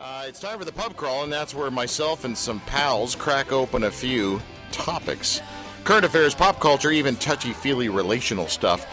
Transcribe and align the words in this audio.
Uh, 0.00 0.24
it's 0.26 0.38
time 0.38 0.58
for 0.58 0.64
the 0.64 0.72
pub 0.72 0.94
crawl, 0.94 1.24
and 1.24 1.32
that's 1.32 1.54
where 1.54 1.70
myself 1.70 2.24
and 2.24 2.36
some 2.36 2.60
pals 2.60 3.16
crack 3.16 3.52
open 3.52 3.84
a 3.84 3.90
few 3.90 4.40
topics 4.70 5.40
current 5.88 6.04
affairs, 6.04 6.34
pop 6.34 6.60
culture, 6.60 6.90
even 6.90 7.16
touchy 7.16 7.54
feely 7.54 7.88
relational 7.88 8.46
stuff. 8.46 8.86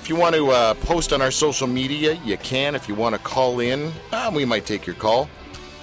If 0.00 0.08
you 0.08 0.16
want 0.16 0.34
to 0.34 0.50
uh, 0.50 0.74
post 0.74 1.12
on 1.12 1.22
our 1.22 1.30
social 1.30 1.68
media, 1.68 2.14
you 2.24 2.36
can. 2.38 2.74
If 2.74 2.88
you 2.88 2.96
want 2.96 3.14
to 3.14 3.20
call 3.20 3.60
in, 3.60 3.92
uh, 4.10 4.28
we 4.34 4.44
might 4.44 4.66
take 4.66 4.84
your 4.84 4.96
call. 4.96 5.28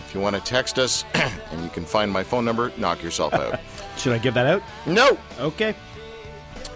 If 0.06 0.14
you 0.14 0.20
want 0.20 0.36
to 0.36 0.42
text 0.42 0.78
us, 0.78 1.06
and 1.14 1.64
you 1.64 1.70
can 1.70 1.86
find 1.86 2.12
my 2.12 2.24
phone 2.24 2.44
number, 2.44 2.74
knock 2.76 3.02
yourself 3.02 3.34
out. 3.34 3.58
Should 3.98 4.12
I 4.12 4.18
give 4.18 4.34
that 4.34 4.48
out? 4.48 4.62
no! 4.86 5.18
Okay. 5.40 5.74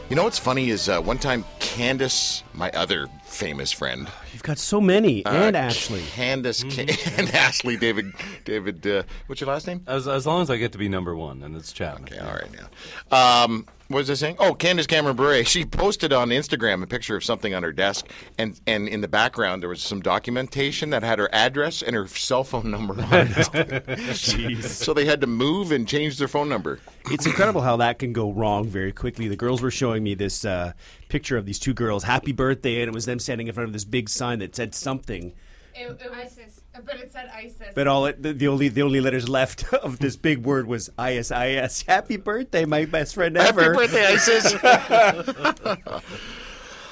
You 0.10 0.16
know 0.16 0.24
what's 0.24 0.40
funny 0.40 0.70
is 0.70 0.88
uh, 0.88 1.02
one 1.02 1.18
time 1.18 1.44
Candace, 1.60 2.46
my 2.54 2.70
other 2.72 3.10
famous 3.26 3.74
friend, 3.74 4.08
You've 4.44 4.48
got 4.50 4.58
so 4.58 4.82
many. 4.82 5.26
and 5.26 5.56
Ashley. 5.56 6.02
Candace 6.02 6.66
Ca- 6.66 6.98
and 7.18 7.34
Ashley, 7.34 7.78
David, 7.78 8.12
David, 8.44 8.86
uh, 8.86 9.04
what's 9.28 9.40
your 9.40 9.48
last 9.48 9.68
name? 9.68 9.86
As, 9.88 10.06
as 10.06 10.28
long 10.28 10.42
as 10.42 10.50
I 10.50 10.58
get 10.58 10.74
to 10.74 10.78
be 10.78 10.90
number 10.90 11.16
one, 11.16 11.42
and 11.44 11.56
it's 11.56 11.72
Chapman. 11.72 12.10
Okay, 12.12 12.20
all 12.20 12.34
right 12.34 12.50
now. 12.52 13.44
Um, 13.46 13.66
what 13.94 14.00
was 14.00 14.10
I 14.10 14.16
saying? 14.16 14.38
Oh, 14.40 14.56
Candace 14.56 14.88
Cameron 14.88 15.16
Bure. 15.16 15.44
She 15.54 15.66
posted 15.66 16.12
on 16.12 16.30
Instagram 16.30 16.82
a 16.82 16.88
picture 16.88 17.16
of 17.16 17.24
something 17.24 17.54
on 17.54 17.62
her 17.62 17.72
desk, 17.72 18.08
and, 18.40 18.60
and 18.66 18.88
in 18.88 19.02
the 19.02 19.08
background 19.08 19.62
there 19.62 19.70
was 19.70 19.82
some 19.82 20.02
documentation 20.02 20.90
that 20.90 21.04
had 21.04 21.20
her 21.20 21.30
address 21.32 21.84
and 21.84 21.96
her 21.96 22.08
cell 22.08 22.44
phone 22.44 22.72
number 22.72 22.96
on 22.96 23.14
it. 23.14 23.30
Jeez. 24.14 24.64
so 24.64 24.94
they 24.94 25.06
had 25.06 25.22
to 25.22 25.28
move 25.28 25.72
and 25.72 25.88
change 25.88 26.18
their 26.18 26.28
phone 26.28 26.50
number. 26.50 26.80
It's 27.12 27.28
incredible 27.28 27.62
how 27.62 27.78
that 27.78 28.00
can 28.00 28.14
go 28.14 28.32
wrong 28.32 28.68
very 28.68 28.92
quickly. 28.92 29.28
The 29.28 29.36
girls 29.36 29.62
were 29.62 29.72
showing 29.72 30.04
me 30.04 30.16
this 30.16 30.44
uh, 30.44 30.74
picture 31.10 31.38
of 31.38 31.46
these 31.46 31.60
two 31.60 31.74
girls, 31.74 32.04
happy 32.04 32.32
birthday, 32.32 32.82
and 32.82 32.90
it 32.90 32.94
was 32.94 33.06
them 33.06 33.20
standing 33.20 33.48
in 33.48 33.54
front 33.54 33.68
of 33.68 33.74
this 33.74 33.86
big 33.86 34.10
sign 34.10 34.40
that 34.40 34.56
said 34.56 34.74
something. 34.74 35.34
It, 35.76 36.00
it 36.02 36.10
was, 36.10 36.20
ISIS. 36.20 36.62
But 36.86 37.00
it 37.00 37.12
said 37.12 37.30
ISIS. 37.34 37.74
But 37.74 37.88
all 37.88 38.06
it, 38.06 38.22
the, 38.22 38.34
the 38.34 38.48
only 38.48 38.70
the 38.70 38.84
only 38.84 39.02
letters 39.02 39.28
left 39.28 39.74
of 39.74 40.00
this 40.00 40.16
big 40.16 40.46
word 40.46 40.68
was 40.68 40.90
ISIS. 40.98 41.84
Happy 41.84 42.18
birthday, 42.18 42.66
my 42.66 42.86
best 42.86 43.16
friend 43.16 43.38
ever. 43.38 43.64
Happy 43.64 43.76
birthday, 43.76 44.06
Isis. 44.06 44.54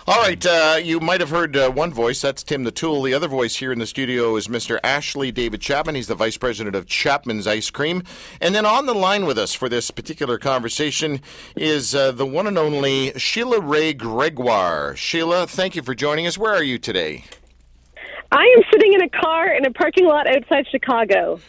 All 0.07 0.19
right, 0.19 0.43
uh, 0.45 0.79
you 0.81 0.99
might 0.99 1.19
have 1.19 1.29
heard 1.29 1.55
uh, 1.55 1.69
one 1.69 1.93
voice. 1.93 2.21
That's 2.21 2.41
Tim 2.41 2.63
the 2.63 2.71
Tool. 2.71 3.03
The 3.03 3.13
other 3.13 3.27
voice 3.27 3.57
here 3.57 3.71
in 3.71 3.77
the 3.77 3.85
studio 3.85 4.35
is 4.35 4.47
Mr. 4.47 4.79
Ashley 4.83 5.31
David 5.31 5.61
Chapman. 5.61 5.93
He's 5.93 6.07
the 6.07 6.16
vice 6.16 6.38
president 6.38 6.75
of 6.75 6.88
Chapman's 6.88 7.45
Ice 7.45 7.69
Cream. 7.69 8.01
And 8.41 8.55
then 8.55 8.66
on 8.66 8.88
the 8.88 8.95
line 8.95 9.27
with 9.27 9.38
us 9.38 9.53
for 9.53 9.69
this 9.69 9.91
particular 9.91 10.39
conversation 10.39 11.21
is 11.55 11.93
uh, 11.93 12.13
the 12.13 12.25
one 12.25 12.47
and 12.47 12.57
only 12.57 13.13
Sheila 13.13 13.61
Wray 13.61 13.93
Gregoire. 13.93 14.95
Sheila, 14.95 15.45
thank 15.45 15.75
you 15.75 15.83
for 15.83 15.93
joining 15.93 16.25
us. 16.25 16.35
Where 16.35 16.53
are 16.53 16.63
you 16.63 16.79
today? 16.79 17.25
I 18.31 18.43
am 18.57 18.63
sitting 18.71 18.93
in 18.93 19.01
a 19.01 19.09
car 19.09 19.47
in 19.53 19.65
a 19.65 19.71
parking 19.71 20.05
lot 20.05 20.27
outside 20.27 20.65
Chicago. 20.71 21.39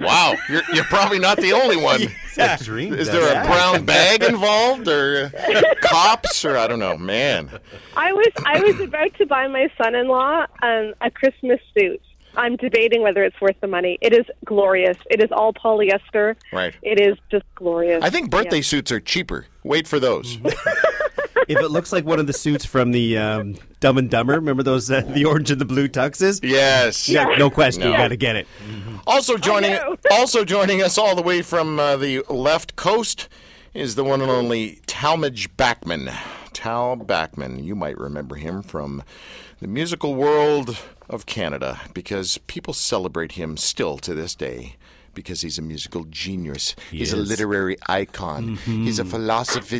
Wow, 0.00 0.34
you're, 0.48 0.62
you're 0.72 0.84
probably 0.84 1.18
not 1.18 1.36
the 1.38 1.52
only 1.52 1.76
one. 1.76 2.02
Yeah. 2.36 2.56
Dream. 2.56 2.94
Is 2.94 3.08
there 3.08 3.22
a 3.40 3.46
brown 3.46 3.84
bag 3.86 4.24
involved, 4.24 4.88
or 4.88 5.30
uh, 5.38 5.74
cops, 5.80 6.44
or 6.44 6.56
I 6.56 6.66
don't 6.66 6.80
know, 6.80 6.96
man? 6.98 7.48
I 7.96 8.12
was 8.12 8.26
I 8.44 8.58
was 8.60 8.80
about 8.80 9.14
to 9.18 9.26
buy 9.26 9.46
my 9.46 9.68
son-in-law 9.80 10.46
um, 10.60 10.94
a 11.00 11.12
Christmas 11.12 11.60
suit. 11.78 12.00
I'm 12.36 12.56
debating 12.56 13.02
whether 13.02 13.22
it's 13.22 13.40
worth 13.40 13.54
the 13.60 13.68
money. 13.68 13.98
It 14.00 14.12
is 14.12 14.24
glorious. 14.44 14.96
It 15.10 15.22
is 15.22 15.30
all 15.30 15.52
polyester. 15.52 16.34
Right. 16.52 16.74
It 16.82 16.98
is 17.00 17.16
just 17.30 17.44
glorious. 17.54 18.02
I 18.02 18.10
think 18.10 18.32
birthday 18.32 18.56
Yeah. 18.56 18.62
suits 18.62 18.90
are 18.90 18.98
cheaper. 18.98 19.46
Wait 19.62 19.86
for 19.86 20.00
those. 20.00 20.36
if 21.48 21.58
it 21.58 21.70
looks 21.70 21.92
like 21.92 22.04
one 22.04 22.18
of 22.18 22.26
the 22.26 22.32
suits 22.32 22.64
from 22.64 22.92
the 22.92 23.16
um, 23.18 23.56
Dumb 23.80 23.98
and 23.98 24.10
Dumber, 24.10 24.34
remember 24.34 24.62
those 24.62 24.90
uh, 24.90 25.00
the 25.02 25.24
orange 25.24 25.50
and 25.50 25.60
the 25.60 25.64
blue 25.64 25.88
tuxes? 25.88 26.40
Yes. 26.42 27.08
Yeah, 27.08 27.24
no 27.38 27.50
question. 27.50 27.82
You 27.84 27.90
No. 27.90 27.96
got 27.96 28.08
to 28.08 28.16
get 28.16 28.36
it. 28.36 28.46
Also 29.06 29.36
joining 29.36 29.78
also 30.10 30.44
joining 30.44 30.82
us 30.82 30.96
all 30.98 31.14
the 31.14 31.22
way 31.22 31.42
from 31.42 31.78
uh, 31.78 31.96
the 31.96 32.22
left 32.28 32.76
coast 32.76 33.28
is 33.74 33.94
the 33.96 34.04
one 34.04 34.20
and 34.22 34.30
only 34.30 34.80
Talmadge 34.86 35.54
Bachman. 35.56 36.10
Tal 36.52 36.96
Bachman, 36.96 37.62
you 37.64 37.74
might 37.74 37.98
remember 37.98 38.36
him 38.36 38.62
from 38.62 39.02
the 39.60 39.66
musical 39.66 40.14
world 40.14 40.78
of 41.10 41.26
Canada 41.26 41.80
because 41.92 42.38
people 42.46 42.72
celebrate 42.72 43.32
him 43.32 43.56
still 43.56 43.98
to 43.98 44.14
this 44.14 44.34
day 44.34 44.76
because 45.14 45.40
he's 45.40 45.58
a 45.58 45.62
musical 45.62 46.04
genius. 46.10 46.74
he's 46.90 47.12
a 47.12 47.16
literary 47.16 47.76
icon. 47.88 48.56
He's 48.64 48.98
a 48.98 49.04
philosopher. 49.04 49.76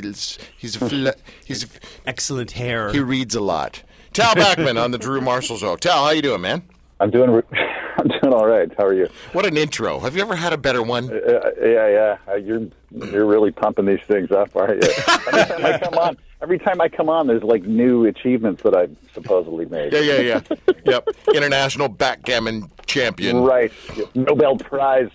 He's 0.57 0.77
a 0.77 0.89
philo- 0.89 1.13
he's 1.45 1.65
a, 1.65 1.67
Excellent 2.07 2.53
hair. 2.53 2.93
he 2.93 3.01
reads 3.01 3.35
a 3.35 3.41
lot. 3.41 3.83
Tal 4.13 4.35
Bachman 4.35 4.79
on 4.79 4.93
the 4.93 4.99
Drew 4.99 5.21
Marshall 5.21 5.57
Show. 5.57 5.77
Tal, 5.77 6.05
how 6.05 6.11
you 6.11 6.23
doing, 6.23 6.41
man? 6.41 6.63
I'm 7.01 7.11
doing. 7.11 7.31
re- 7.31 7.43
I'm 7.99 8.09
doing 8.09 8.33
all 8.33 8.47
right. 8.47 8.71
How 8.79 8.87
are 8.87 8.95
you? 8.95 9.09
What 9.33 9.47
an 9.47 9.57
intro. 9.57 9.99
Have 10.01 10.17
you 10.17 10.23
ever 10.23 10.35
had 10.37 10.53
a 10.53 10.57
better 10.59 10.83
one? 10.83 11.11
Uh, 11.11 11.51
yeah, 11.63 11.89
yeah. 11.89 12.17
Uh, 12.29 12.35
you're 12.37 12.67
you're 12.91 13.27
really 13.27 13.51
pumping 13.51 13.87
these 13.87 14.01
things 14.07 14.31
up, 14.31 14.55
aren't 14.57 14.83
you? 14.85 14.91
every 15.09 15.45
time 15.45 15.65
I 15.67 15.79
come 15.79 15.95
on, 15.99 16.17
every 16.45 16.59
time 16.59 16.79
I 16.79 16.91
come 16.91 17.09
on, 17.09 17.27
there's 17.27 17.43
like 17.43 17.63
new 17.63 18.05
achievements 18.05 18.63
that 18.65 18.77
I've 18.77 18.95
supposedly 19.15 19.65
made. 19.65 19.95
Yeah, 19.95 20.01
yeah, 20.01 20.21
yeah. 20.21 20.41
yep. 20.85 21.09
International 21.35 21.89
backgammon 21.89 22.71
champion. 22.85 23.39
Right. 23.39 23.73
Nobel 24.15 24.59
Prize 24.59 25.09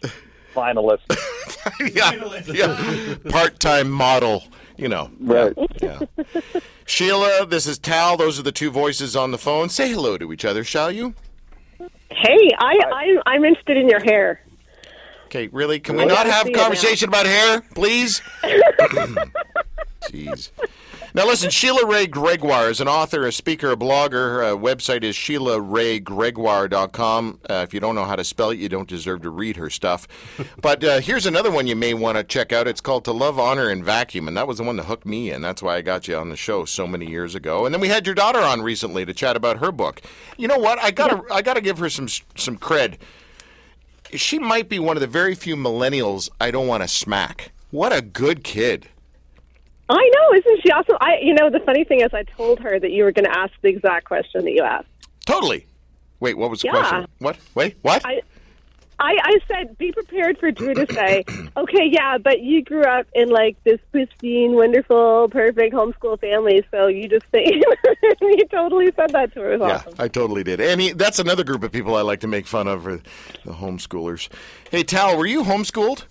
finalist. 0.56 1.06
yeah. 1.94 2.42
yeah. 2.52 3.32
Part 3.32 3.60
time 3.60 3.92
model, 3.92 4.44
you 4.76 4.90
know. 4.90 5.12
Right. 5.20 5.54
Yeah. 5.84 6.00
Sheila, 6.88 7.46
this 7.46 7.68
is 7.68 7.78
Tal. 7.78 8.18
Those 8.18 8.40
are 8.40 8.44
the 8.44 8.52
two 8.52 8.72
voices 8.72 9.16
on 9.16 9.30
the 9.30 9.38
phone. 9.38 9.70
Say 9.70 9.90
hello 9.90 10.18
to 10.18 10.34
each 10.34 10.46
other, 10.46 10.64
shall 10.64 10.92
you? 10.92 11.14
Hey, 12.10 12.50
I, 12.58 12.76
I 12.92 13.22
I'm 13.28 13.46
interested 13.46 13.78
in 13.78 13.88
your 13.88 14.04
hair. 14.04 14.42
Okay, 15.26 15.48
really? 15.52 15.80
Can 15.80 15.96
we 15.96 16.04
I 16.04 16.06
not 16.08 16.26
have 16.26 16.48
a 16.48 16.52
conversation 16.52 17.08
about 17.08 17.28
hair, 17.28 17.62
please? 17.76 18.20
Jeez. 20.06 20.50
Now, 21.20 21.26
listen, 21.26 21.50
Sheila 21.50 21.86
Wray 21.86 22.08
Gregoire 22.08 22.70
is 22.70 22.80
an 22.80 22.88
author, 22.88 23.28
a 23.28 23.34
speaker, 23.34 23.74
a 23.74 23.76
blogger. 23.76 24.12
Her 24.12 24.42
uh, 24.42 24.52
website 24.52 25.04
is 25.04 25.18
SheilaWrayGregoire.com. 25.18 27.40
Uh, 27.50 27.54
if 27.56 27.74
you 27.74 27.82
don't 27.82 27.96
know 27.96 28.06
how 28.06 28.16
to 28.16 28.24
spell 28.24 28.52
it, 28.52 28.58
you 28.58 28.70
don't 28.70 28.88
deserve 28.88 29.24
to 29.24 29.30
read 29.30 29.58
her 29.58 29.70
stuff. 29.70 30.08
but 30.62 30.82
uh, 30.82 31.02
here's 31.02 31.26
another 31.26 31.52
one 31.52 31.68
you 31.68 31.76
may 31.76 31.94
want 31.94 32.18
to 32.18 32.24
check 32.24 32.54
out. 32.54 32.70
It's 32.70 32.80
called 32.80 33.04
To 33.04 33.12
Love, 33.12 33.38
Honor, 33.38 33.68
and 33.68 33.84
Vacuum. 33.84 34.30
And 34.30 34.38
that 34.38 34.48
was 34.48 34.60
the 34.60 34.64
one 34.64 34.78
that 34.78 34.86
hooked 34.86 35.06
me 35.06 35.30
in. 35.30 35.42
That's 35.42 35.62
why 35.62 35.76
I 35.76 35.82
got 35.82 36.08
you 36.08 36.16
on 36.16 36.30
the 36.30 36.38
show 36.38 36.64
so 36.64 36.88
many 36.88 37.10
years 37.10 37.36
ago. 37.36 37.66
And 37.66 37.76
then 37.76 37.82
we 37.82 37.90
had 37.90 38.06
your 38.06 38.16
daughter 38.16 38.40
on 38.40 38.62
recently 38.62 39.04
to 39.04 39.14
chat 39.14 39.36
about 39.36 39.58
her 39.58 39.74
book. 39.74 40.02
You 40.38 40.48
know 40.48 40.58
what? 40.58 40.80
I 40.80 40.92
gotta, 40.92 41.22
I 41.30 41.42
gotta 41.42 41.60
give 41.60 41.80
her 41.80 41.90
some, 41.90 42.08
some 42.08 42.58
cred. 42.58 42.98
She 44.14 44.40
might 44.40 44.70
be 44.70 44.80
one 44.80 44.96
of 44.96 45.02
the 45.02 45.08
very 45.08 45.36
few 45.36 45.58
millennials 45.58 46.30
I 46.40 46.50
don't 46.50 46.68
want 46.68 46.84
to 46.84 46.88
smack. 46.88 47.52
What 47.72 47.92
a 47.92 48.02
good 48.02 48.46
kid. 48.46 48.88
I 49.90 50.12
know, 50.14 50.38
isn't 50.38 50.62
she 50.64 50.72
awesome? 50.72 50.98
I 51.02 51.18
you 51.22 51.34
know 51.34 51.50
the 51.50 51.60
funny 51.62 51.84
thing 51.84 52.02
is 52.02 52.14
I 52.14 52.24
told 52.24 52.60
her 52.60 52.80
that 52.80 52.92
you 52.92 53.04
were 53.04 53.12
going 53.12 53.26
to 53.26 53.38
ask 53.38 53.52
the 53.62 53.70
exact 53.70 54.06
question 54.06 54.44
that 54.46 54.52
you 54.52 54.64
asked. 54.64 54.88
Totally. 55.26 55.66
Wait, 56.20 56.38
what 56.38 56.50
was 56.50 56.62
the 56.62 56.68
Yeah. 56.68 56.72
question? 56.72 57.08
What? 57.20 57.38
Wait, 57.56 57.78
what? 57.82 58.06
I 58.06 58.22
I, 59.02 59.16
I 59.24 59.40
said, 59.48 59.78
be 59.78 59.94
prepared 59.94 60.38
for 60.40 60.52
Drew 60.52 60.74
to 60.74 60.86
say, 60.94 61.24
okay, 61.58 61.86
yeah, 61.90 62.18
but 62.18 62.42
you 62.42 62.62
grew 62.62 62.84
up 62.84 63.08
in 63.16 63.30
like 63.30 63.56
this 63.64 63.80
pristine, 63.94 64.52
wonderful, 64.56 65.30
perfect 65.32 65.74
homeschool 65.74 66.20
family, 66.20 66.66
so 66.70 66.88
you 66.88 67.08
just 67.08 67.26
think 67.28 67.64
you 68.22 68.46
totally 68.52 68.92
said 68.98 69.12
that 69.12 69.34
to 69.36 69.40
her. 69.40 69.54
It 69.54 69.60
was 69.62 69.68
yeah, 69.70 69.76
awesome. 69.78 69.94
I 69.98 70.10
totally 70.10 70.44
did. 70.44 70.60
And 70.60 70.82
he, 70.82 70.92
that's 70.92 71.18
another 71.18 71.46
group 71.46 71.64
of 71.64 71.72
people 71.72 71.96
I 71.96 72.02
like 72.02 72.20
to 72.20 72.28
make 72.28 72.46
fun 72.46 72.68
of, 72.68 72.86
uh, 72.86 72.98
the 73.46 73.54
homeschoolers. 73.54 74.28
Hey, 74.70 74.84
Tal, 74.84 75.18
were 75.18 75.26
you 75.26 75.44
homeschooled? 75.44 76.04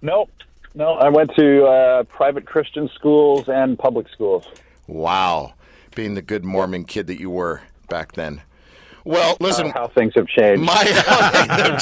Nope. 0.00 0.30
No, 0.76 0.92
I 0.92 1.08
went 1.08 1.34
to 1.36 1.64
uh, 1.64 2.02
private 2.04 2.44
Christian 2.44 2.90
schools 2.94 3.48
and 3.48 3.78
public 3.78 4.08
schools. 4.10 4.44
Wow, 4.86 5.54
being 5.94 6.14
the 6.14 6.20
good 6.22 6.44
Mormon 6.44 6.84
kid 6.84 7.06
that 7.06 7.18
you 7.18 7.30
were 7.30 7.62
back 7.88 8.12
then. 8.12 8.42
Well, 9.02 9.38
listen, 9.40 9.68
Uh, 9.68 9.72
how 9.72 9.88
things 9.88 10.12
have 10.16 10.26
changed. 10.26 10.62
my 10.62 10.74
things 10.84 11.02
have 11.62 11.80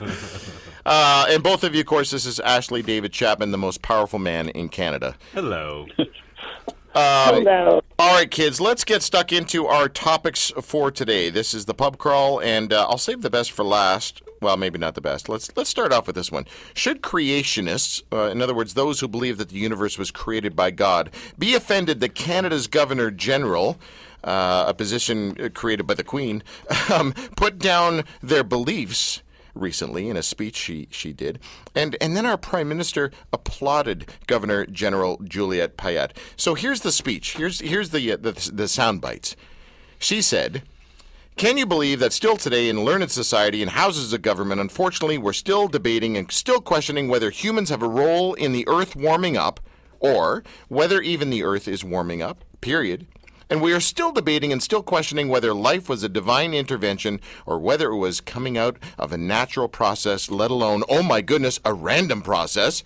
changed. 0.00 0.50
Uh, 0.86 1.26
and 1.28 1.42
both 1.42 1.64
of 1.64 1.74
you, 1.74 1.80
of 1.80 1.86
course, 1.86 2.10
this 2.10 2.24
is 2.24 2.40
Ashley 2.40 2.82
David 2.82 3.12
Chapman, 3.12 3.50
the 3.50 3.58
most 3.58 3.82
powerful 3.82 4.18
man 4.18 4.48
in 4.48 4.70
Canada. 4.70 5.16
Hello. 5.34 5.86
Hello. 6.94 7.82
All 7.98 8.14
right, 8.14 8.30
kids, 8.30 8.58
let's 8.60 8.84
get 8.84 9.02
stuck 9.02 9.32
into 9.32 9.66
our 9.66 9.88
topics 9.88 10.50
for 10.62 10.90
today. 10.90 11.28
This 11.28 11.52
is 11.52 11.66
the 11.66 11.74
pub 11.74 11.98
crawl, 11.98 12.40
and 12.40 12.72
uh, 12.72 12.86
I'll 12.88 12.98
save 12.98 13.20
the 13.20 13.30
best 13.30 13.52
for 13.52 13.64
last. 13.64 14.22
Well, 14.40 14.56
maybe 14.56 14.78
not 14.78 14.94
the 14.94 15.02
best. 15.02 15.28
Let's 15.28 15.54
let's 15.54 15.68
start 15.68 15.92
off 15.92 16.06
with 16.06 16.16
this 16.16 16.32
one. 16.32 16.46
Should 16.74 17.02
creationists, 17.02 18.02
uh, 18.10 18.30
in 18.30 18.40
other 18.40 18.54
words, 18.54 18.72
those 18.72 19.00
who 19.00 19.08
believe 19.08 19.36
that 19.36 19.50
the 19.50 19.58
universe 19.58 19.98
was 19.98 20.10
created 20.10 20.56
by 20.56 20.70
God, 20.70 21.10
be 21.38 21.54
offended 21.54 22.00
that 22.00 22.14
Canada's 22.14 22.66
Governor 22.66 23.10
General, 23.10 23.78
uh, 24.24 24.64
a 24.68 24.74
position 24.74 25.36
uh, 25.38 25.50
created 25.52 25.86
by 25.86 25.94
the 25.94 26.04
Queen, 26.04 26.42
um, 26.92 27.12
put 27.36 27.58
down 27.58 28.04
their 28.22 28.44
beliefs? 28.44 29.22
recently 29.52 30.08
in 30.08 30.16
a 30.16 30.22
speech 30.22 30.54
she, 30.54 30.86
she 30.92 31.12
did. 31.12 31.38
And, 31.74 31.96
and 32.00 32.16
then 32.16 32.24
our 32.24 32.36
Prime 32.36 32.68
Minister 32.68 33.10
applauded 33.32 34.06
Governor 34.28 34.64
General 34.64 35.20
Julie 35.24 35.66
Payette. 35.66 36.16
So 36.36 36.54
here's 36.54 36.82
the 36.82 36.92
speech. 36.92 37.36
Here's, 37.36 37.58
here's 37.58 37.90
the, 37.90 38.12
uh, 38.12 38.16
the, 38.16 38.50
the 38.52 38.68
sound 38.68 39.00
bites. 39.00 39.34
She 39.98 40.22
said, 40.22 40.62
Can 41.36 41.56
you 41.56 41.64
believe 41.64 42.00
that 42.00 42.12
still 42.12 42.36
today 42.36 42.68
in 42.68 42.84
learned 42.84 43.10
society 43.10 43.62
and 43.62 43.70
houses 43.70 44.12
of 44.12 44.20
government, 44.20 44.60
unfortunately, 44.60 45.16
we're 45.16 45.32
still 45.32 45.68
debating 45.68 46.16
and 46.16 46.30
still 46.30 46.60
questioning 46.60 47.08
whether 47.08 47.30
humans 47.30 47.70
have 47.70 47.82
a 47.82 47.88
role 47.88 48.34
in 48.34 48.52
the 48.52 48.68
earth 48.68 48.94
warming 48.94 49.38
up 49.38 49.58
or 50.00 50.42
whether 50.68 51.00
even 51.00 51.30
the 51.30 51.42
earth 51.42 51.66
is 51.66 51.82
warming 51.82 52.20
up, 52.20 52.44
period? 52.60 53.06
And 53.48 53.60
we 53.60 53.72
are 53.72 53.80
still 53.80 54.12
debating 54.12 54.52
and 54.52 54.62
still 54.62 54.82
questioning 54.82 55.28
whether 55.28 55.52
life 55.52 55.88
was 55.88 56.02
a 56.02 56.08
divine 56.08 56.54
intervention 56.54 57.20
or 57.46 57.58
whether 57.58 57.90
it 57.90 57.96
was 57.96 58.20
coming 58.20 58.56
out 58.56 58.76
of 58.98 59.12
a 59.12 59.18
natural 59.18 59.66
process, 59.66 60.30
let 60.30 60.50
alone, 60.50 60.84
oh 60.88 61.02
my 61.02 61.20
goodness, 61.20 61.58
a 61.64 61.74
random 61.74 62.22
process. 62.22 62.84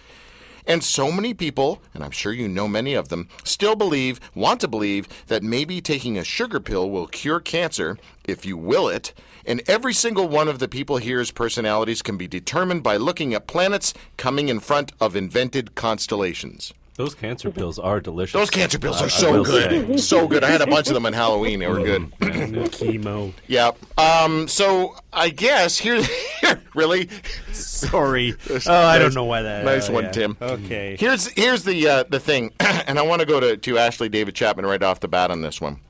And 0.67 0.83
so 0.83 1.13
many 1.13 1.35
people, 1.35 1.83
and 1.93 2.03
I'm 2.03 2.11
sure 2.11 2.33
you 2.33 2.49
know 2.49 2.67
many 2.69 2.95
of 2.95 3.09
them, 3.09 3.29
still 3.45 3.77
believe, 3.77 4.19
want 4.35 4.61
to 4.61 4.69
believe, 4.69 5.09
that 5.27 5.43
maybe 5.43 5.81
taking 5.81 6.17
a 6.17 6.25
sugar 6.25 6.61
pill 6.61 6.91
will 6.91 7.07
cure 7.07 7.41
cancer, 7.41 7.99
if 8.25 8.47
you 8.47 8.57
will 8.57 8.89
it. 8.89 9.13
And 9.47 9.63
every 9.69 9.93
single 9.93 10.27
one 10.27 10.49
of 10.49 10.59
the 10.59 10.69
people 10.69 10.97
here's 10.97 11.31
personalities 11.31 12.01
can 12.01 12.17
be 12.17 12.27
determined 12.27 12.83
by 12.83 12.97
looking 12.97 13.35
at 13.35 13.47
planets 13.47 13.93
coming 14.17 14.49
in 14.49 14.61
front 14.61 14.93
of 15.01 15.15
invented 15.15 15.75
constellations. 15.75 16.73
Those 16.97 17.15
cancer 17.15 17.51
pills 17.51 17.79
are 17.81 18.01
delicious. 18.01 18.35
Those 18.35 18.51
cancer 18.51 18.79
pills 18.79 19.03
are 19.03 19.07
I 19.07 19.09
so 19.09 19.33
will 19.33 19.45
good. 19.45 19.99
So 19.99 20.29
good. 20.29 20.45
I 20.45 20.51
had 20.51 20.61
a 20.61 20.67
bunch 20.67 20.87
of 20.87 20.95
them 20.95 21.07
on 21.07 21.13
Halloween. 21.13 21.59
They 21.59 21.67
were 21.67 21.83
good. 21.83 22.13
Chemo. 22.21 23.33
Yeah. 23.49 23.73
Um, 23.99 24.47
so 24.47 24.95
I 25.13 25.31
guess 25.31 25.77
here, 25.77 26.01
really, 26.75 27.09
Sorry. 27.53 28.35
Oh, 28.67 28.73
I 28.73 28.99
don't 28.99 29.15
know 29.15 29.25
why 29.25 29.43
that. 29.43 29.65
Nice 29.65 29.91
oh, 29.91 29.95
one, 29.95 30.05
yeah. 30.05 30.11
Tim. 30.11 30.37
Okay. 30.41 30.97
Here's 30.99 31.29
here's 31.29 31.65
the 31.65 31.89
uh, 31.89 32.05
the 32.09 32.21
thing, 32.21 32.53
and 32.61 32.99
I 32.99 33.03
want 33.03 33.21
to 33.21 33.27
go 33.27 33.41
to 33.41 33.57
to 33.57 33.79
Ashley 33.79 34.09
David 34.09 34.35
Chapman 34.35 34.67
right 34.67 34.83
off 34.83 35.01
the 35.01 35.09
bat 35.09 35.31
on 35.31 35.43
this 35.43 35.61
one. 35.61 35.81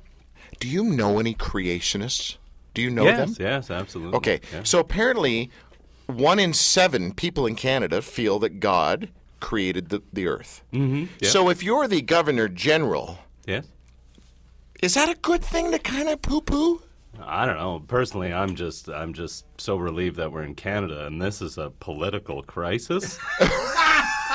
Do 0.61 0.69
you 0.69 0.85
know 0.85 1.19
any 1.19 1.35
creationists? 1.35 2.37
Do 2.75 2.83
you 2.83 2.91
know 2.91 3.05
yes, 3.05 3.37
them? 3.37 3.47
yes, 3.47 3.71
absolutely. 3.71 4.17
Okay. 4.17 4.41
Yeah. 4.53 4.63
So 4.65 4.81
apparently, 4.81 5.51
one 6.07 6.39
in 6.39 6.53
seven 6.53 7.13
people 7.13 7.47
in 7.47 7.55
Canada 7.55 8.03
feel 8.03 8.39
that 8.41 8.61
God 8.61 9.09
created 9.41 9.91
the, 9.91 10.03
the 10.13 10.27
earth. 10.27 10.63
Mm-hmm. 10.73 11.05
yeah. 11.21 11.29
So 11.29 11.49
if 11.51 11.63
you're 11.63 11.87
the 11.87 12.03
governor 12.03 12.49
general, 12.49 13.19
yes. 13.47 13.67
is 14.83 14.95
that 14.95 15.09
a 15.09 15.15
good 15.15 15.45
thing 15.45 15.71
to 15.71 15.79
kind 15.79 16.09
of 16.09 16.23
poo 16.23 16.41
poo? 16.41 16.83
I 17.23 17.47
don't 17.47 17.57
know. 17.57 17.83
Personally, 17.87 18.33
I'm 18.33 18.55
just 18.55 18.89
I'm 18.89 19.13
just 19.13 19.45
so 19.61 19.77
relieved 19.77 20.17
that 20.17 20.33
we're 20.33 20.43
in 20.43 20.55
Canada 20.55 21.07
and 21.07 21.21
this 21.23 21.41
is 21.43 21.59
a 21.59 21.71
political 21.81 22.43
crisis. 22.43 23.19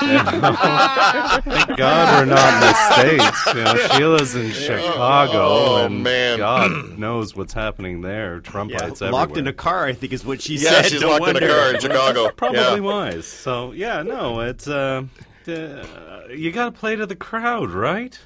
Thank 0.00 1.76
God 1.76 2.18
we're 2.18 2.24
not 2.24 2.54
in 2.54 2.60
the 2.60 2.74
states. 2.94 3.46
You 3.48 3.64
know, 3.64 3.76
Sheila's 3.76 4.34
in 4.34 4.50
Chicago, 4.52 5.40
Oh, 5.42 5.76
and 5.84 6.02
man. 6.02 6.38
God 6.38 6.98
knows 6.98 7.36
what's 7.36 7.52
happening 7.52 8.00
there. 8.00 8.40
Trump 8.40 8.70
Yeah, 8.70 8.84
everywhere. 8.86 9.12
locked 9.12 9.36
in 9.36 9.46
a 9.46 9.52
car, 9.52 9.84
I 9.86 9.92
think 9.92 10.12
is 10.14 10.24
what 10.24 10.40
she 10.40 10.54
Yeah, 10.56 10.70
said. 10.70 10.86
she's 10.86 11.00
No 11.02 11.10
locked 11.10 11.28
in 11.28 11.36
a 11.36 11.46
car 11.46 11.74
in 11.74 11.80
Chicago. 11.80 12.30
Probably 12.36 12.60
Yeah. 12.60 12.78
wise. 12.78 13.26
So 13.26 13.72
yeah, 13.72 14.02
no, 14.02 14.40
it's 14.40 14.66
uh, 14.68 15.02
uh 15.46 16.22
you 16.30 16.50
got 16.52 16.66
to 16.66 16.72
play 16.72 16.96
to 16.96 17.04
the 17.06 17.16
crowd, 17.16 17.70
right? 17.70 18.18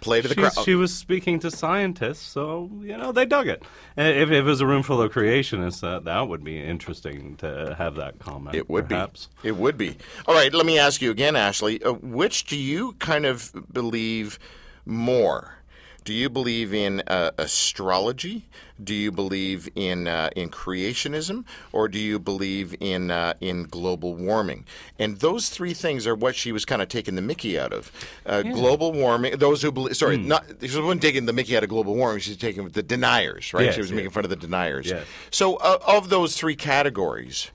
Play 0.00 0.22
to 0.22 0.28
the 0.28 0.34
crowd. 0.34 0.52
She 0.64 0.74
was 0.74 0.94
speaking 0.94 1.38
to 1.40 1.50
scientists, 1.50 2.26
so 2.26 2.70
you 2.80 2.96
know 2.96 3.12
they 3.12 3.26
dug 3.26 3.48
it. 3.48 3.62
If, 3.96 4.30
if 4.30 4.30
it 4.30 4.42
was 4.42 4.60
a 4.60 4.66
room 4.66 4.82
full 4.82 5.00
of 5.02 5.12
creationists, 5.12 5.84
uh, 5.84 6.00
that 6.00 6.28
would 6.28 6.42
be 6.42 6.62
interesting 6.62 7.36
to 7.36 7.74
have 7.76 7.96
that 7.96 8.18
comment. 8.18 8.56
It 8.56 8.68
would 8.70 8.88
perhaps. 8.88 9.28
be. 9.42 9.48
It 9.48 9.56
would 9.56 9.76
be. 9.76 9.96
All 10.26 10.34
right, 10.34 10.52
let 10.52 10.66
me 10.66 10.78
ask 10.78 11.02
you 11.02 11.10
again, 11.10 11.36
Ashley. 11.36 11.82
Uh, 11.82 11.92
which 11.92 12.44
do 12.44 12.56
you 12.56 12.92
kind 12.98 13.26
of 13.26 13.52
believe 13.72 14.38
more? 14.84 15.59
Do 16.04 16.14
you 16.14 16.30
believe 16.30 16.72
in 16.72 17.02
uh, 17.06 17.32
astrology? 17.36 18.46
Do 18.82 18.94
you 18.94 19.12
believe 19.12 19.68
in 19.74 20.08
uh, 20.08 20.30
in 20.34 20.48
creationism, 20.48 21.44
or 21.72 21.88
do 21.88 21.98
you 21.98 22.18
believe 22.18 22.74
in 22.80 23.10
uh, 23.10 23.34
in 23.40 23.64
global 23.64 24.14
warming? 24.14 24.64
And 24.98 25.18
those 25.20 25.50
three 25.50 25.74
things 25.74 26.06
are 26.06 26.14
what 26.14 26.34
she 26.34 26.52
was 26.52 26.64
kind 26.64 26.80
of 26.80 26.88
taking 26.88 27.16
the 27.16 27.22
Mickey 27.22 27.58
out 27.58 27.72
of. 27.72 27.92
Uh, 28.24 28.42
Global 28.42 28.92
warming. 28.92 29.36
Those 29.36 29.60
who 29.60 29.70
believe. 29.70 29.96
Sorry, 29.96 30.16
not 30.16 30.46
she 30.60 30.80
wasn't 30.80 31.02
taking 31.02 31.26
the 31.26 31.32
Mickey 31.32 31.56
out 31.56 31.62
of 31.62 31.68
global 31.68 31.94
warming. 31.94 32.20
She's 32.20 32.36
taking 32.36 32.68
the 32.68 32.82
deniers, 32.82 33.52
right? 33.52 33.66
Yes, 33.66 33.74
she 33.74 33.80
was 33.80 33.90
yes. 33.90 33.96
making 33.96 34.10
fun 34.10 34.24
of 34.24 34.30
the 34.30 34.36
deniers. 34.36 34.88
Yes. 34.88 35.06
So, 35.30 35.56
uh, 35.56 35.78
of 35.86 36.08
those 36.08 36.36
three 36.36 36.56
categories, 36.56 37.50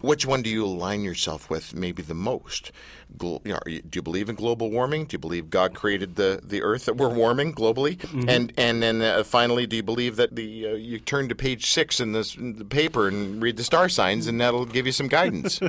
which 0.00 0.26
one 0.26 0.42
do 0.42 0.50
you 0.50 0.64
align 0.64 1.02
yourself 1.04 1.48
with 1.50 1.74
maybe 1.74 2.02
the 2.02 2.14
most? 2.14 2.72
Glo- 3.18 3.42
you 3.44 3.52
know, 3.52 3.60
do 3.66 3.80
you 3.96 4.02
believe 4.02 4.28
in 4.28 4.34
global 4.36 4.70
warming? 4.70 5.04
Do 5.06 5.14
you 5.14 5.18
believe 5.18 5.50
God 5.50 5.74
created 5.74 6.16
the, 6.16 6.40
the 6.42 6.62
earth 6.62 6.84
that 6.84 6.96
we're 6.96 7.08
warming 7.12 7.52
globally? 7.54 7.98
And 8.28 8.52
and 8.56 8.82
then 8.82 9.02
uh, 9.02 9.24
finally, 9.24 9.66
do 9.66 9.76
you 9.76 9.82
believe 9.82 10.16
that 10.16 10.36
the 10.36 10.66
uh, 10.68 10.70
you 10.74 10.98
turn 11.00 11.28
to 11.28 11.34
page 11.34 11.70
six 11.70 11.98
in, 12.00 12.12
this, 12.12 12.36
in 12.36 12.56
the 12.56 12.64
paper 12.64 13.08
and 13.08 13.42
read 13.42 13.56
the 13.56 13.64
star 13.64 13.88
signs, 13.88 14.26
and 14.26 14.40
that'll 14.40 14.64
give 14.66 14.86
you 14.86 14.92
some 14.92 15.08
guidance? 15.08 15.60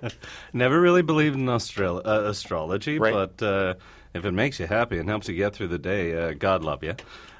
Never 0.52 0.80
really 0.80 1.02
believed 1.02 1.36
in 1.36 1.48
astro- 1.48 1.98
uh, 1.98 2.24
astrology, 2.28 2.98
Right. 2.98 3.12
but 3.12 3.42
uh, 3.46 3.74
if 4.14 4.24
it 4.24 4.32
makes 4.32 4.58
you 4.58 4.66
happy 4.66 4.98
and 4.98 5.08
helps 5.08 5.28
you 5.28 5.36
get 5.36 5.54
through 5.54 5.68
the 5.68 5.78
day, 5.78 6.16
uh, 6.16 6.32
God 6.32 6.62
love 6.64 6.82
you. 6.82 6.94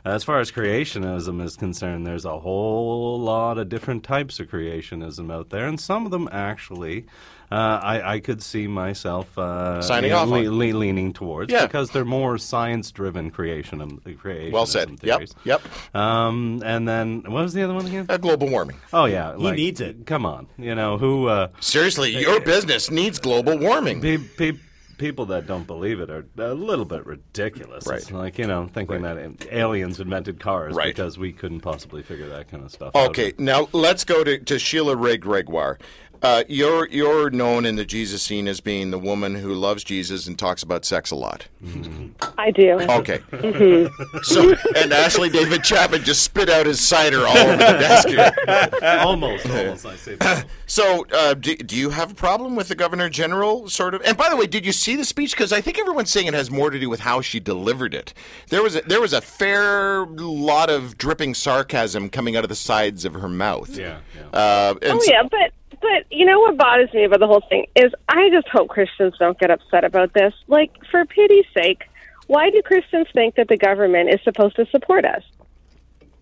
As 0.06 0.23
far 0.23 0.38
as 0.38 0.53
creationism 0.53 1.43
is 1.43 1.56
concerned, 1.56 2.06
there's 2.06 2.25
a 2.25 2.38
whole 2.38 3.19
lot 3.19 3.58
of 3.58 3.69
different 3.69 4.05
types 4.05 4.38
of 4.38 4.49
creationism 4.49 5.32
out 5.32 5.50
there, 5.50 5.67
and 5.67 5.81
some 5.81 6.05
of 6.05 6.12
them 6.12 6.29
actually. 6.31 7.06
Uh, 7.49 7.79
I, 7.81 8.14
I 8.14 8.20
could 8.20 8.43
see 8.43 8.67
myself 8.67 9.38
uh, 9.38 9.81
Signing 9.81 10.11
you 10.11 10.17
know, 10.17 10.23
off 10.23 10.29
le- 10.29 10.50
le- 10.50 10.76
leaning 10.76 11.12
towards 11.12 11.53
Yeah. 11.53 11.64
because 11.64 11.91
they're 11.93 12.05
more 12.05 12.38
science-driven 12.38 13.31
creation 13.31 13.81
creationism 13.81 14.53
well 14.53 14.67
said. 14.67 14.91
Yep. 14.91 14.99
theories. 15.00 15.35
Yep. 15.44 15.62
Um, 15.94 16.61
and 16.64 16.88
then 16.88 17.23
what 17.23 17.43
was 17.44 17.53
the 17.55 17.62
other 17.62 17.75
one 17.75 17.87
again? 17.87 18.06
Uh, 18.08 18.17
global 18.17 18.49
warming. 18.49 18.76
Oh 18.93 19.05
yeah, 19.05 19.31
like, 19.31 19.55
needs 19.56 19.81
it. 19.81 20.06
Come 20.06 20.26
on, 20.26 20.49
you 20.58 20.75
know 20.75 20.99
who? 20.99 21.29
Uh, 21.29 21.49
Seriously, 21.61 22.17
your 22.20 22.41
business 22.41 22.91
needs 22.91 23.20
global 23.20 23.56
warming. 23.58 24.00
pe- 24.00 24.19
pe- 24.19 24.58
people 24.98 25.26
that 25.26 25.46
don't 25.46 25.66
believe 25.66 26.00
it 26.00 26.10
are 26.10 26.26
a 26.38 26.54
little 26.54 26.84
bit 26.84 27.04
ridiculous. 27.06 27.87
Right. 27.87 27.98
It's 27.98 28.10
like 28.10 28.38
you 28.38 28.46
know 28.46 28.69
thinking 28.72 29.02
that 29.02 29.46
aliens 29.52 30.00
invented 30.00 30.40
cars 30.40 30.75
Right. 30.75 30.94
because 30.94 31.19
we 31.19 31.32
couldn't 31.32 31.60
possibly 31.60 32.02
figure 32.02 32.28
that 32.28 32.48
kind 32.50 32.64
of 32.64 32.70
stuff 32.70 32.94
out. 32.94 33.10
Okay, 33.10 33.32
now 33.38 33.69
let's 33.72 34.04
go 34.04 34.25
to, 34.25 34.38
to 34.38 34.58
Sheila 34.58 34.96
Wray 34.96 35.16
Gregoire. 35.16 35.78
Uh, 36.22 36.44
you're 36.48 36.88
you're 36.88 37.30
known 37.30 37.64
in 37.66 37.76
the 37.76 37.84
Jesus 37.84 38.22
scene 38.22 38.48
as 38.48 38.60
being 38.60 38.90
the 38.90 38.98
woman 38.98 39.34
who 39.34 39.54
loves 39.54 39.84
Jesus 39.84 40.26
and 40.26 40.38
talks 40.38 40.62
about 40.62 40.84
sex 40.84 41.10
a 41.10 41.16
lot. 41.16 41.46
I 42.38 42.50
do. 42.50 42.72
Okay. 42.80 43.20
So, 44.22 44.54
and 44.76 44.92
Ashley 44.92 45.28
David 45.30 45.62
Chapman 45.62 46.02
just 46.02 46.22
spit 46.22 46.48
out 46.48 46.66
his 46.66 46.80
cider 46.80 47.26
all 47.26 47.36
over 47.36 47.52
the 47.56 47.78
desk 47.78 48.08
here. 48.08 48.32
almost, 49.00 49.46
almost. 49.48 49.86
I 49.86 49.96
say 49.96 50.14
that. 50.16 50.46
So, 50.68 51.06
uh, 51.12 51.34
do, 51.34 51.54
do 51.56 51.76
you 51.76 51.90
have 51.90 52.10
a 52.10 52.14
problem 52.14 52.56
with 52.56 52.67
the 52.67 52.74
governor 52.74 53.08
general, 53.08 53.69
sort 53.69 53.94
of? 53.94 54.02
And 54.02 54.17
by 54.17 54.29
the 54.29 54.36
way, 54.36 54.46
did 54.48 54.67
you 54.67 54.72
see 54.72 54.96
the 54.96 55.05
speech? 55.05 55.31
Because 55.31 55.52
I 55.52 55.60
think 55.60 55.79
everyone's 55.79 56.10
saying 56.10 56.26
it 56.26 56.34
has 56.34 56.50
more 56.50 56.70
to 56.70 56.79
do 56.81 56.91
with 56.91 56.98
how 57.00 57.20
she 57.20 57.38
delivered 57.38 57.94
it. 57.94 58.12
There 58.48 58.64
was 58.64 58.74
a, 58.74 58.81
there 58.81 59.00
was 59.00 59.12
a 59.12 59.20
fair 59.20 60.06
lot 60.06 60.69
of 60.69 60.98
dripping 60.98 61.34
sarcasm 61.34 62.08
coming 62.10 62.36
out 62.36 62.43
of 62.43 62.48
the 62.48 62.56
sides 62.56 63.05
of 63.05 63.14
her 63.14 63.29
mouth. 63.29 63.79
Yeah, 63.79 63.98
yeah. 64.17 64.26
Uh, 64.36 64.74
and 64.82 64.93
Oh 64.94 64.98
so- 64.98 65.12
yeah, 65.12 65.22
but 65.22 65.52
but 65.86 66.06
you 66.10 66.24
know 66.24 66.40
what 66.40 66.56
bothers 66.56 66.93
me 66.93 67.05
about 67.05 67.20
the 67.20 67.26
whole 67.26 67.44
thing 67.48 67.66
is 67.74 67.93
I 68.08 68.31
just 68.31 68.48
hope 68.48 68.69
Christians 68.69 69.14
don't 69.19 69.38
get 69.38 69.50
upset 69.50 69.84
about 69.84 70.12
this. 70.12 70.34
Like 70.46 70.72
for 70.90 71.05
pity's 71.05 71.46
sake, 71.55 71.84
why 72.26 72.50
do 72.50 72.60
Christians 72.62 73.06
think 73.12 73.36
that 73.36 73.48
the 73.48 73.56
government 73.56 74.10
is 74.10 74.20
supposed 74.24 74.56
to 74.56 74.66
support 74.66 75.05
us? 75.05 75.22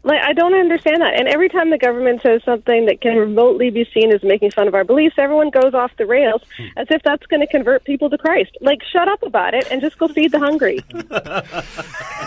Like 0.05 0.21
I 0.21 0.35
don't 0.35 0.55
understand 0.55 1.01
that. 1.01 1.19
And 1.19 1.27
every 1.29 1.49
time 1.49 1.71
the 1.71 1.79
government 1.79 2.21
says 2.23 2.43
something 2.45 2.85
that 2.87 3.01
can 3.01 3.17
remotely 3.17 3.71
be 3.71 3.89
seen 3.93 4.13
as 4.13 4.23
making 4.23 4.51
fun 4.51 4.69
of 4.69 4.75
our 4.75 4.85
beliefs, 4.85 5.15
everyone 5.19 5.49
goes 5.51 5.73
off 5.73 5.91
the 5.97 6.07
rails 6.07 6.43
hmm. 6.57 6.67
as 6.77 6.87
if 6.91 7.03
that's 7.03 7.25
going 7.27 7.41
to 7.41 7.47
convert 7.47 7.85
people 7.85 8.11
to 8.11 8.19
Christ. 8.19 8.57
Like 8.61 8.83
shut 8.85 9.09
up 9.09 9.23
about 9.23 9.55
it 9.55 9.67
and 9.71 9.81
just 9.81 9.99
go 9.99 10.07
feed 10.09 10.33
the 10.33 10.39
hungry. 10.39 10.81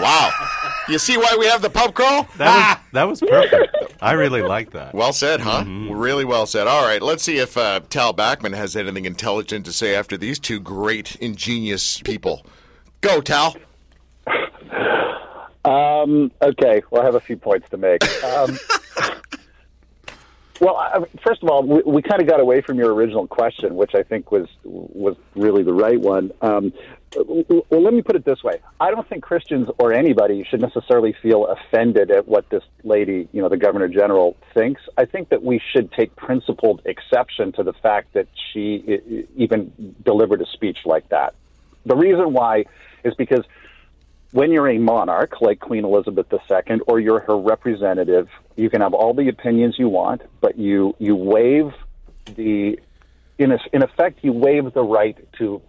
wow. 0.01 0.31
You 0.89 0.98
see 0.98 1.17
why 1.17 1.36
we 1.38 1.46
have 1.46 1.62
the 1.62 1.69
pub 1.69 1.93
crawl? 1.93 2.24
That 2.38 2.48
was 2.48 2.63
ah. 2.63 2.84
that 2.93 3.07
was 3.07 3.19
perfect. 3.22 3.93
I 4.01 4.13
really 4.13 4.41
like 4.41 4.72
that. 4.72 4.96
Well 4.96 5.13
said, 5.13 5.41
huh? 5.41 5.63
Mm-hmm. 5.63 5.91
Really 5.91 6.25
well 6.25 6.48
said. 6.48 6.65
All 6.67 6.84
right, 6.84 7.01
let's 7.01 7.24
see 7.24 7.38
if 7.38 7.57
uh, 7.57 7.81
Tal 7.89 8.13
Bachman 8.13 8.53
has 8.53 8.75
anything 8.75 9.05
intelligent 9.05 9.65
to 9.65 9.74
say 9.74 9.96
after 9.96 10.17
these 10.17 10.39
two 10.39 10.60
great, 10.60 11.15
ingenious 11.17 12.01
people. 12.01 12.46
Go, 13.01 13.22
Tal. 13.22 13.55
Um, 15.68 16.32
okay, 16.42 16.82
well, 16.90 17.02
I 17.02 17.06
have 17.06 17.16
a 17.16 17.20
few 17.20 17.36
points 17.36 17.70
to 17.72 17.78
make. 17.78 18.02
Um, 18.24 18.58
well, 20.62 20.78
I, 20.78 21.04
first 21.26 21.44
of 21.44 21.50
all, 21.50 21.62
we, 21.62 21.82
we 21.86 22.02
kind 22.02 22.22
of 22.22 22.28
got 22.28 22.40
away 22.40 22.62
from 22.62 22.78
your 22.78 22.94
original 22.94 23.28
question, 23.28 23.76
which 23.76 23.94
I 23.94 24.04
think 24.04 24.32
was 24.32 24.48
was 24.64 25.18
really 25.36 25.64
the 25.64 25.74
right 25.74 26.00
one. 26.00 26.32
Um, 26.42 26.72
well, 27.18 27.82
let 27.82 27.94
me 27.94 28.02
put 28.02 28.16
it 28.16 28.24
this 28.24 28.42
way: 28.46 28.62
I 28.80 28.92
don't 28.92 29.10
think 29.10 29.24
Christians 29.24 29.68
or 29.78 29.92
anybody 29.92 30.46
should 30.50 30.62
necessarily 30.62 31.14
feel 31.22 31.48
offended 31.48 32.12
at 32.12 32.30
what 32.30 32.50
this 32.50 32.64
lady, 32.86 33.28
you 33.34 33.42
know, 33.42 33.50
the 33.50 33.58
Governor 33.58 33.90
General, 33.90 34.38
thinks. 34.54 34.82
I 34.98 35.04
think 35.04 35.28
that 35.30 35.44
we 35.44 35.60
should 35.74 35.92
take 35.92 36.16
principled 36.16 36.82
exception 36.86 37.52
to 37.54 37.64
the 37.64 37.74
fact 37.74 38.14
that 38.14 38.28
she 38.54 39.28
even 39.36 39.96
delivered 40.06 40.42
a 40.42 40.46
speech 40.46 40.78
like 40.86 41.10
that. 41.10 41.36
The 41.86 41.96
reason 41.98 42.32
why 42.32 42.66
is 43.04 43.14
because 43.16 43.44
when 44.31 44.51
you're 44.51 44.67
a 44.69 44.77
monarch 44.77 45.41
like 45.41 45.60
Queen 45.60 45.86
Elizabeth 45.86 46.27
II 46.31 46.79
or 46.88 47.00
you're 47.00 47.19
her 47.22 47.38
representative, 47.38 48.27
you 48.55 48.69
can 48.69 48.81
have 48.81 48.93
all 48.93 49.13
the 49.13 49.29
opinions 49.29 49.75
you 49.79 49.89
want, 49.89 50.22
but 50.41 50.57
you 50.57 50.96
you 51.00 51.15
waive 51.15 51.72
the 52.36 52.77
in 53.38 53.51
a, 53.51 53.60
in 53.72 53.84
effect 53.84 54.19
you 54.24 54.34
waive 54.34 54.74
the 54.74 54.84
right 54.84 55.17
to 55.38 55.62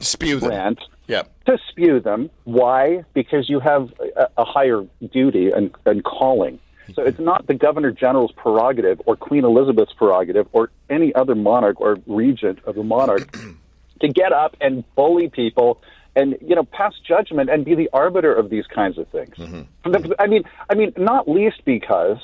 Spew 0.00 0.40
them. 0.40 0.50
rant 0.50 0.78
Yeah. 1.06 1.22
to 1.46 1.58
spew 1.68 2.00
them. 2.00 2.30
Why? 2.44 3.04
Because 3.14 3.48
you 3.48 3.60
have 3.60 3.92
a, 4.16 4.28
a 4.38 4.44
higher 4.44 4.84
duty 5.12 5.50
and, 5.50 5.74
and 5.84 6.02
calling. 6.02 6.58
So 6.94 7.02
it's 7.04 7.20
not 7.20 7.46
the 7.46 7.54
Governor 7.54 7.90
General's 7.92 8.32
prerogative 8.32 9.00
or 9.06 9.16
Queen 9.16 9.44
Elizabeth's 9.44 9.92
prerogative 9.92 10.48
or 10.52 10.70
any 10.90 11.14
other 11.14 11.34
monarch 11.34 11.80
or 11.80 11.98
regent 12.06 12.58
of 12.64 12.76
a 12.76 12.82
monarch 12.84 13.36
to 14.00 14.08
get 14.08 14.32
up 14.32 14.56
and 14.60 14.82
bully 14.96 15.28
people 15.28 15.80
and 16.14 16.36
you 16.40 16.54
know 16.54 16.64
pass 16.64 16.94
judgment 17.06 17.50
and 17.50 17.64
be 17.64 17.74
the 17.74 17.88
arbiter 17.92 18.32
of 18.32 18.50
these 18.50 18.66
kinds 18.66 18.98
of 18.98 19.08
things. 19.08 19.34
mhm 19.36 19.66
I 20.18 20.26
mean, 20.26 20.44
I 20.70 20.74
mean, 20.74 20.92
not 20.96 21.28
least 21.28 21.64
because 21.64 22.18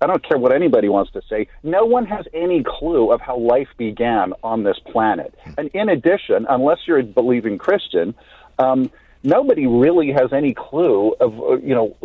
I 0.00 0.06
don't 0.06 0.22
care 0.26 0.38
what 0.38 0.52
anybody 0.52 0.88
wants 0.88 1.12
to 1.12 1.22
say. 1.28 1.48
No 1.62 1.84
one 1.84 2.06
has 2.06 2.26
any 2.32 2.62
clue 2.64 3.10
of 3.12 3.20
how 3.20 3.36
life 3.36 3.68
began 3.76 4.32
on 4.42 4.62
this 4.62 4.78
planet. 4.78 5.34
And 5.56 5.68
in 5.74 5.88
addition, 5.88 6.46
unless 6.48 6.78
you're 6.86 6.98
a 7.00 7.02
believing 7.02 7.58
Christian, 7.58 8.14
um, 8.58 8.90
nobody 9.22 9.66
really 9.66 10.12
has 10.12 10.32
any 10.32 10.54
clue 10.54 11.14
of 11.20 11.38
uh, 11.40 11.56
you 11.58 11.74
know 11.74 11.96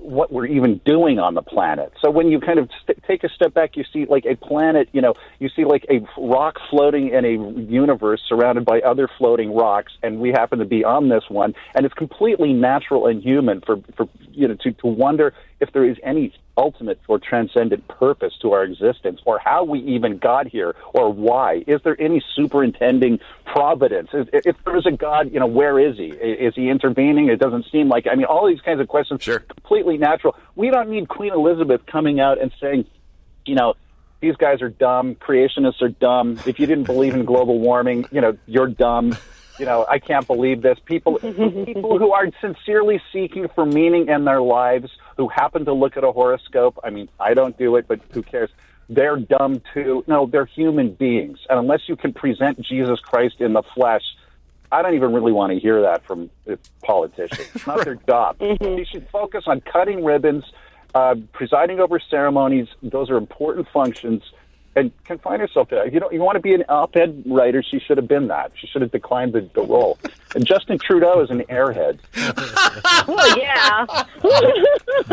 what 0.00 0.32
we're 0.32 0.46
even 0.46 0.80
doing 0.84 1.18
on 1.18 1.34
the 1.34 1.42
planet. 1.42 1.92
So 2.00 2.10
when 2.10 2.28
you 2.28 2.40
kind 2.40 2.58
of 2.58 2.68
st- 2.82 3.02
take 3.04 3.24
a 3.24 3.28
step 3.28 3.54
back, 3.54 3.76
you 3.76 3.84
see 3.92 4.06
like 4.06 4.26
a 4.26 4.36
planet. 4.36 4.88
You 4.92 5.00
know, 5.00 5.14
you 5.38 5.48
see 5.48 5.64
like 5.64 5.86
a 5.90 6.06
rock 6.20 6.58
floating 6.70 7.08
in 7.08 7.24
a 7.24 7.60
universe 7.70 8.22
surrounded 8.28 8.64
by 8.64 8.80
other 8.80 9.08
floating 9.18 9.54
rocks, 9.54 9.92
and 10.02 10.20
we 10.20 10.30
happen 10.30 10.58
to 10.58 10.64
be 10.64 10.84
on 10.84 11.08
this 11.08 11.24
one. 11.28 11.54
And 11.74 11.84
it's 11.86 11.94
completely 11.94 12.52
natural 12.52 13.06
and 13.06 13.22
human 13.22 13.60
for 13.60 13.76
for 13.96 14.08
you 14.30 14.48
know 14.48 14.54
to 14.56 14.72
to 14.72 14.86
wonder 14.86 15.34
if 15.60 15.72
there 15.72 15.84
is 15.84 15.96
any 16.02 16.32
ultimate 16.56 17.00
or 17.08 17.18
transcendent 17.18 17.86
purpose 17.88 18.32
to 18.40 18.52
our 18.52 18.64
existence 18.64 19.20
or 19.24 19.38
how 19.38 19.64
we 19.64 19.80
even 19.80 20.18
got 20.18 20.46
here 20.46 20.74
or 20.92 21.12
why. 21.12 21.64
Is 21.66 21.80
there 21.82 22.00
any 22.00 22.22
superintending 22.36 23.18
providence? 23.44 24.10
Is, 24.12 24.26
if 24.32 24.56
there 24.64 24.76
is 24.76 24.86
a 24.86 24.92
god 24.92 25.32
you 25.32 25.40
know 25.40 25.46
where 25.46 25.78
is 25.78 25.96
he? 25.96 26.06
Is 26.06 26.54
he 26.54 26.68
intervening? 26.68 27.28
It 27.28 27.40
doesn't 27.40 27.66
seem 27.72 27.88
like 27.88 28.06
i 28.10 28.14
mean 28.14 28.26
all 28.26 28.46
these 28.46 28.60
kinds 28.60 28.80
of 28.80 28.88
questions 28.88 29.22
Sure. 29.22 29.36
are 29.36 29.40
completely 29.40 29.98
natural. 29.98 30.36
We 30.54 30.70
don't 30.70 30.90
need 30.90 31.08
queen 31.08 31.32
elizabeth 31.32 31.86
coming 31.86 32.20
out 32.20 32.40
and 32.40 32.52
saying 32.60 32.86
you 33.46 33.54
know 33.54 33.74
these 34.20 34.36
guys 34.36 34.62
are 34.62 34.70
dumb 34.70 35.16
creationists 35.16 35.82
are 35.82 35.88
dumb. 35.88 36.38
If 36.46 36.58
you 36.58 36.66
didn't 36.66 36.84
believe 36.84 37.14
in 37.14 37.24
global 37.24 37.58
warming 37.58 38.06
you 38.12 38.20
know 38.20 38.36
you're 38.46 38.68
dumb 38.68 39.16
you 39.58 39.64
know 39.64 39.86
i 39.88 39.98
can't 39.98 40.26
believe 40.26 40.62
this 40.62 40.78
people 40.84 41.18
people 41.18 41.98
who 41.98 42.12
are 42.12 42.26
sincerely 42.40 43.00
seeking 43.12 43.48
for 43.54 43.64
meaning 43.64 44.08
in 44.08 44.24
their 44.24 44.40
lives 44.40 44.90
who 45.16 45.28
happen 45.28 45.64
to 45.64 45.72
look 45.72 45.96
at 45.96 46.04
a 46.04 46.12
horoscope 46.12 46.78
i 46.84 46.90
mean 46.90 47.08
i 47.20 47.34
don't 47.34 47.56
do 47.58 47.76
it 47.76 47.86
but 47.88 48.00
who 48.12 48.22
cares 48.22 48.50
they're 48.88 49.16
dumb 49.16 49.62
too 49.72 50.04
no 50.06 50.26
they're 50.26 50.46
human 50.46 50.92
beings 50.92 51.38
and 51.48 51.58
unless 51.58 51.88
you 51.88 51.96
can 51.96 52.12
present 52.12 52.60
jesus 52.60 53.00
christ 53.00 53.40
in 53.40 53.52
the 53.52 53.62
flesh 53.74 54.02
I 54.74 54.82
don't 54.82 54.94
even 54.94 55.12
really 55.12 55.30
want 55.30 55.52
to 55.52 55.58
hear 55.60 55.82
that 55.82 56.04
from 56.04 56.30
politicians. 56.82 57.48
It's 57.54 57.66
not 57.66 57.84
their 57.84 57.94
job. 58.08 58.38
They 58.38 58.84
should 58.90 59.08
focus 59.08 59.44
on 59.46 59.60
cutting 59.60 60.04
ribbons, 60.04 60.44
uh, 60.96 61.14
presiding 61.32 61.78
over 61.78 62.00
ceremonies. 62.00 62.66
Those 62.82 63.08
are 63.08 63.16
important 63.16 63.68
functions. 63.72 64.22
And 64.76 64.90
confine 65.04 65.38
herself 65.40 65.68
to 65.68 65.76
that. 65.76 65.92
You 65.92 66.00
know, 66.00 66.10
you 66.10 66.20
want 66.20 66.34
to 66.36 66.40
be 66.40 66.52
an 66.52 66.64
op-ed 66.68 67.22
writer. 67.26 67.62
She 67.62 67.78
should 67.78 67.96
have 67.96 68.08
been 68.08 68.26
that. 68.28 68.50
She 68.56 68.66
should 68.66 68.82
have 68.82 68.90
declined 68.90 69.32
the, 69.32 69.48
the 69.54 69.62
role. 69.62 69.98
And 70.34 70.44
Justin 70.44 70.78
Trudeau 70.78 71.20
is 71.22 71.30
an 71.30 71.42
airhead. 71.42 71.98
Well, 73.06 73.38
yeah. 73.38 73.86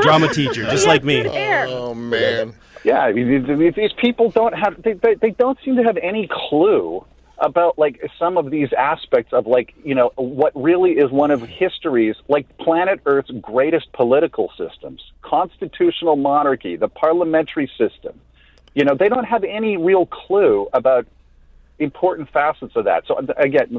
Drama 0.01 0.29
teacher, 0.33 0.63
just 0.63 0.87
like 0.87 1.03
me. 1.03 1.27
Oh 1.27 1.93
man. 1.93 2.53
Yeah, 2.83 3.01
I 3.01 3.13
mean, 3.13 3.45
these- 3.59 3.75
these 3.75 3.93
people 3.93 4.29
don't 4.31 4.53
have 4.53 4.81
they, 4.81 4.93
they, 4.93 5.15
they 5.15 5.31
don't 5.31 5.57
seem 5.63 5.75
to 5.75 5.83
have 5.83 5.97
any 5.97 6.27
clue 6.31 7.05
about 7.37 7.77
like 7.77 8.01
some 8.19 8.37
of 8.37 8.49
these 8.51 8.71
aspects 8.73 9.33
of 9.33 9.45
like 9.47 9.73
you 9.83 9.93
know 9.95 10.11
what 10.15 10.51
really 10.55 10.91
is 10.93 11.11
one 11.11 11.31
of 11.31 11.41
history's 11.41 12.15
like 12.27 12.45
planet 12.57 12.99
Earth's 13.05 13.31
greatest 13.41 13.91
political 13.93 14.51
systems, 14.57 15.01
constitutional 15.21 16.15
monarchy, 16.15 16.75
the 16.75 16.87
parliamentary 16.87 17.69
system. 17.77 18.19
You 18.73 18.85
know, 18.85 18.95
they 18.95 19.09
don't 19.09 19.25
have 19.25 19.43
any 19.43 19.77
real 19.77 20.05
clue 20.05 20.67
about 20.73 21.05
important 21.79 22.29
facets 22.31 22.73
of 22.75 22.85
that. 22.85 23.03
So 23.07 23.17
again, 23.37 23.75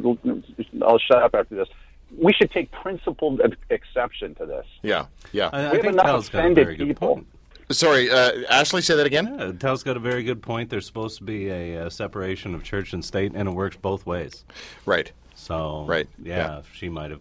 I'll 0.83 0.99
shut 0.99 1.23
up 1.23 1.35
after 1.35 1.55
this. 1.55 1.69
We 2.19 2.33
should 2.35 2.51
take 2.51 2.71
principled 2.73 3.41
exception 3.71 4.35
to 4.35 4.45
this. 4.47 4.67
Yeah. 4.83 5.07
Yeah. 5.33 5.49
I, 5.53 5.59
I 5.59 5.61
We 5.61 5.65
have 5.65 5.73
think 5.73 5.85
enough 5.95 6.07
Tal's 6.07 6.29
got 6.29 6.39
a 6.39 6.41
offended 6.43 6.65
very 6.67 6.77
good 6.77 6.89
people. 6.89 7.09
point. 7.15 7.27
Sorry, 7.71 8.11
uh, 8.11 8.43
Ashley, 8.51 8.83
say 8.83 8.97
that 8.97 9.07
again. 9.07 9.35
Yeah, 9.39 9.53
Tal's 9.53 9.83
got 9.83 9.97
a 9.97 10.01
very 10.01 10.25
good 10.25 10.43
point. 10.43 10.69
There's 10.69 10.85
supposed 10.85 11.17
to 11.19 11.25
be 11.25 11.49
a, 11.49 11.87
uh 11.87 11.91
separation 11.91 12.55
of 12.55 12.63
church 12.63 12.93
and 12.93 13.03
state, 13.03 13.33
and 13.35 13.49
it 13.49 13.53
works 13.53 13.77
both 13.77 14.05
ways. 14.05 14.45
Right. 14.85 15.11
So, 15.35 15.85
Right, 15.89 16.07
yeah, 16.23 16.37
yeah. 16.37 16.63
she 16.75 16.91
might 16.91 17.11
have 17.13 17.21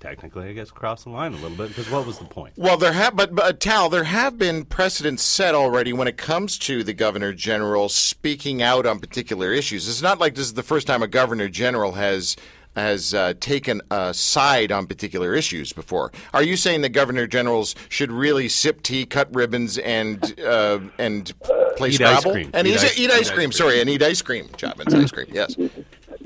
technically, 0.00 0.48
I 0.48 0.52
guess, 0.52 0.70
cross 0.70 1.04
the 1.04 1.10
line 1.10 1.32
a 1.32 1.36
little 1.36 1.56
bit. 1.56 1.68
Because 1.68 1.90
what 1.90 2.06
was 2.06 2.18
the 2.18 2.24
point? 2.24 2.54
Well, 2.56 2.76
there 2.76 2.92
have, 2.92 3.14
but, 3.14 3.34
but 3.34 3.60
Tal, 3.60 3.88
there 3.88 4.04
have 4.04 4.38
been 4.38 4.64
precedents 4.64 5.22
set 5.22 5.54
already 5.54 5.92
when 5.92 6.08
it 6.08 6.16
comes 6.16 6.58
to 6.60 6.82
the 6.82 6.92
governor 6.94 7.32
general 7.32 7.88
speaking 7.88 8.62
out 8.62 8.86
on 8.86 8.98
particular 8.98 9.52
issues. 9.52 9.88
It's 9.88 10.02
not 10.02 10.18
like 10.18 10.34
this 10.34 10.46
is 10.46 10.54
the 10.54 10.62
first 10.62 10.86
time 10.86 11.02
a 11.02 11.08
governor 11.08 11.48
general 11.48 11.92
has 11.92 12.36
has 12.76 13.12
uh, 13.14 13.34
taken 13.40 13.82
a 13.90 14.14
side 14.14 14.70
on 14.70 14.86
particular 14.86 15.34
issues 15.34 15.72
before. 15.72 16.12
Are 16.32 16.42
you 16.42 16.56
saying 16.56 16.82
that 16.82 16.90
governor 16.90 17.26
generals 17.26 17.74
should 17.88 18.12
really 18.12 18.48
sip 18.48 18.82
tea, 18.84 19.04
cut 19.06 19.28
ribbons, 19.34 19.76
and 19.78 20.38
uh, 20.40 20.78
and 20.96 21.32
play 21.76 21.88
Eat 21.90 22.00
ice 22.00 22.20
Scrabble 22.20 22.30
cream. 22.32 22.50
and 22.54 22.68
Eat 22.68 22.74
eat, 22.74 22.76
ice- 22.84 22.92
eat 22.98 23.00
eat 23.06 23.10
ice 23.10 23.18
ice 23.22 23.26
cream? 23.30 23.36
cream. 23.36 23.52
Sorry, 23.52 23.80
and 23.80 23.90
eat 23.90 24.02
ice 24.04 24.22
cream. 24.22 24.48
Chapman's 24.56 24.94
ice 24.94 25.10
cream. 25.10 25.26
Yes. 25.32 25.56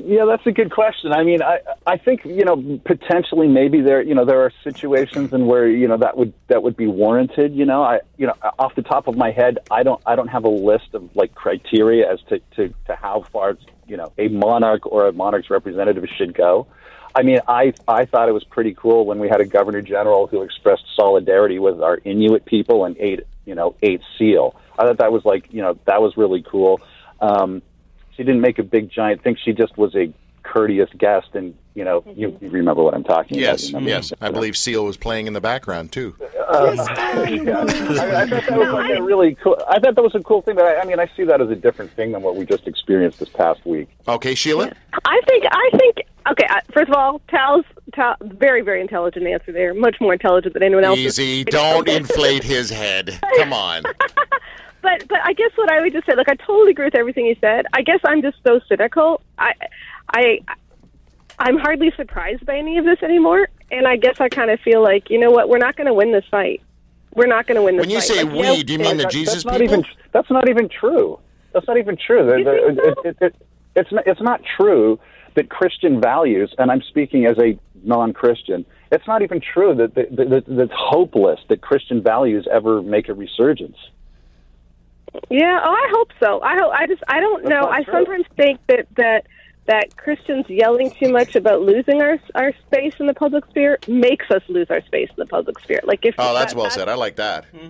Yeah, 0.06 0.26
that's 0.26 0.46
a 0.46 0.52
good 0.52 0.70
question. 0.70 1.12
I 1.12 1.22
mean, 1.22 1.42
I 1.42 1.60
I 1.86 1.96
think 1.96 2.26
you 2.26 2.44
know 2.44 2.78
potentially 2.84 3.48
maybe 3.48 3.80
there 3.80 4.02
you 4.02 4.14
know 4.14 4.26
there 4.26 4.42
are 4.42 4.52
situations 4.62 5.32
in 5.32 5.46
where 5.46 5.66
you 5.66 5.88
know 5.88 5.96
that 5.96 6.18
would 6.18 6.34
that 6.48 6.62
would 6.62 6.76
be 6.76 6.86
warranted. 6.86 7.54
You 7.54 7.64
know, 7.64 7.82
I 7.82 8.00
you 8.18 8.26
know 8.26 8.34
off 8.58 8.74
the 8.74 8.82
top 8.82 9.08
of 9.08 9.16
my 9.16 9.30
head, 9.30 9.60
I 9.70 9.82
don't 9.82 10.02
I 10.04 10.14
don't 10.14 10.28
have 10.28 10.44
a 10.44 10.50
list 10.50 10.92
of 10.92 11.08
like 11.16 11.34
criteria 11.34 12.12
as 12.12 12.20
to 12.28 12.38
to, 12.56 12.74
to 12.86 12.96
how 12.96 13.24
far 13.32 13.56
you 13.86 13.96
know 13.96 14.12
a 14.18 14.28
monarch 14.28 14.84
or 14.84 15.08
a 15.08 15.12
monarch's 15.12 15.48
representative 15.48 16.04
should 16.18 16.34
go. 16.34 16.66
I 17.16 17.22
mean, 17.22 17.38
I 17.48 17.72
I 17.88 18.04
thought 18.04 18.28
it 18.28 18.32
was 18.32 18.44
pretty 18.44 18.74
cool 18.74 19.06
when 19.06 19.20
we 19.20 19.28
had 19.30 19.40
a 19.40 19.46
governor 19.46 19.80
general 19.80 20.26
who 20.26 20.42
expressed 20.42 20.84
solidarity 20.94 21.58
with 21.58 21.80
our 21.80 21.98
Inuit 22.04 22.44
people 22.44 22.84
and 22.84 22.94
ate 22.98 23.20
you 23.46 23.54
know 23.54 23.74
ate 23.82 24.02
seal. 24.18 24.54
I 24.78 24.82
thought 24.82 24.98
that 24.98 25.12
was 25.12 25.24
like 25.24 25.50
you 25.50 25.62
know 25.62 25.78
that 25.86 26.02
was 26.02 26.14
really 26.18 26.42
cool. 26.42 26.82
Um, 27.22 27.62
she 28.16 28.22
didn't 28.22 28.40
make 28.40 28.58
a 28.58 28.62
big 28.62 28.90
giant 28.90 29.22
thing. 29.22 29.36
She 29.42 29.52
just 29.52 29.76
was 29.76 29.94
a 29.94 30.12
courteous 30.44 30.90
guest, 30.98 31.28
and 31.34 31.54
you 31.74 31.84
know, 31.84 32.04
you, 32.14 32.28
mm-hmm. 32.28 32.44
you 32.44 32.50
remember 32.50 32.82
what 32.82 32.94
I'm 32.94 33.02
talking 33.02 33.38
Yes. 33.38 33.68
about. 33.70 33.78
remember? 33.80 33.90
Yes. 33.90 34.12
I 34.20 34.30
believe 34.30 34.56
Seal 34.56 34.84
was 34.84 34.96
playing 34.96 35.26
in 35.26 35.32
the 35.32 35.40
background 35.40 35.90
too. 35.90 36.14
Uh, 36.20 36.72
yeah. 36.76 36.84
I, 36.86 38.22
I 38.22 38.26
thought 38.26 38.46
that 38.46 38.58
was 38.58 38.68
like 38.68 38.98
a 38.98 39.02
really 39.02 39.34
cool. 39.36 39.56
I 39.68 39.80
thought 39.80 39.96
that 39.96 40.02
was 40.02 40.14
a 40.14 40.22
cool 40.22 40.42
thing. 40.42 40.54
But 40.54 40.66
I, 40.66 40.80
I 40.80 40.84
mean, 40.84 41.00
I 41.00 41.10
see 41.16 41.24
that 41.24 41.40
as 41.40 41.50
a 41.50 41.56
different 41.56 41.90
thing 41.92 42.12
than 42.12 42.22
what 42.22 42.36
we 42.36 42.46
just 42.46 42.68
experienced 42.68 43.18
this 43.18 43.30
past 43.30 43.64
week. 43.66 43.88
Okay, 44.06 44.34
Sheila. 44.34 44.70
I 45.04 45.20
think 45.26 45.44
I 45.50 45.70
think 45.76 46.06
okay. 46.30 46.46
First 46.72 46.90
of 46.90 46.94
all, 46.94 47.20
Tal's 47.28 47.64
Tal, 47.92 48.14
very 48.22 48.60
very 48.62 48.80
intelligent 48.80 49.26
answer 49.26 49.50
there. 49.50 49.74
Much 49.74 49.96
more 50.00 50.12
intelligent 50.12 50.54
than 50.54 50.62
anyone 50.62 50.84
else. 50.84 50.98
Easy. 50.98 51.42
Don't 51.44 51.88
inflate 52.00 52.44
his 52.44 52.70
head. 52.70 53.18
Come 53.38 53.52
on. 53.52 53.82
But 54.84 55.08
but 55.08 55.18
I 55.24 55.32
guess 55.32 55.50
what 55.56 55.72
I 55.72 55.80
would 55.80 55.94
just 55.94 56.04
say, 56.06 56.14
look, 56.14 56.28
I 56.28 56.34
totally 56.34 56.72
agree 56.72 56.84
with 56.84 56.94
everything 56.94 57.24
you 57.24 57.36
said. 57.40 57.64
I 57.72 57.80
guess 57.80 58.00
I'm 58.04 58.20
just 58.20 58.36
so 58.46 58.60
cynical. 58.68 59.22
I 59.38 59.54
I 60.10 60.40
I'm 61.38 61.56
hardly 61.56 61.90
surprised 61.96 62.44
by 62.44 62.58
any 62.58 62.76
of 62.76 62.84
this 62.84 63.02
anymore. 63.02 63.48
And 63.70 63.88
I 63.88 63.96
guess 63.96 64.20
I 64.20 64.28
kind 64.28 64.50
of 64.50 64.60
feel 64.60 64.82
like 64.82 65.08
you 65.08 65.18
know 65.18 65.30
what, 65.30 65.48
we're 65.48 65.56
not 65.58 65.74
going 65.76 65.86
to 65.86 65.94
win 65.94 66.12
this 66.12 66.26
fight. 66.30 66.60
We're 67.14 67.26
not 67.28 67.46
going 67.46 67.56
to 67.56 67.62
win 67.62 67.76
this 67.76 67.84
When 67.84 67.90
you 67.90 67.96
fight. 68.00 68.08
say 68.08 68.22
Like, 68.24 68.32
we, 68.34 68.42
know, 68.42 68.62
do 68.62 68.72
you 68.74 68.78
mean 68.78 68.96
the 68.98 69.04
That- 69.04 69.12
Jesus 69.12 69.34
that's 69.34 69.44
not 69.46 69.58
people? 69.58 69.78
even 69.78 69.84
that's 70.12 70.30
not 70.30 70.48
even 70.50 70.68
true. 70.68 71.18
That's 71.54 71.66
not 71.66 71.78
even 71.78 71.96
true. 71.96 72.26
The- 72.26 72.44
the- 72.44 72.74
so? 72.76 72.90
it- 72.90 73.06
it- 73.06 73.16
it- 73.22 73.36
it's 73.76 73.90
not, 73.90 74.06
it's 74.06 74.20
not 74.20 74.42
true 74.56 75.00
that 75.34 75.48
Christian 75.48 75.98
values, 76.00 76.54
and 76.58 76.70
I'm 76.70 76.82
speaking 76.82 77.24
as 77.24 77.36
a 77.38 77.58
non-Christian. 77.82 78.64
It's 78.92 79.06
not 79.06 79.22
even 79.22 79.40
true 79.40 79.74
that 79.76 79.94
that, 79.94 80.14
that, 80.14 80.28
that 80.30 80.44
it's 80.64 80.72
hopeless 80.76 81.40
that 81.48 81.62
Christian 81.62 82.02
values 82.02 82.46
ever 82.52 82.82
make 82.82 83.08
a 83.08 83.14
resurgence. 83.14 83.78
Yeah, 85.30 85.60
oh, 85.62 85.70
I 85.72 85.88
hope 85.92 86.10
so. 86.20 86.40
I 86.42 86.56
hope. 86.58 86.72
I 86.72 86.86
just. 86.86 87.02
I 87.08 87.20
don't 87.20 87.42
That's 87.44 87.50
know. 87.50 87.68
I 87.70 87.82
true. 87.82 87.92
sometimes 87.94 88.26
think 88.36 88.60
that 88.68 88.86
that 88.96 89.26
that 89.66 89.96
Christians 89.96 90.44
yelling 90.48 90.90
too 90.90 91.10
much 91.10 91.36
about 91.36 91.62
losing 91.62 92.02
our 92.02 92.18
our 92.34 92.52
space 92.66 92.94
in 93.00 93.06
the 93.06 93.14
public 93.14 93.44
sphere 93.46 93.78
makes 93.88 94.30
us 94.30 94.42
lose 94.48 94.68
our 94.70 94.82
space 94.82 95.08
in 95.10 95.16
the 95.16 95.26
public 95.26 95.58
sphere. 95.60 95.80
Like 95.84 96.04
if 96.04 96.14
Oh, 96.18 96.34
that's 96.34 96.52
that- 96.52 96.56
well 96.56 96.64
that- 96.66 96.72
said. 96.72 96.88
I 96.88 96.94
like 96.94 97.16
that. 97.16 97.44
Hmm. 97.46 97.68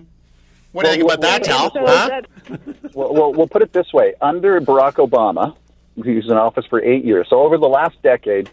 What 0.71 0.83
do 0.85 0.89
you 0.91 0.95
think 0.97 1.07
Well, 1.07 1.15
about 1.17 1.21
that, 1.21 1.43
Tal? 1.43 1.71
So 1.71 1.85
Huh? 1.85 2.09
that- 2.09 2.93
well, 2.95 3.13
well, 3.13 3.33
we'll 3.33 3.47
put 3.47 3.61
it 3.61 3.71
this 3.71 3.93
way: 3.93 4.13
under 4.21 4.59
Barack 4.59 4.95
Obama, 4.95 5.55
he 6.03 6.15
was 6.15 6.25
in 6.25 6.33
office 6.33 6.65
for 6.65 6.81
eight 6.83 7.05
years. 7.05 7.27
So 7.29 7.39
over 7.41 7.57
the 7.57 7.67
last 7.69 8.01
decade, 8.01 8.49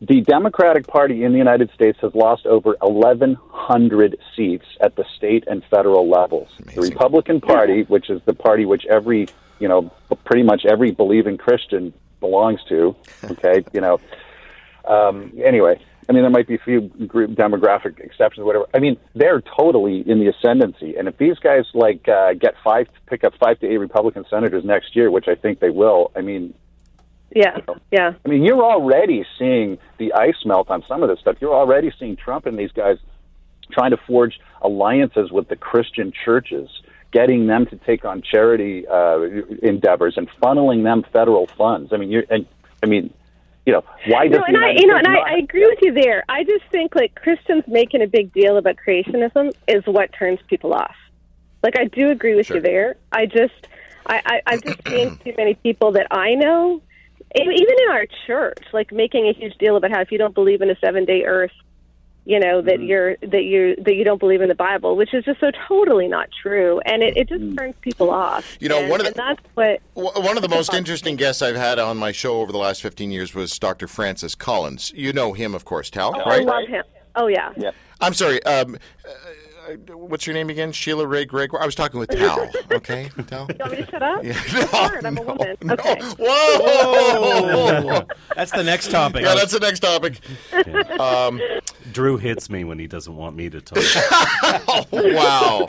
the 0.00 0.20
Democratic 0.20 0.86
Party 0.86 1.24
in 1.24 1.32
the 1.32 1.38
United 1.38 1.70
States 1.74 1.98
has 2.02 2.14
lost 2.14 2.44
over 2.46 2.76
1,100 2.80 4.18
seats 4.34 4.66
at 4.80 4.94
the 4.96 5.04
state 5.16 5.44
and 5.46 5.64
federal 5.70 6.08
levels. 6.08 6.48
The 6.74 6.82
Republican 6.82 7.40
Party, 7.40 7.84
which 7.84 8.10
is 8.10 8.20
the 8.26 8.34
party 8.34 8.66
which 8.66 8.84
every, 8.86 9.28
you 9.58 9.68
know, 9.68 9.90
pretty 10.24 10.42
much 10.42 10.66
every 10.66 10.90
believing 10.90 11.38
Christian 11.38 11.94
belongs 12.20 12.60
to, 12.68 12.94
okay, 13.24 13.64
you 13.72 13.80
know. 13.80 14.00
Um, 14.84 15.32
anyway, 15.42 15.80
I 16.08 16.12
mean, 16.12 16.22
there 16.22 16.30
might 16.30 16.46
be 16.46 16.54
a 16.54 16.58
few 16.58 16.82
group 16.82 17.32
demographic 17.32 17.98
exceptions, 17.98 18.44
whatever. 18.44 18.66
I 18.74 18.78
mean, 18.78 18.98
they're 19.14 19.40
totally 19.40 20.08
in 20.08 20.20
the 20.20 20.28
ascendancy, 20.28 20.94
and 20.96 21.08
if 21.08 21.16
these 21.16 21.38
guys 21.38 21.64
like 21.74 22.06
uh, 22.06 22.34
get 22.34 22.54
five, 22.62 22.86
pick 23.06 23.24
up 23.24 23.32
five 23.40 23.58
to 23.60 23.66
eight 23.66 23.78
Republican 23.78 24.24
senators 24.28 24.64
next 24.64 24.94
year, 24.94 25.10
which 25.10 25.26
I 25.26 25.34
think 25.34 25.58
they 25.58 25.70
will. 25.70 26.12
I 26.14 26.20
mean, 26.20 26.54
Yeah, 27.34 27.58
yeah. 27.90 28.12
I 28.24 28.28
mean, 28.28 28.44
you're 28.44 28.62
already 28.62 29.24
seeing 29.38 29.78
the 29.98 30.12
ice 30.12 30.44
melt 30.44 30.70
on 30.70 30.84
some 30.86 31.02
of 31.02 31.08
this 31.08 31.18
stuff. 31.20 31.36
You're 31.40 31.54
already 31.54 31.92
seeing 31.98 32.16
Trump 32.16 32.46
and 32.46 32.58
these 32.58 32.72
guys 32.72 32.98
trying 33.72 33.90
to 33.90 33.96
forge 34.06 34.38
alliances 34.62 35.30
with 35.32 35.48
the 35.48 35.56
Christian 35.56 36.12
churches, 36.24 36.68
getting 37.12 37.46
them 37.46 37.66
to 37.66 37.76
take 37.76 38.04
on 38.04 38.22
charity 38.22 38.86
uh, 38.86 39.20
endeavors 39.62 40.16
and 40.16 40.28
funneling 40.42 40.84
them 40.84 41.04
federal 41.12 41.46
funds. 41.58 41.92
I 41.92 41.96
mean, 41.96 42.10
you're, 42.10 42.24
and 42.30 42.46
I 42.82 42.86
mean, 42.86 43.12
you 43.66 43.72
know, 43.72 43.82
why 44.06 44.28
does 44.28 44.38
No, 44.38 44.38
the 44.38 44.44
and 44.46 44.56
I, 44.58 44.70
you 44.70 44.86
know, 44.86 44.96
and 44.96 45.06
I, 45.08 45.14
not- 45.14 45.28
I 45.28 45.38
agree 45.38 45.66
with 45.66 45.80
you 45.82 45.92
there. 45.92 46.24
I 46.28 46.44
just 46.44 46.64
think 46.70 46.94
like 46.94 47.16
Christians 47.16 47.64
making 47.66 48.02
a 48.02 48.06
big 48.06 48.32
deal 48.32 48.56
about 48.56 48.76
creationism 48.76 49.52
is 49.66 49.84
what 49.86 50.12
turns 50.12 50.38
people 50.46 50.72
off. 50.72 50.94
Like 51.64 51.76
I 51.76 51.86
do 51.86 52.10
agree 52.10 52.36
with 52.36 52.46
Sure. 52.46 52.56
you 52.58 52.62
there. 52.62 52.96
I 53.10 53.26
just, 53.26 53.66
I, 54.06 54.22
I, 54.24 54.42
I've 54.46 54.62
just 54.62 54.86
seen 54.86 55.16
too 55.24 55.34
many 55.36 55.54
people 55.54 55.90
that 55.92 56.06
I 56.12 56.34
know, 56.34 56.80
even 57.42 57.74
in 57.84 57.90
our 57.90 58.06
church, 58.26 58.62
like 58.72 58.92
making 58.92 59.26
a 59.28 59.32
huge 59.32 59.56
deal 59.58 59.76
about 59.76 59.90
how 59.90 60.00
if 60.00 60.10
you 60.12 60.18
don't 60.18 60.34
believe 60.34 60.60
in 60.62 60.70
a 60.70 60.76
seven 60.78 61.04
day 61.04 61.24
Earth, 61.24 61.52
you 62.24 62.40
know 62.40 62.60
that 62.60 62.80
you're 62.80 63.16
that 63.18 63.44
you 63.44 63.76
that 63.84 63.94
you 63.94 64.02
don't 64.02 64.18
believe 64.18 64.40
in 64.40 64.48
the 64.48 64.54
Bible, 64.54 64.96
which 64.96 65.14
is 65.14 65.24
just 65.24 65.38
so 65.38 65.50
totally 65.68 66.08
not 66.08 66.28
true, 66.42 66.80
and 66.84 67.02
it, 67.02 67.16
it 67.16 67.28
just 67.28 67.56
turns 67.56 67.76
people 67.82 68.10
off. 68.10 68.56
You 68.58 68.68
know, 68.68 68.80
and, 68.80 68.90
one 68.90 69.00
of 69.00 69.06
the- 69.06 69.12
that's 69.12 69.40
what 69.54 69.80
One 69.94 70.36
of 70.36 70.42
the 70.42 70.48
most 70.48 70.74
interesting 70.74 71.14
guests 71.16 71.40
I've 71.40 71.54
had 71.56 71.78
on 71.78 71.96
my 71.96 72.10
show 72.12 72.40
over 72.40 72.50
the 72.50 72.58
last 72.58 72.82
15 72.82 73.12
years 73.12 73.32
was 73.34 73.56
Dr. 73.58 73.86
Francis 73.86 74.34
Collins. 74.34 74.92
You 74.96 75.12
know 75.12 75.34
him, 75.34 75.54
of 75.54 75.64
course, 75.64 75.88
Tal, 75.88 76.16
I 76.20 76.28
right? 76.38 76.44
love 76.46 76.66
him. 76.68 76.82
Oh 77.14 77.28
yeah. 77.28 77.52
Yeah. 77.56 77.70
I'm 78.00 78.12
sorry. 78.12 78.42
Um, 78.42 78.74
uh, 79.08 79.10
what's 79.92 80.26
your 80.26 80.34
name 80.34 80.50
again? 80.50 80.72
Sheila 80.72 81.06
Wray 81.06 81.24
Gregoire. 81.24 81.62
I 81.62 81.66
was 81.66 81.74
talking 81.74 81.98
with 82.00 82.10
Tal. 82.10 82.48
Okay, 82.72 83.10
Tal. 83.26 83.46
You 83.48 83.56
want 83.60 83.72
me 83.72 83.78
to 83.78 83.86
shut 83.90 84.02
up? 84.02 84.22
Yeah. 84.24 84.32
Sure, 84.34 85.00
I'm 85.06 85.16
a 85.18 85.22
woman. 85.22 85.56
Okay. 85.70 85.98
Whoa! 86.18 88.02
That's 88.36 88.50
the 88.52 88.62
next 88.62 88.90
topic. 88.90 89.22
yeah, 89.22 89.34
that's 89.34 89.52
the 89.52 89.60
next 89.60 89.80
topic. 89.80 90.20
Drew 91.92 92.18
hits 92.18 92.50
me 92.50 92.64
when 92.64 92.78
he 92.78 92.86
doesn't 92.86 93.16
want 93.16 93.34
me 93.36 93.48
to 93.48 93.60
talk. 93.62 93.78
oh, 94.68 94.84
Wow, 94.92 95.66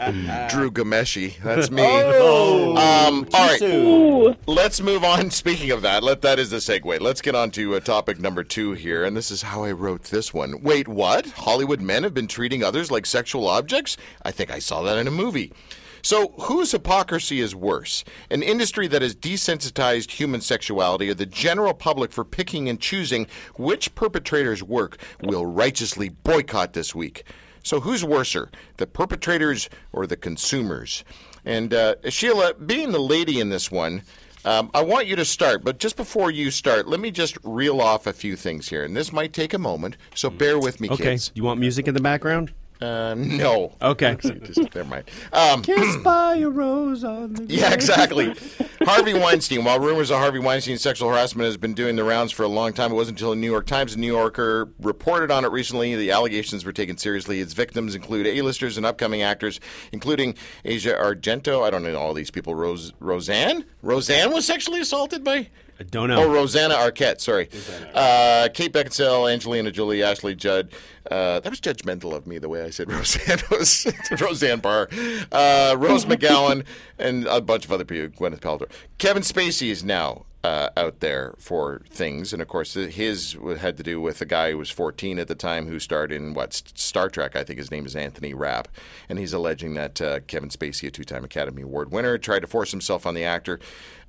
Drew 0.50 0.70
Ghomeshi. 0.72 1.42
That's 1.42 1.72
me. 1.72 1.84
Oh, 1.86 2.72
Um, 2.76 3.26
all 3.34 3.48
right. 3.48 3.62
Ooh. 3.62 4.36
Let's 4.48 4.82
move 4.82 5.06
on. 5.06 5.30
Speaking 5.32 5.72
of 5.72 5.82
that, 5.84 6.04
let 6.04 6.22
that 6.24 6.40
is 6.40 6.50
the 6.50 6.58
segue. 6.58 7.00
Let's 7.00 7.22
get 7.22 7.36
on 7.36 7.52
to 7.52 7.76
uh, 7.76 7.80
topic 7.80 8.20
number 8.20 8.44
two 8.44 8.74
here, 8.74 9.06
and 9.06 9.16
this 9.16 9.32
is 9.32 9.42
how 9.44 9.64
I 9.64 9.72
wrote 9.72 10.04
this 10.06 10.34
one. 10.34 10.62
Wait, 10.62 10.88
what? 10.90 11.28
Hollywood 11.28 11.80
men 11.80 12.04
have 12.04 12.14
been 12.14 12.28
treating 12.28 12.64
others 12.64 12.92
like 12.92 13.06
sexual 13.06 13.48
objects? 13.48 13.87
I 14.24 14.32
think 14.32 14.52
I 14.52 14.60
saw 14.60 14.82
that 14.82 14.98
in 14.98 15.08
a 15.08 15.12
movie. 15.12 15.54
So, 16.02 16.30
whose 16.40 16.72
hypocrisy 16.72 17.42
is 17.42 17.56
worse? 17.56 18.04
An 18.30 18.44
industry 18.44 18.88
that 18.88 19.02
has 19.02 19.16
desensitized 19.16 20.12
human 20.12 20.42
sexuality 20.42 21.10
or 21.10 21.14
the 21.14 21.26
general 21.26 21.74
public 21.74 22.12
for 22.12 22.24
picking 22.24 22.70
and 22.70 22.80
choosing 22.80 23.28
which 23.56 23.94
perpetrator's 23.96 24.64
work 24.64 24.98
will 25.24 25.46
righteously 25.46 26.10
boycott 26.10 26.74
this 26.74 26.94
week? 26.96 27.24
So, 27.64 27.80
who's 27.82 28.06
worser, 28.06 28.50
the 28.78 28.88
perpetrators 28.88 29.70
or 29.92 30.08
the 30.08 30.16
consumers? 30.16 31.04
And 31.44 31.74
uh, 31.74 31.96
Sheila, 32.10 32.54
being 32.54 32.92
the 32.92 33.00
lady 33.00 33.40
in 33.40 33.50
this 33.50 33.72
one, 33.72 34.04
um, 34.46 34.72
I 34.74 34.84
want 34.84 35.08
you 35.08 35.18
to 35.18 35.26
start, 35.26 35.66
but 35.66 35.78
just 35.78 35.98
before 35.98 36.32
you 36.32 36.52
start, 36.52 36.88
let 36.88 37.02
me 37.02 37.12
just 37.12 37.38
reel 37.44 37.82
off 37.82 38.08
a 38.08 38.14
few 38.14 38.38
things 38.38 38.70
here. 38.70 38.86
And 38.86 38.96
this 38.96 39.12
might 39.12 39.34
take 39.34 39.54
a 39.54 39.58
moment, 39.58 39.98
so 40.16 40.30
bear 40.30 40.58
with 40.58 40.80
me, 40.80 40.90
Okay. 40.90 41.04
kids. 41.04 41.32
You 41.34 41.44
want 41.44 41.60
music 41.60 41.88
in 41.88 41.94
the 41.94 42.00
background? 42.00 42.54
Uh, 42.80 43.16
no. 43.18 43.74
Okay. 43.82 44.16
Just, 44.22 44.76
never 44.76 44.86
mind. 44.86 45.10
Um, 45.34 45.64
Kissed 45.64 46.04
by 46.04 46.38
a 46.38 46.50
rose 46.50 47.04
on 47.04 47.34
the 47.34 47.46
yeah, 47.46 47.74
exactly. 47.74 48.36
Harvey 48.82 49.14
Weinstein. 49.14 49.64
While 49.64 49.80
rumors 49.80 50.12
of 50.12 50.18
Harvey 50.20 50.40
Weinstein's 50.40 50.82
sexual 50.82 51.10
harassment 51.10 51.46
has 51.46 51.58
been 51.58 51.74
doing 51.74 51.96
the 51.96 52.04
rounds 52.04 52.32
for 52.32 52.44
a 52.44 52.48
long 52.48 52.74
time, 52.74 52.92
it 52.92 52.96
wasn't 52.96 53.18
until 53.18 53.32
the 53.32 53.36
New 53.36 53.50
York 53.50 53.66
Times 53.66 53.94
and 53.94 54.02
New 54.02 54.08
Yorker 54.08 54.70
reported 54.80 55.32
on 55.32 55.44
it 55.44 55.52
recently. 55.52 55.96
The 55.96 56.12
allegations 56.12 56.66
were 56.66 56.74
taken 56.74 56.98
seriously. 56.98 57.40
Its 57.40 57.54
victims 57.54 57.96
include 57.96 58.28
A-listers 58.28 58.78
and 58.78 58.86
upcoming 58.86 59.22
actors, 59.22 59.60
including 59.92 60.36
Asia 60.64 60.94
Argento. 60.94 61.64
I 61.64 61.70
don't 61.70 61.84
know 61.84 61.96
all 61.98 62.14
these 62.14 62.32
people. 62.32 62.54
Rose, 62.54 62.94
Roseanne. 63.00 63.66
Roseanne 63.82 64.32
was 64.32 64.46
sexually 64.46 64.80
assaulted 64.82 65.24
by. 65.24 65.50
I 65.80 65.84
don't 65.84 66.10
Oh, 66.12 66.24
know. 66.24 66.34
Rosanna 66.34 66.74
Arquette. 66.76 67.22
Sorry, 67.22 67.50
uh, 67.94 68.50
Kate 68.54 68.74
Beckinsale, 68.74 69.32
Angelina 69.32 69.72
Jolie, 69.72 70.04
Ashley 70.04 70.36
Judd. 70.36 70.72
Uh, 71.10 71.40
that 71.40 71.50
was 71.50 71.62
judgmental 71.62 72.14
of 72.14 72.28
me 72.28 72.38
the 72.38 72.50
way 72.50 72.64
I 72.64 72.70
said 72.70 72.92
Roseanne 72.92 73.40
was 73.52 73.88
Roseanne 74.22 74.60
Barr, 74.60 74.90
uh, 75.32 75.76
Rose 75.78 76.06
McGowan, 76.12 76.66
and 76.98 77.26
a 77.28 77.42
bunch 77.42 77.66
of 77.66 77.72
other 77.72 77.86
people. 77.86 78.08
Gwyneth 78.20 78.40
Paltrow. 78.42 78.70
Kevin 78.98 79.24
Spacey 79.24 79.70
is 79.70 79.84
now 79.84 80.26
uh, 80.44 80.70
out 80.76 81.00
there 81.00 81.34
for 81.38 81.82
things, 81.90 82.34
and 82.34 82.42
of 82.42 82.48
course 82.48 82.74
his 82.74 83.38
had 83.60 83.78
to 83.78 83.84
do 83.84 84.02
with 84.02 84.22
a 84.22 84.26
guy 84.26 84.52
who 84.52 84.58
was 84.58 84.70
14 84.70 85.18
at 85.20 85.28
the 85.28 85.36
time 85.36 85.68
who 85.68 85.80
starred 85.80 86.12
in 86.12 86.34
what 86.34 86.54
Star 86.76 87.10
Trek. 87.10 87.36
I 87.36 87.44
think 87.44 87.60
his 87.60 87.72
name 87.72 87.86
is 87.86 87.96
Anthony 87.96 88.34
Rapp, 88.34 88.68
and 89.10 89.18
he's 89.20 89.34
alleging 89.34 89.76
that 89.76 90.02
uh, 90.02 90.20
Kevin 90.22 90.50
Spacey, 90.50 90.88
a 90.88 90.92
two-time 90.92 91.24
Academy 91.24 91.62
Award 91.62 91.92
winner, 91.92 92.18
tried 92.18 92.40
to 92.40 92.48
force 92.48 92.72
himself 92.72 93.06
on 93.06 93.14
the 93.14 93.24
actor 93.24 93.60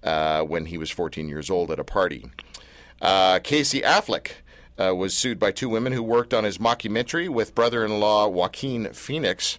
uh, 0.03 0.43
when 0.43 0.67
he 0.67 0.79
was 0.79 0.91
14 0.91 1.29
years 1.29 1.51
old 1.51 1.71
at 1.71 1.79
a 1.79 1.85
party. 1.85 2.27
Uh, 3.01 3.39
Casey 3.39 3.81
Affleck 3.81 4.33
uh, 4.79 4.95
was 4.95 5.17
sued 5.17 5.39
by 5.39 5.51
two 5.51 5.69
women 5.69 5.93
who 5.93 6.03
worked 6.03 6.33
on 6.33 6.45
his 6.45 6.59
mockumentary 6.59 7.29
with 7.29 7.55
brother-in-law 7.55 8.29
Joaquin 8.29 8.93
Phoenix, 8.93 9.59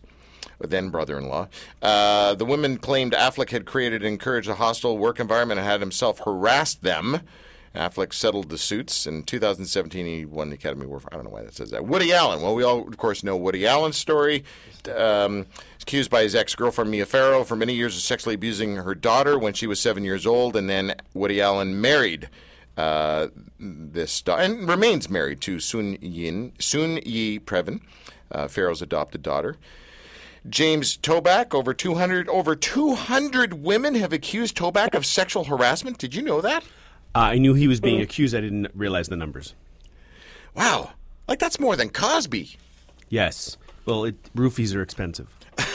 then 0.59 0.89
brother-in-law. 0.89 1.47
Uh, 1.81 2.35
the 2.35 2.45
women 2.45 2.77
claimed 2.77 3.13
Affleck 3.13 3.49
had 3.49 3.65
created 3.65 4.01
and 4.01 4.13
encouraged 4.13 4.49
a 4.49 4.55
hostile 4.55 4.97
work 4.97 5.19
environment 5.19 5.59
and 5.59 5.67
had 5.67 5.79
himself 5.79 6.19
harassed 6.25 6.83
them. 6.83 7.21
Affleck 7.75 8.13
settled 8.13 8.49
the 8.49 8.57
suits. 8.57 9.05
In 9.05 9.23
2017, 9.23 10.05
he 10.05 10.25
won 10.25 10.49
the 10.49 10.55
Academy 10.55 10.85
Award. 10.85 11.03
For, 11.03 11.13
I 11.13 11.15
don't 11.15 11.25
know 11.25 11.31
why 11.31 11.43
that 11.43 11.53
says 11.53 11.71
that. 11.71 11.85
Woody 11.85 12.13
Allen. 12.13 12.41
Well, 12.41 12.55
we 12.55 12.63
all, 12.63 12.87
of 12.87 12.97
course, 12.97 13.23
know 13.23 13.37
Woody 13.37 13.67
Allen's 13.67 13.97
story. 13.97 14.43
Um, 14.95 15.45
accused 15.81 16.09
by 16.09 16.23
his 16.23 16.35
ex-girlfriend 16.35 16.89
Mia 16.89 17.05
Farrow 17.05 17.43
for 17.43 17.55
many 17.55 17.73
years 17.73 17.95
of 17.95 18.01
sexually 18.01 18.35
abusing 18.35 18.77
her 18.77 18.95
daughter 18.95 19.37
when 19.37 19.53
she 19.53 19.67
was 19.67 19.79
seven 19.79 20.03
years 20.03 20.25
old, 20.25 20.55
and 20.55 20.69
then 20.69 20.95
Woody 21.13 21.41
Allen 21.41 21.79
married 21.79 22.29
uh, 22.77 23.27
this 23.59 24.21
da- 24.21 24.37
and 24.37 24.67
remains 24.67 25.09
married 25.09 25.41
to 25.41 25.59
Sun 25.59 25.97
Yin 26.01 26.53
Soon-Yi 26.59 27.39
Previn, 27.41 27.81
uh, 28.31 28.47
adopted 28.81 29.21
daughter. 29.21 29.57
James 30.47 30.97
Toback, 30.97 31.53
over 31.53 31.73
200 31.73 32.29
over 32.29 32.55
200 32.55 33.53
women 33.53 33.95
have 33.95 34.13
accused 34.13 34.55
Toback 34.55 34.95
of 34.95 35.05
sexual 35.05 35.43
harassment. 35.43 35.97
Did 35.97 36.15
you 36.15 36.21
know 36.21 36.39
that? 36.39 36.63
Uh, 37.15 37.19
I 37.19 37.37
knew 37.37 37.53
he 37.53 37.67
was 37.67 37.79
being 37.79 38.01
accused. 38.01 38.35
I 38.35 38.41
didn't 38.41 38.67
realize 38.75 39.07
the 39.07 39.15
numbers. 39.15 39.55
Wow, 40.55 40.91
like 41.27 41.39
that's 41.39 41.59
more 41.59 41.75
than 41.75 41.89
Cosby. 41.89 42.57
Yes. 43.09 43.57
Well, 43.85 44.05
it, 44.05 44.33
roofies 44.35 44.75
are 44.75 44.81
expensive. 44.81 45.35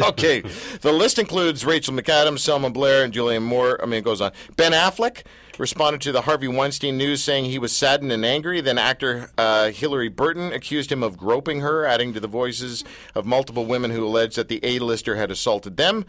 Okay, 0.00 0.42
the 0.80 0.92
list 0.92 1.18
includes 1.18 1.64
Rachel 1.64 1.92
McAdams, 1.92 2.38
Selma 2.38 2.70
Blair, 2.70 3.02
and 3.02 3.12
Julianne 3.12 3.42
Moore. 3.42 3.82
I 3.82 3.86
mean, 3.86 3.98
it 3.98 4.04
goes 4.04 4.20
on. 4.20 4.30
Ben 4.54 4.70
Affleck 4.70 5.24
responded 5.58 6.00
to 6.02 6.12
the 6.12 6.22
Harvey 6.22 6.48
Weinstein 6.48 6.96
news 6.96 7.22
saying 7.22 7.46
he 7.46 7.58
was 7.58 7.76
saddened 7.76 8.12
and 8.12 8.24
angry. 8.24 8.60
Then 8.60 8.78
actor 8.78 9.30
uh, 9.36 9.66
Hilarie 9.66 10.14
Burton 10.14 10.52
accused 10.52 10.90
him 10.90 11.02
of 11.02 11.18
groping 11.18 11.60
her, 11.60 11.84
adding 11.84 12.14
to 12.14 12.20
the 12.20 12.28
voices 12.28 12.84
of 13.14 13.26
multiple 13.26 13.66
women 13.66 13.90
who 13.90 14.04
alleged 14.04 14.36
that 14.36 14.48
the 14.48 14.60
A-lister 14.62 15.16
had 15.16 15.30
assaulted 15.30 15.76
them. 15.76 16.06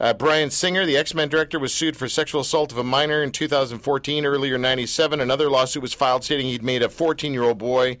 Uh, 0.00 0.12
Bryan 0.12 0.50
Singer, 0.50 0.84
the 0.86 0.96
X 0.96 1.14
Men 1.14 1.28
director, 1.28 1.58
was 1.58 1.72
sued 1.72 1.96
for 1.96 2.08
sexual 2.08 2.40
assault 2.40 2.72
of 2.72 2.78
a 2.78 2.84
minor 2.84 3.22
in 3.22 3.30
2014. 3.30 4.24
Earlier 4.24 4.56
in 4.56 4.62
97, 4.62 5.20
another 5.20 5.50
lawsuit 5.50 5.82
was 5.82 5.92
filed 5.92 6.24
stating 6.24 6.46
he'd 6.46 6.62
made 6.62 6.82
a 6.82 6.88
14 6.88 7.32
year 7.32 7.44
old 7.44 7.58
boy, 7.58 7.98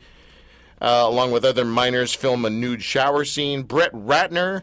uh, 0.80 1.04
along 1.04 1.30
with 1.30 1.44
other 1.44 1.64
minors, 1.64 2.14
film 2.14 2.44
a 2.44 2.50
nude 2.50 2.82
shower 2.82 3.24
scene. 3.24 3.62
Brett 3.62 3.92
Ratner 3.92 4.62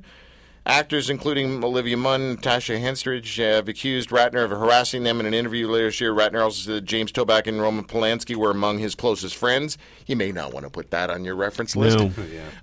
Actors 0.66 1.10
including 1.10 1.64
Olivia 1.64 1.98
Munn, 1.98 2.38
Tasha 2.38 2.80
Henstridge 2.80 3.38
have 3.38 3.68
accused 3.68 4.10
Ratner 4.10 4.44
of 4.44 4.52
harassing 4.52 5.04
them 5.04 5.20
in 5.20 5.26
an 5.26 5.34
interview 5.34 5.68
later 5.68 5.88
this 5.88 6.00
year. 6.02 6.14
Ratner 6.14 6.44
also 6.44 6.74
said 6.74 6.86
James 6.86 7.12
Toback 7.12 7.48
and 7.48 7.62
Roman 7.62 7.86
Polanski 7.86 8.36
were 8.36 8.52
among 8.52 8.78
his 8.78 8.94
closest 8.94 9.36
friends. 9.36 9.78
You 10.06 10.16
may 10.16 10.32
not 10.32 10.54
want 10.54 10.66
to 10.66 10.70
put 10.70 10.92
that 10.92 11.10
on 11.10 11.24
your 11.24 11.36
reference 11.36 11.76
list. 11.76 11.98
No. 11.98 12.12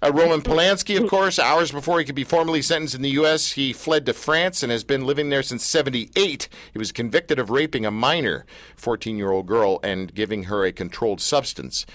Uh, 0.02 0.12
Roman 0.12 0.42
Polanski, 0.42 1.02
of 1.02 1.08
course, 1.08 1.38
hours 1.38 1.72
before 1.72 1.98
he 1.98 2.04
could 2.04 2.14
be 2.14 2.24
formally 2.24 2.62
sentenced 2.62 2.94
in 2.94 3.02
the 3.02 3.10
U.S., 3.10 3.52
he 3.52 3.72
fled 3.72 4.06
to 4.06 4.12
France 4.12 4.62
and 4.62 4.70
has 4.70 4.84
been 4.84 5.06
living 5.06 5.30
there 5.30 5.42
since 5.42 5.64
78. 5.64 6.48
He 6.72 6.78
was 6.78 6.92
convicted 6.92 7.38
of 7.38 7.50
raping 7.50 7.86
a 7.86 7.90
minor, 7.90 8.46
14 8.76 9.16
year 9.16 9.30
old 9.30 9.46
girl, 9.46 9.80
and 9.82 10.14
giving 10.14 10.44
her 10.44 10.64
a 10.64 10.72
controlled 10.72 11.20
substance. 11.20 11.86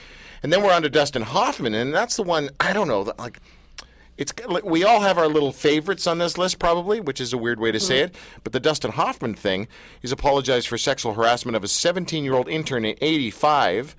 And 0.43 0.51
then 0.51 0.63
we're 0.63 0.73
on 0.73 0.81
to 0.81 0.89
Dustin 0.89 1.21
Hoffman, 1.21 1.75
and 1.75 1.93
that's 1.93 2.15
the 2.15 2.23
one, 2.23 2.49
I 2.59 2.73
don't 2.73 2.87
know, 2.87 3.13
like. 3.19 3.39
It's 4.17 4.33
we 4.63 4.83
all 4.83 5.01
have 5.01 5.17
our 5.17 5.27
little 5.27 5.51
favorites 5.51 6.05
on 6.05 6.17
this 6.17 6.37
list, 6.37 6.59
probably, 6.59 6.99
which 6.99 7.19
is 7.19 7.33
a 7.33 7.37
weird 7.37 7.59
way 7.59 7.71
to 7.71 7.79
say 7.79 7.99
it. 7.99 8.15
But 8.43 8.53
the 8.53 8.59
Dustin 8.59 8.91
Hoffman 8.91 9.33
thing, 9.33 9.67
he's 10.01 10.11
apologized 10.11 10.67
for 10.67 10.77
sexual 10.77 11.13
harassment 11.13 11.55
of 11.55 11.63
a 11.63 11.67
17-year-old 11.67 12.47
intern 12.47 12.85
in 12.85 12.97
'85. 13.01 13.95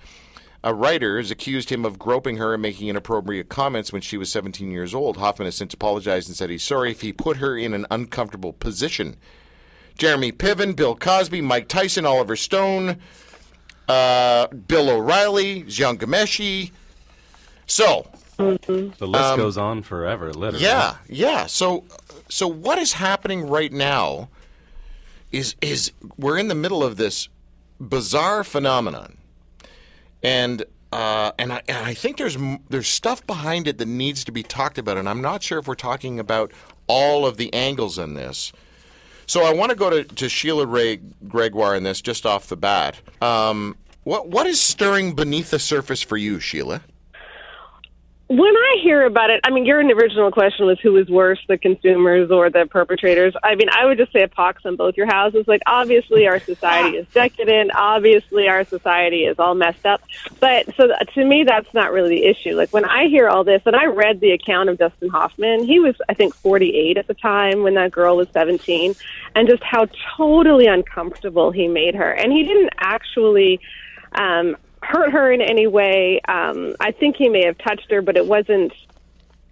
A 0.65 0.73
writer 0.73 1.17
has 1.17 1.33
accused 1.33 1.71
him 1.71 1.85
of 1.85 1.99
groping 1.99 2.37
her 2.37 2.55
and 2.55 2.63
making 2.63 2.87
inappropriate 2.87 3.49
comments 3.49 3.93
when 3.93 4.01
she 4.01 4.17
was 4.17 4.31
17 4.31 4.71
years 4.71 4.95
old. 4.95 5.17
Hoffman 5.17 5.47
has 5.47 5.57
since 5.57 5.75
apologized 5.75 6.29
and 6.29 6.37
said 6.37 6.51
he's 6.51 6.63
sorry 6.63 6.93
if 6.93 7.01
he 7.01 7.13
put 7.13 7.39
her 7.39 7.57
in 7.57 7.75
an 7.75 7.85
uncomfortable 7.91 8.53
position. 8.53 9.17
Jeremy 9.99 10.31
Piven, 10.31 10.77
Bill 10.77 10.95
Cosby, 10.95 11.41
Mike 11.41 11.67
Tyson, 11.67 12.07
Oliver 12.07 12.37
Stone, 12.37 12.99
uh, 13.89 14.47
Bill 14.49 14.89
O'Reilly, 14.89 15.65
Jian 15.65 15.97
Ghomeshi. 15.99 16.71
So, 17.67 18.12
The 18.99 19.07
list 19.07 19.37
goes 19.37 19.59
on 19.59 19.83
forever, 19.83 20.33
literally. 20.33 20.67
Um, 20.67 20.71
yeah, 20.71 20.97
yeah. 21.09 21.47
So, 21.47 21.85
so 22.29 22.47
what 22.47 22.79
is 22.79 22.95
happening 22.95 23.49
right 23.49 23.73
now 23.73 24.29
is 25.31 25.57
is 25.61 25.93
we're 26.17 26.39
in 26.39 26.49
the 26.49 26.55
middle 26.55 26.83
of 26.83 26.97
this 26.97 27.29
bizarre 27.81 28.45
phenomenon, 28.45 29.17
and 30.23 30.65
uh, 30.93 31.33
and 31.39 31.53
I 31.53 31.63
and 31.69 31.79
I 31.79 31.95
think 31.95 32.19
there's 32.19 32.37
there's 32.69 32.89
stuff 32.89 33.27
behind 33.27 33.67
it 33.67 33.79
that 33.79 33.89
needs 33.89 34.25
to 34.25 34.33
be 34.33 34.43
talked 34.43 34.79
about, 34.79 34.99
and 34.99 35.09
I'm 35.09 35.23
not 35.23 35.43
sure 35.43 35.59
if 35.59 35.67
we're 35.67 35.75
talking 35.75 36.19
about 36.21 36.53
all 36.87 37.27
of 37.27 37.37
the 37.37 37.53
angles 37.55 37.99
in 37.99 38.15
this. 38.15 38.53
So 39.27 39.45
I 39.45 39.55
want 39.55 39.71
to 39.71 39.77
go 39.77 39.89
to, 39.89 40.05
to 40.05 40.29
Sheila 40.29 40.67
Wray 40.67 41.01
Gregoire 41.29 41.77
in 41.77 41.85
this 41.85 42.03
just 42.03 42.27
off 42.27 42.49
the 42.49 42.57
bat. 42.57 43.01
Um, 43.23 43.77
what 44.05 44.29
what 44.29 44.47
is 44.47 44.61
stirring 44.61 45.15
beneath 45.15 45.51
the 45.51 45.59
surface 45.59 46.03
for 46.03 46.17
you, 46.17 46.41
Sheila? 46.41 46.83
When 48.33 48.57
I 48.57 48.79
hear 48.83 49.05
about 49.05 49.29
it, 49.29 49.43
I 49.45 49.51
mean, 49.51 49.67
your 49.67 49.81
original 49.81 50.31
question 50.31 50.65
was 50.65 50.81
who 50.81 50.97
is 50.97 51.07
worse, 51.11 51.39
the 51.49 51.59
consumers 51.59 52.31
or 52.31 52.49
the 52.49 52.65
perpetrators. 52.65 53.35
I 53.43 53.57
mean, 53.57 53.69
I 53.71 53.85
would 53.85 53.99
just 53.99 54.11
say 54.11 54.23
a 54.23 54.29
pox 54.29 54.65
on 54.65 54.77
both 54.77 54.97
your 54.97 55.05
houses. 55.05 55.47
Like, 55.47 55.61
obviously, 55.67 56.27
our 56.27 56.41
society 56.41 56.97
is 56.97 57.07
decadent. 57.09 57.73
Obviously, 57.75 58.49
our 58.49 58.65
society 58.65 59.27
is 59.27 59.39
all 59.39 59.55
messed 59.55 59.85
up. 59.85 60.01
But 60.41 60.75
so 60.77 60.89
to 61.15 61.25
me, 61.27 61.45
that's 61.47 61.75
not 61.75 61.93
really 61.93 62.21
the 62.21 62.25
issue. 62.25 62.57
Like, 62.57 62.71
when 62.73 62.87
I 62.87 63.07
hear 63.09 63.29
all 63.29 63.45
this, 63.45 63.61
and 63.67 63.77
I 63.77 63.85
read 63.85 64.21
the 64.21 64.31
account 64.31 64.71
of 64.71 64.79
Dustin 64.79 65.11
Hoffman, 65.11 65.65
he 65.65 65.79
was, 65.79 65.97
I 66.09 66.15
think, 66.15 66.35
48 66.35 66.97
at 66.97 67.09
the 67.09 67.15
time 67.15 67.63
when 67.63 67.75
that 67.75 67.93
girl 67.93 68.17
was 68.17 68.29
17, 68.33 68.95
and 69.35 69.47
just 69.47 69.63
how 69.63 69.87
totally 70.17 70.69
uncomfortable 70.69 71.51
he 71.51 71.69
made 71.69 71.95
her. 71.97 72.11
And 72.11 72.33
he 72.33 72.45
didn't 72.45 72.71
actually. 72.79 73.61
Um, 74.13 74.57
hurt 74.83 75.13
her 75.13 75.33
in 75.33 75.41
any 75.41 75.67
way. 75.67 76.21
Um, 76.29 76.75
I 76.81 76.93
think 76.93 77.17
he 77.17 77.29
may 77.29 77.45
have 77.47 77.59
touched 77.59 77.91
her, 77.91 78.03
but 78.03 78.17
it 78.17 78.27
wasn't. 78.27 78.73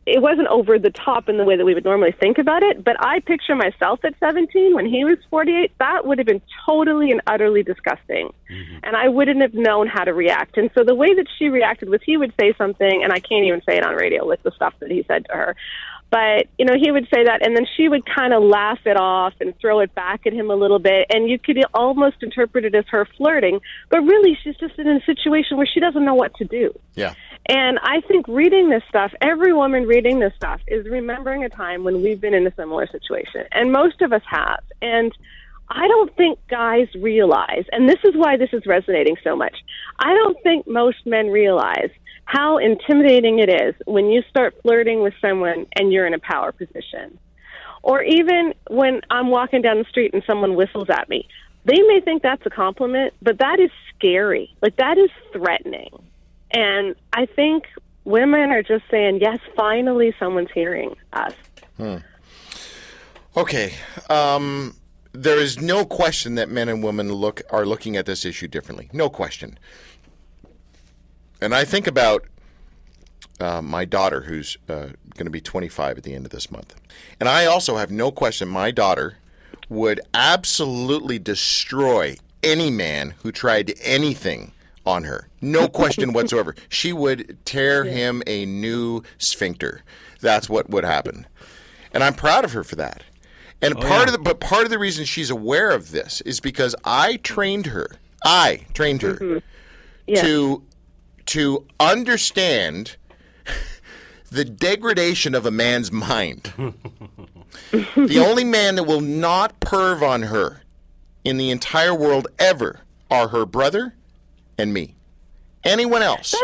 It 0.06 0.22
wasn't 0.22 0.48
over 0.48 0.78
the 0.78 0.90
top 0.90 1.28
in 1.28 1.36
the 1.36 1.44
way 1.44 1.56
that 1.56 1.64
we 1.64 1.74
would 1.74 1.84
normally 1.84 2.10
think 2.10 2.38
about 2.38 2.62
it. 2.62 2.82
But 2.82 2.96
I 2.98 3.20
picture 3.20 3.54
myself 3.54 4.00
at 4.02 4.14
17 4.18 4.74
when 4.74 4.86
he 4.86 5.04
was 5.04 5.18
48. 5.28 5.70
That 5.78 6.04
would 6.06 6.18
have 6.18 6.26
been 6.26 6.40
totally 6.66 7.12
and 7.12 7.20
utterly 7.26 7.62
disgusting, 7.62 8.32
and 8.82 8.96
I 8.96 9.08
wouldn't 9.08 9.40
have 9.42 9.54
known 9.54 9.86
how 9.86 10.04
to 10.04 10.14
react. 10.14 10.56
And 10.56 10.70
so 10.74 10.82
the 10.82 10.94
way 10.94 11.14
that 11.14 11.26
she 11.38 11.48
reacted 11.48 11.90
was 11.90 12.00
he 12.02 12.16
would 12.16 12.32
say 12.40 12.54
something, 12.54 13.04
and 13.04 13.12
I 13.12 13.20
can't 13.20 13.44
even 13.44 13.60
say 13.62 13.76
it 13.76 13.86
on 13.86 13.94
radio 13.94 14.26
with 14.26 14.42
the 14.42 14.50
stuff 14.52 14.74
that 14.80 14.90
he 14.90 15.04
said 15.06 15.26
to 15.26 15.32
her. 15.34 15.56
But, 16.10 16.48
you 16.58 16.64
know, 16.64 16.74
he 16.76 16.90
would 16.90 17.06
say 17.14 17.24
that, 17.24 17.46
and 17.46 17.56
then 17.56 17.66
she 17.76 17.88
would 17.88 18.04
kind 18.04 18.34
of 18.34 18.42
laugh 18.42 18.80
it 18.84 18.96
off 18.96 19.32
and 19.40 19.56
throw 19.60 19.78
it 19.78 19.94
back 19.94 20.26
at 20.26 20.32
him 20.32 20.50
a 20.50 20.56
little 20.56 20.80
bit. 20.80 21.06
And 21.14 21.30
you 21.30 21.38
could 21.38 21.62
almost 21.72 22.16
interpret 22.22 22.64
it 22.64 22.74
as 22.74 22.84
her 22.90 23.06
flirting. 23.16 23.60
But 23.90 24.00
really, 24.00 24.36
she's 24.42 24.56
just 24.56 24.76
in 24.78 24.88
a 24.88 25.00
situation 25.04 25.56
where 25.56 25.68
she 25.72 25.78
doesn't 25.78 26.04
know 26.04 26.14
what 26.14 26.34
to 26.36 26.44
do. 26.44 26.76
Yeah. 26.94 27.14
And 27.48 27.78
I 27.82 28.00
think 28.02 28.26
reading 28.28 28.68
this 28.68 28.82
stuff, 28.88 29.12
every 29.20 29.52
woman 29.52 29.84
reading 29.84 30.18
this 30.18 30.32
stuff 30.36 30.60
is 30.66 30.86
remembering 30.86 31.44
a 31.44 31.48
time 31.48 31.84
when 31.84 32.02
we've 32.02 32.20
been 32.20 32.34
in 32.34 32.46
a 32.46 32.54
similar 32.54 32.86
situation. 32.88 33.44
And 33.52 33.72
most 33.72 34.02
of 34.02 34.12
us 34.12 34.22
have. 34.28 34.62
And 34.82 35.12
I 35.70 35.86
don't 35.86 36.14
think 36.16 36.38
guys 36.48 36.88
realize, 36.96 37.64
and 37.70 37.88
this 37.88 37.98
is 38.04 38.16
why 38.16 38.36
this 38.36 38.50
is 38.52 38.66
resonating 38.66 39.16
so 39.22 39.36
much. 39.36 39.56
I 39.98 40.12
don't 40.14 40.36
think 40.42 40.66
most 40.66 41.06
men 41.06 41.30
realize 41.30 41.90
how 42.24 42.58
intimidating 42.58 43.38
it 43.38 43.48
is 43.48 43.74
when 43.86 44.06
you 44.06 44.22
start 44.28 44.54
flirting 44.62 45.00
with 45.02 45.14
someone 45.20 45.66
and 45.76 45.92
you're 45.92 46.06
in 46.06 46.14
a 46.14 46.18
power 46.18 46.52
position. 46.52 47.18
Or 47.82 48.02
even 48.02 48.54
when 48.68 49.00
I'm 49.10 49.30
walking 49.30 49.62
down 49.62 49.78
the 49.78 49.84
street 49.84 50.12
and 50.12 50.22
someone 50.26 50.54
whistles 50.54 50.88
at 50.90 51.08
me. 51.08 51.28
They 51.64 51.80
may 51.82 52.00
think 52.00 52.22
that's 52.22 52.44
a 52.46 52.50
compliment, 52.50 53.14
but 53.20 53.38
that 53.38 53.60
is 53.60 53.70
scary. 53.94 54.54
Like, 54.62 54.76
that 54.76 54.96
is 54.96 55.10
threatening. 55.32 55.90
And 56.52 56.94
I 57.12 57.26
think 57.26 57.64
women 58.04 58.50
are 58.50 58.62
just 58.62 58.84
saying, 58.90 59.20
yes, 59.20 59.38
finally 59.56 60.14
someone's 60.18 60.50
hearing 60.52 60.96
us. 61.12 61.34
Okay. 63.36 63.74
Um, 64.08 64.74
there 65.12 65.38
is 65.38 65.60
no 65.60 65.84
question 65.84 66.34
that 66.36 66.48
men 66.48 66.68
and 66.68 66.82
women 66.82 67.12
look 67.12 67.42
are 67.50 67.66
looking 67.66 67.96
at 67.96 68.06
this 68.06 68.24
issue 68.24 68.48
differently. 68.48 68.88
No 68.92 69.08
question. 69.08 69.58
And 71.40 71.54
I 71.54 71.64
think 71.64 71.86
about 71.86 72.26
uh, 73.40 73.62
my 73.62 73.84
daughter, 73.84 74.22
who's 74.22 74.56
uh, 74.68 74.90
going 75.14 75.24
to 75.24 75.30
be 75.30 75.40
25 75.40 75.98
at 75.98 76.04
the 76.04 76.14
end 76.14 76.26
of 76.26 76.32
this 76.32 76.50
month, 76.50 76.74
and 77.18 77.28
I 77.28 77.46
also 77.46 77.76
have 77.76 77.90
no 77.90 78.10
question 78.10 78.48
my 78.48 78.70
daughter 78.70 79.16
would 79.68 80.00
absolutely 80.12 81.18
destroy 81.18 82.16
any 82.42 82.70
man 82.70 83.14
who 83.22 83.32
tried 83.32 83.72
anything 83.82 84.52
on 84.84 85.04
her. 85.04 85.28
No 85.40 85.68
question 85.68 86.12
whatsoever. 86.14 86.54
She 86.68 86.92
would 86.92 87.38
tear 87.44 87.84
him 87.84 88.22
a 88.26 88.46
new 88.46 89.02
sphincter. 89.18 89.82
That's 90.20 90.48
what 90.48 90.68
would 90.68 90.84
happen. 90.84 91.26
And 91.92 92.04
I'm 92.04 92.14
proud 92.14 92.44
of 92.44 92.52
her 92.52 92.64
for 92.64 92.76
that. 92.76 93.02
And 93.62 93.76
oh, 93.76 93.80
part 93.80 94.08
of 94.08 94.12
the 94.12 94.18
but 94.18 94.40
part 94.40 94.64
of 94.64 94.70
the 94.70 94.78
reason 94.78 95.04
she's 95.04 95.30
aware 95.30 95.70
of 95.70 95.90
this 95.90 96.20
is 96.22 96.40
because 96.40 96.74
I 96.84 97.16
trained 97.16 97.66
her. 97.66 97.88
I 98.24 98.66
trained 98.74 99.02
her 99.02 99.14
mm-hmm. 99.14 99.38
Yeah. 100.06 100.22
to 100.22 100.62
to 101.26 101.66
understand 101.78 102.96
the 104.30 104.44
degradation 104.44 105.34
of 105.34 105.46
a 105.46 105.50
man's 105.50 105.92
mind. 105.92 106.52
the 107.70 108.24
only 108.26 108.44
man 108.44 108.76
that 108.76 108.84
will 108.84 109.00
not 109.00 109.60
perv 109.60 110.02
on 110.02 110.22
her 110.22 110.62
in 111.24 111.36
the 111.36 111.50
entire 111.50 111.94
world 111.94 112.28
ever 112.38 112.80
are 113.10 113.28
her 113.28 113.44
brother 113.44 113.94
and 114.56 114.72
me. 114.72 114.94
Anyone 115.64 116.02
else 116.02 116.34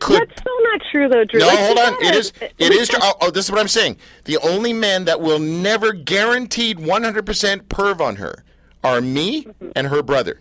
could 0.00 0.28
That's 0.28 0.42
so 0.42 0.50
not 0.62 0.80
true, 0.90 1.08
though, 1.08 1.24
Drew. 1.24 1.40
no, 1.40 1.46
Like, 1.46 1.58
hold 1.58 1.78
you 1.78 1.84
on. 1.84 1.92
It 1.94 2.02
gotta- 2.02 2.18
is. 2.18 2.32
It 2.58 2.72
is. 2.72 2.90
Oh, 3.02 3.14
oh, 3.22 3.30
this 3.30 3.44
is 3.44 3.50
what 3.50 3.60
I'm 3.60 3.68
saying. 3.68 3.96
The 4.24 4.38
only 4.38 4.72
men 4.72 5.04
that 5.04 5.20
will 5.20 5.38
never 5.38 5.92
guaranteed 5.92 6.78
100% 6.78 7.62
perv 7.68 8.00
on 8.00 8.16
her 8.16 8.44
are 8.82 9.00
me 9.00 9.44
mm-hmm. 9.44 9.70
and 9.76 9.86
her 9.86 10.02
brother. 10.02 10.40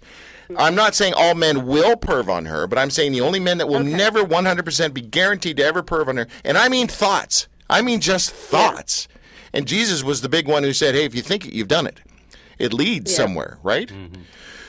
I'm 0.58 0.74
not 0.76 0.96
saying 0.96 1.14
all 1.16 1.36
men 1.36 1.68
will 1.68 1.96
perv 1.96 2.28
on 2.28 2.46
her, 2.46 2.66
but 2.66 2.80
I'm 2.80 2.90
saying 2.90 3.12
the 3.12 3.22
only 3.22 3.40
men 3.40 3.60
that 3.60 3.68
will 3.68 3.84
never 3.84 4.24
100% 4.24 4.94
be 4.94 5.02
guaranteed 5.02 5.58
to 5.58 5.64
ever 5.64 5.84
perv 5.84 6.08
on 6.08 6.18
her, 6.18 6.28
and 6.44 6.58
I 6.58 6.70
mean 6.70 6.88
thoughts. 6.88 7.48
I 7.70 7.82
mean 7.82 8.02
just 8.02 8.32
thoughts. 8.32 9.08
And 9.54 9.68
Jesus 9.68 10.04
was 10.04 10.22
the 10.22 10.30
big 10.30 10.48
one 10.48 10.64
who 10.64 10.74
said, 10.74 10.96
"Hey, 10.96 11.06
if 11.06 11.14
you 11.14 11.22
think 11.22 11.46
it, 11.46 11.54
you've 11.54 11.68
done 11.68 11.86
it. 11.88 12.00
It 12.58 12.74
leads 12.74 13.16
somewhere, 13.16 13.60
right?" 13.64 13.90
Mm-hmm. 13.90 14.22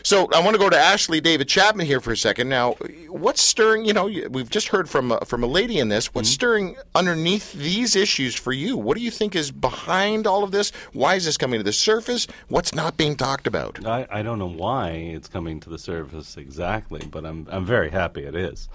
So 0.02 0.28
I 0.32 0.40
want 0.40 0.54
to 0.54 0.58
go 0.58 0.70
to 0.70 0.78
Ashley 0.78 1.20
David 1.20 1.48
Chapman 1.48 1.86
here 1.86 2.00
for 2.00 2.12
a 2.12 2.16
second. 2.16 2.48
Now, 2.48 2.72
what's 3.08 3.42
stirring? 3.42 3.84
You 3.84 3.92
know, 3.92 4.06
we've 4.30 4.50
just 4.50 4.68
heard 4.68 4.88
from 4.88 5.12
a, 5.12 5.24
from 5.24 5.42
a 5.42 5.46
lady 5.46 5.78
in 5.78 5.88
this. 5.88 6.14
What's 6.14 6.28
stirring 6.28 6.76
underneath 6.94 7.52
these 7.52 7.96
issues 7.96 8.34
for 8.34 8.52
you? 8.52 8.76
What 8.76 8.96
do 8.96 9.02
you 9.02 9.10
think 9.10 9.36
is 9.36 9.50
behind 9.50 10.26
all 10.26 10.44
of 10.44 10.50
this? 10.50 10.70
Why 10.92 11.14
is 11.14 11.24
this 11.24 11.36
coming 11.36 11.60
to 11.60 11.64
the 11.64 11.72
surface? 11.72 12.26
What's 12.48 12.74
not 12.74 12.96
being 12.96 13.16
talked 13.16 13.46
about? 13.46 13.84
I, 13.86 14.06
I 14.10 14.22
don't 14.22 14.38
know 14.38 14.48
why 14.48 14.90
it's 14.90 15.28
coming 15.28 15.60
to 15.60 15.70
the 15.70 15.78
surface 15.78 16.36
exactly, 16.36 17.06
but 17.10 17.24
I'm 17.24 17.46
I'm 17.50 17.64
very 17.64 17.90
happy 17.90 18.24
it 18.24 18.34
is. 18.34 18.68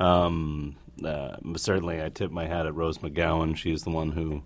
Um, 0.00 0.76
uh, 1.04 1.36
certainly, 1.56 2.02
I 2.02 2.08
tip 2.08 2.30
my 2.30 2.46
hat 2.46 2.66
at 2.66 2.74
Rose 2.74 2.98
McGowan. 2.98 3.56
She's 3.56 3.82
the 3.82 3.90
one 3.90 4.12
who 4.12 4.42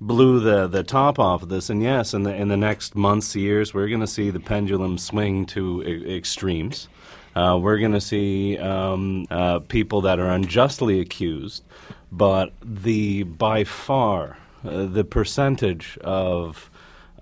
blew 0.00 0.40
the, 0.40 0.66
the 0.66 0.82
top 0.82 1.18
off 1.18 1.42
of 1.42 1.48
this. 1.48 1.70
And 1.70 1.82
yes, 1.82 2.14
in 2.14 2.22
the 2.24 2.34
in 2.34 2.48
the 2.48 2.56
next 2.56 2.94
months, 2.94 3.34
years, 3.36 3.72
we're 3.74 3.88
going 3.88 4.00
to 4.00 4.06
see 4.06 4.30
the 4.30 4.40
pendulum 4.40 4.98
swing 4.98 5.46
to 5.46 5.82
e- 5.82 6.16
extremes. 6.16 6.88
Uh, 7.34 7.58
we're 7.60 7.78
going 7.78 7.92
to 7.92 8.00
see 8.00 8.56
um, 8.58 9.26
uh, 9.30 9.58
people 9.60 10.00
that 10.02 10.18
are 10.20 10.28
unjustly 10.30 11.00
accused, 11.00 11.64
but 12.12 12.52
the 12.62 13.24
by 13.24 13.64
far 13.64 14.36
uh, 14.64 14.84
the 14.84 15.04
percentage 15.04 15.98
of 16.02 16.70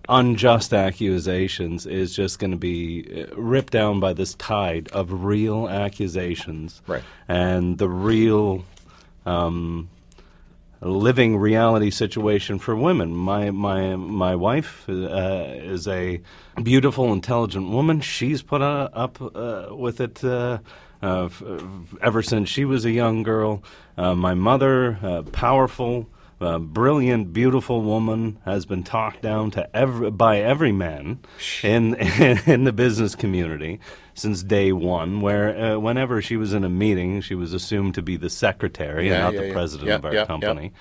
unjust 0.08 0.74
accusations 0.74 1.87
is 1.87 2.14
just 2.14 2.38
going 2.40 2.50
to 2.50 2.56
be 2.56 3.26
uh, 3.30 3.35
ripped 3.37 3.72
down 3.72 4.00
by 4.00 4.12
this 4.12 4.35
tide 4.35 4.88
of 4.88 5.24
real 5.24 5.68
accusations 5.68 6.82
Right. 6.88 7.02
and 7.28 7.78
the 7.78 7.88
real 7.88 8.64
um, 9.24 9.88
living 10.88 11.36
reality 11.36 11.90
situation 11.90 12.58
for 12.58 12.74
women. 12.74 13.14
My 13.14 13.50
my 13.50 13.96
my 13.96 14.34
wife 14.34 14.88
uh, 14.88 14.92
is 14.92 15.86
a 15.86 16.20
beautiful, 16.62 17.12
intelligent 17.12 17.70
woman. 17.70 18.00
She's 18.00 18.42
put 18.42 18.62
uh, 18.62 18.88
up 18.92 19.20
uh, 19.20 19.68
with 19.70 20.00
it. 20.00 20.22
Uh, 20.24 20.58
uh, 21.00 21.28
ever 22.00 22.22
since 22.22 22.48
she 22.48 22.64
was 22.64 22.84
a 22.84 22.90
young 22.92 23.24
girl, 23.24 23.60
uh, 23.98 24.14
my 24.14 24.34
mother, 24.34 25.24
powerful, 25.32 26.08
uh, 26.42 26.59
brilliant, 26.59 27.33
beautiful 27.33 27.83
woman, 27.83 28.38
has 28.44 28.66
been 28.66 28.83
talked 28.83 29.22
down 29.22 29.50
to 29.52 29.76
every, 29.76 30.11
by 30.11 30.38
every 30.40 30.72
man 30.72 31.20
in 31.62 31.94
in 32.46 32.64
the 32.64 32.72
business 32.72 33.14
community 33.14 33.81
since 34.14 34.42
day 34.42 34.72
one. 34.72 35.20
Where 35.20 35.57
uh, 35.74 35.78
whenever 35.78 36.20
she 36.22 36.37
was 36.37 36.52
in 36.52 36.64
a 36.64 36.68
meeting, 36.68 37.20
she 37.20 37.35
was 37.35 37.52
assumed 37.52 37.94
to 37.94 38.02
be 38.02 38.16
the 38.16 38.31
secretary 38.31 39.09
Yeah, 39.09 39.14
and 39.14 39.22
not 39.22 39.35
yeah, 39.35 39.40
the 39.40 39.46
yeah. 39.48 39.52
president 39.52 39.88
Yep, 39.88 39.98
of 39.98 40.05
our 40.07 40.12
yep, 40.14 40.20
yep. 40.20 40.26
company. 40.28 40.72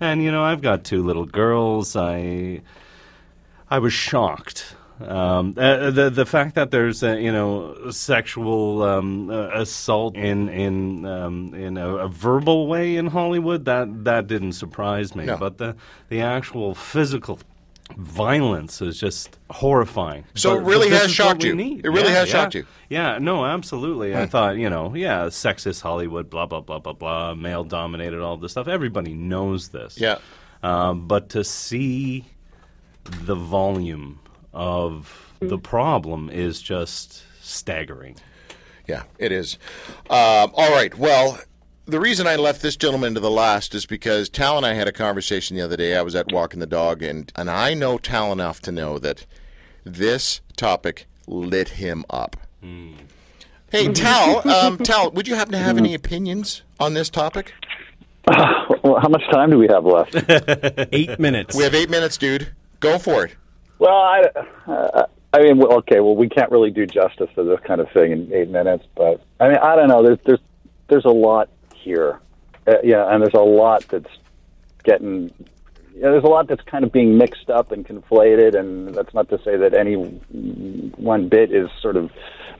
And 0.00 0.22
you 0.22 0.30
know, 0.32 0.42
I've 0.42 0.62
got 0.62 0.84
two 0.84 1.02
little 1.02 1.24
girls. 1.26 1.96
I 1.96 2.62
I 3.70 3.78
was 3.78 3.92
shocked. 3.92 4.74
Um, 5.00 5.54
uh, 5.58 5.90
the 5.90 6.08
the 6.08 6.24
fact 6.24 6.54
that 6.54 6.70
there's 6.70 7.02
a, 7.02 7.20
you 7.20 7.32
know 7.32 7.90
sexual 7.90 8.82
um, 8.84 9.28
uh, 9.28 9.48
assault 9.52 10.16
in 10.16 10.48
in 10.48 11.04
um, 11.04 11.52
in 11.54 11.76
a, 11.76 11.96
a 11.96 12.08
verbal 12.08 12.68
way 12.68 12.96
in 12.96 13.08
Hollywood 13.08 13.64
that 13.64 14.04
that 14.04 14.28
didn't 14.28 14.52
surprise 14.52 15.16
me, 15.16 15.24
No. 15.24 15.36
but 15.36 15.58
the 15.58 15.74
the 16.10 16.20
actual 16.20 16.74
physical 16.76 17.40
violence 17.96 18.80
is 18.80 18.98
just 18.98 19.36
horrifying. 19.50 20.24
So 20.34 20.54
But- 20.54 20.62
it 20.62 20.64
really 20.66 20.90
has 20.90 21.10
shocked 21.10 21.42
you. 21.44 21.54
need. 21.54 21.84
It 21.84 21.88
really 21.90 22.12
Yeah, 22.12 22.20
has 22.20 22.28
yeah. 22.28 22.34
shocked 22.34 22.54
you. 22.54 22.66
Yeah, 22.88 23.18
no, 23.18 23.44
absolutely. 23.44 24.16
I 24.16 24.26
thought, 24.26 24.56
you 24.56 24.70
know, 24.70 24.94
yeah, 24.94 25.26
sexist 25.26 25.82
Hollywood, 25.82 26.30
blah 26.30 26.46
blah 26.46 26.60
blah 26.60 26.78
blah 26.78 26.92
blah, 26.92 27.34
male 27.34 27.64
dominated, 27.64 28.20
all 28.20 28.36
this 28.36 28.52
stuff. 28.52 28.68
Everybody 28.68 29.12
knows 29.14 29.68
this. 29.68 29.98
Yeah. 30.00 30.18
Um, 30.62 31.08
but 31.08 31.30
to 31.30 31.42
see 31.44 32.24
the 33.26 33.34
volume 33.34 34.20
of 34.54 35.34
the 35.40 35.58
problem 35.58 36.30
is 36.30 36.62
just 36.62 37.22
staggering. 37.42 38.16
Yeah, 38.86 39.04
it 39.18 39.32
is. 39.32 39.58
Um, 40.10 40.50
all 40.54 40.70
right. 40.70 40.96
Well, 40.96 41.38
the 41.86 42.00
reason 42.00 42.26
I 42.26 42.36
left 42.36 42.62
this 42.62 42.76
gentleman 42.76 43.14
to 43.14 43.20
the 43.20 43.30
last 43.30 43.74
is 43.74 43.86
because 43.86 44.28
Tal 44.28 44.56
and 44.56 44.64
I 44.66 44.74
had 44.74 44.88
a 44.88 44.92
conversation 44.92 45.56
the 45.56 45.62
other 45.62 45.76
day. 45.76 45.96
I 45.96 46.02
was 46.02 46.14
at 46.14 46.32
walking 46.32 46.60
the 46.60 46.66
dog, 46.66 47.02
and 47.02 47.30
and 47.36 47.50
I 47.50 47.74
know 47.74 47.98
Tal 47.98 48.32
enough 48.32 48.60
to 48.62 48.72
know 48.72 48.98
that 48.98 49.26
this 49.84 50.40
topic 50.56 51.06
lit 51.26 51.70
him 51.70 52.04
up. 52.10 52.36
Hey, 53.70 53.92
Tal, 53.92 54.48
um, 54.48 54.78
Tal, 54.78 55.10
would 55.10 55.28
you 55.28 55.34
happen 55.34 55.52
to 55.52 55.58
have 55.58 55.76
any 55.76 55.94
opinions 55.94 56.62
on 56.78 56.94
this 56.94 57.10
topic? 57.10 57.52
Well, 58.26 59.00
how 59.00 59.08
much 59.08 59.22
time 59.30 59.50
do 59.50 59.58
we 59.58 59.66
have 59.68 59.84
left? 59.84 60.14
Eight 60.92 61.18
minutes. 61.18 61.54
We 61.56 61.64
have 61.64 61.74
eight 61.74 61.90
minutes, 61.90 62.16
dude. 62.16 62.52
Go 62.80 62.98
for 62.98 63.26
it. 63.26 63.36
Well, 63.78 63.94
I, 63.94 64.22
uh, 64.66 65.06
I 65.32 65.42
mean, 65.42 65.62
okay, 65.62 66.00
well, 66.00 66.14
we 66.14 66.28
can't 66.28 66.50
really 66.50 66.70
do 66.70 66.86
justice 66.86 67.28
to 67.34 67.42
this 67.42 67.60
kind 67.60 67.80
of 67.80 67.90
thing 67.90 68.12
in 68.12 68.32
eight 68.32 68.48
minutes, 68.48 68.84
but 68.94 69.20
I 69.40 69.48
mean, 69.48 69.58
I 69.58 69.74
don't 69.74 69.88
know. 69.88 70.02
There's 70.02 70.18
there's 70.24 70.40
there's 70.88 71.04
a 71.04 71.10
lot 71.10 71.48
here, 71.74 72.20
uh, 72.66 72.76
yeah, 72.84 73.12
and 73.12 73.22
there's 73.22 73.34
a 73.34 73.40
lot 73.40 73.84
that's 73.88 74.10
getting. 74.84 75.32
Yeah, 75.96 76.10
there's 76.10 76.24
a 76.24 76.28
lot 76.28 76.48
that's 76.48 76.62
kind 76.62 76.84
of 76.84 76.92
being 76.92 77.18
mixed 77.18 77.50
up 77.50 77.72
and 77.72 77.86
conflated, 77.86 78.58
and 78.58 78.94
that's 78.94 79.14
not 79.14 79.28
to 79.30 79.38
say 79.44 79.56
that 79.56 79.74
any 79.74 79.94
one 79.94 81.28
bit 81.28 81.52
is 81.52 81.68
sort 81.80 81.96
of 81.96 82.10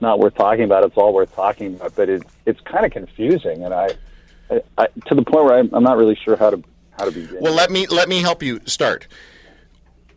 not 0.01 0.19
worth 0.19 0.35
talking 0.35 0.65
about. 0.65 0.85
It's 0.85 0.97
all 0.97 1.13
worth 1.13 1.35
talking 1.35 1.75
about, 1.75 1.95
but 1.97 2.09
it, 2.09 2.23
it's 2.47 2.61
kind 2.61 2.85
of 2.85 2.93
confusing, 2.93 3.65
and 3.65 3.75
I, 3.75 3.91
I, 4.51 4.61
I 4.79 4.87
to 5.07 5.15
the 5.15 5.23
point 5.23 5.47
where 5.47 5.59
I'm, 5.59 5.73
I'm 5.73 5.83
not 5.83 5.97
really 5.97 6.17
sure 6.17 6.37
how 6.37 6.51
to 6.51 6.63
how 6.99 7.05
to 7.05 7.13
begin. 7.13 7.39
Well, 7.41 7.55
let 7.55 7.71
me 7.71 7.87
let 7.87 8.09
me 8.09 8.21
help 8.21 8.43
you 8.43 8.61
start. 8.67 9.07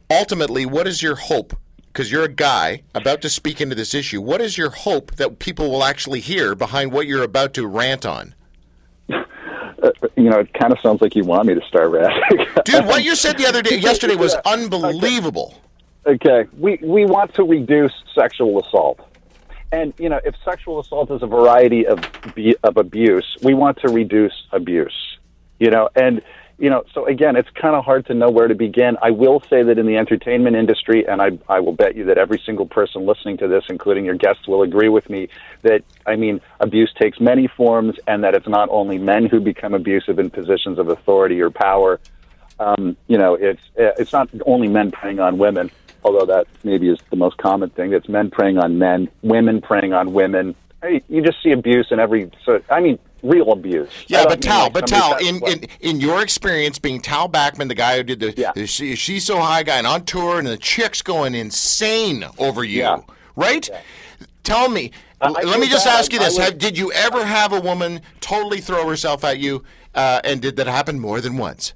Ultimately, 0.09 0.65
what 0.65 0.87
is 0.87 1.01
your 1.01 1.15
hope? 1.15 1.55
Because 1.87 2.11
you're 2.11 2.23
a 2.23 2.31
guy 2.31 2.83
about 2.93 3.21
to 3.23 3.29
speak 3.29 3.59
into 3.59 3.75
this 3.75 3.93
issue. 3.93 4.21
What 4.21 4.39
is 4.39 4.57
your 4.57 4.69
hope 4.69 5.15
that 5.15 5.39
people 5.39 5.69
will 5.69 5.83
actually 5.83 6.19
hear 6.19 6.55
behind 6.55 6.91
what 6.91 7.07
you're 7.07 7.23
about 7.23 7.53
to 7.55 7.67
rant 7.67 8.05
on? 8.05 8.35
Uh, 9.09 9.91
you 10.15 10.29
know, 10.29 10.39
it 10.39 10.53
kind 10.53 10.71
of 10.71 10.79
sounds 10.81 11.01
like 11.01 11.15
you 11.15 11.23
want 11.23 11.47
me 11.47 11.53
to 11.53 11.61
start 11.67 11.91
ranting. 11.91 12.45
Dude, 12.65 12.85
what 12.85 13.03
you 13.03 13.15
said 13.15 13.37
the 13.37 13.45
other 13.45 13.61
day, 13.61 13.77
yesterday, 13.77 14.15
was 14.15 14.33
unbelievable. 14.45 15.61
okay, 16.05 16.45
we 16.57 16.79
we 16.81 17.05
want 17.05 17.33
to 17.35 17.43
reduce 17.43 17.93
sexual 18.15 18.59
assault, 18.59 18.99
and 19.71 19.93
you 19.99 20.09
know, 20.09 20.19
if 20.25 20.35
sexual 20.43 20.79
assault 20.79 21.11
is 21.11 21.21
a 21.21 21.27
variety 21.27 21.85
of 21.85 21.99
of 22.63 22.77
abuse, 22.77 23.37
we 23.43 23.53
want 23.53 23.77
to 23.81 23.89
reduce 23.89 24.33
abuse. 24.51 25.17
You 25.59 25.69
know, 25.69 25.89
and 25.95 26.21
you 26.59 26.69
know, 26.69 26.83
so 26.93 27.05
again, 27.05 27.35
it's 27.35 27.49
kind 27.51 27.75
of 27.75 27.85
hard 27.85 28.05
to 28.07 28.13
know 28.13 28.29
where 28.29 28.47
to 28.47 28.55
begin. 28.55 28.97
I 29.01 29.11
will 29.11 29.41
say 29.49 29.63
that 29.63 29.77
in 29.77 29.85
the 29.85 29.97
entertainment 29.97 30.55
industry, 30.55 31.05
and 31.07 31.21
I 31.21 31.37
I 31.47 31.59
will 31.59 31.73
bet 31.73 31.95
you 31.95 32.05
that 32.05 32.17
every 32.17 32.41
single 32.45 32.65
person 32.65 33.05
listening 33.05 33.37
to 33.37 33.47
this, 33.47 33.63
including 33.69 34.05
your 34.05 34.15
guests, 34.15 34.47
will 34.47 34.63
agree 34.63 34.89
with 34.89 35.09
me 35.09 35.29
that 35.61 35.83
I 36.05 36.15
mean, 36.15 36.41
abuse 36.59 36.93
takes 36.99 37.19
many 37.19 37.47
forms, 37.47 37.95
and 38.07 38.23
that 38.23 38.33
it's 38.33 38.47
not 38.47 38.69
only 38.71 38.97
men 38.97 39.25
who 39.25 39.39
become 39.39 39.73
abusive 39.73 40.19
in 40.19 40.29
positions 40.29 40.79
of 40.79 40.89
authority 40.89 41.41
or 41.41 41.51
power 41.51 41.99
um, 42.59 42.97
you 43.07 43.17
know, 43.17 43.35
it's 43.35 43.61
it's 43.75 44.13
not 44.13 44.29
only 44.45 44.67
men 44.67 44.91
preying 44.91 45.19
on 45.19 45.37
women, 45.37 45.69
although 46.03 46.25
that 46.25 46.47
maybe 46.63 46.89
is 46.89 46.97
the 47.09 47.15
most 47.15 47.37
common 47.37 47.69
thing. 47.69 47.93
It's 47.93 48.09
men 48.09 48.31
preying 48.31 48.57
on 48.57 48.79
men, 48.79 49.09
women 49.21 49.61
preying 49.61 49.93
on 49.93 50.13
women. 50.13 50.55
Hey, 50.81 51.03
you 51.07 51.21
just 51.21 51.41
see 51.43 51.51
abuse 51.51 51.87
in 51.91 51.99
every. 51.99 52.31
So 52.45 52.61
I 52.69 52.81
mean, 52.81 52.99
real 53.23 53.51
abuse. 53.51 53.89
Yeah, 54.07 54.25
but 54.25 54.41
Tal, 54.41 54.69
but 54.69 54.87
Tal, 54.87 55.17
in, 55.17 55.41
in 55.47 55.65
in 55.79 55.99
your 56.01 56.21
experience 56.21 56.79
being 56.79 57.01
Tal 57.01 57.27
Bachman, 57.27 57.67
the 57.67 57.75
guy 57.75 57.97
who 57.97 58.03
did 58.03 58.19
the, 58.19 58.33
Yeah. 58.37 58.51
the 58.53 58.67
she, 58.67 58.95
She's 58.95 59.25
So 59.25 59.39
High 59.39 59.63
guy 59.63 59.77
and 59.77 59.87
on 59.87 60.05
tour, 60.05 60.37
and 60.39 60.47
the 60.47 60.57
chicks 60.57 61.01
going 61.01 61.35
insane 61.35 62.25
over 62.37 62.63
you, 62.63 62.79
Yeah. 62.79 62.97
right? 63.35 63.69
Tell 64.43 64.69
me, 64.69 64.91
l- 65.21 65.33
let 65.33 65.59
me 65.59 65.67
just 65.67 65.87
ask 65.87 66.13
you 66.13 66.19
this: 66.19 66.37
have, 66.37 66.57
Did 66.57 66.77
you 66.77 66.91
ever 66.93 67.25
have 67.25 67.53
a 67.53 67.59
woman 67.59 68.01
totally 68.21 68.61
throw 68.61 68.87
herself 68.87 69.23
at 69.23 69.39
you, 69.39 69.63
uh, 69.95 70.21
and 70.23 70.41
did 70.41 70.55
that 70.57 70.67
happen 70.67 70.99
more 70.99 71.19
than 71.21 71.37
once? 71.37 71.73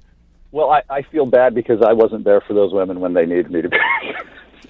Well, 0.52 0.70
I, 0.70 0.82
I 0.90 1.02
feel 1.02 1.24
bad 1.26 1.54
because 1.54 1.80
I 1.82 1.92
wasn't 1.94 2.24
there 2.24 2.40
for 2.42 2.52
those 2.52 2.72
women 2.74 3.00
when 3.00 3.14
they 3.14 3.24
needed 3.26 3.50
me 3.50 3.62
to 3.62 3.68
be. 3.68 3.76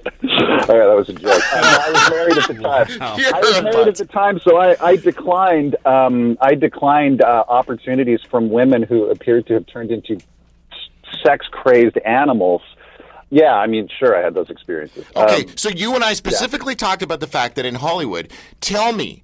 All 0.04 0.78
right, 0.78 0.86
that 0.86 0.94
was 0.96 1.08
a 1.08 1.12
joke. 1.12 1.42
I, 1.52 1.84
I 1.86 1.90
was 1.92 2.10
married 2.10 2.38
at 2.38 2.48
the 2.48 2.54
time. 2.98 3.18
You're 3.18 3.34
I 3.34 3.40
was 3.40 3.62
married 3.62 3.88
at 3.88 3.96
the 3.96 4.04
time, 4.06 4.40
so 4.40 4.56
I, 4.56 4.76
I 4.80 4.96
declined. 4.96 5.76
Um, 5.84 6.36
I 6.40 6.54
declined 6.54 7.22
uh, 7.22 7.44
opportunities 7.48 8.20
from 8.30 8.50
women 8.50 8.82
who 8.82 9.10
appeared 9.10 9.46
to 9.48 9.54
have 9.54 9.66
turned 9.66 9.90
into 9.90 10.18
sex 11.24 11.46
crazed 11.50 11.98
animals. 11.98 12.62
Yeah, 13.30 13.54
I 13.54 13.66
mean, 13.66 13.88
sure, 13.98 14.16
I 14.16 14.22
had 14.22 14.34
those 14.34 14.50
experiences. 14.50 15.06
Okay, 15.16 15.44
Um, 15.44 15.56
so 15.56 15.70
you 15.70 15.94
and 15.94 16.04
I 16.04 16.12
specifically 16.12 16.74
talked 16.74 17.02
about 17.02 17.20
the 17.20 17.26
fact 17.26 17.56
that 17.56 17.64
in 17.64 17.76
Hollywood, 17.76 18.30
tell 18.60 18.92
me, 18.92 19.22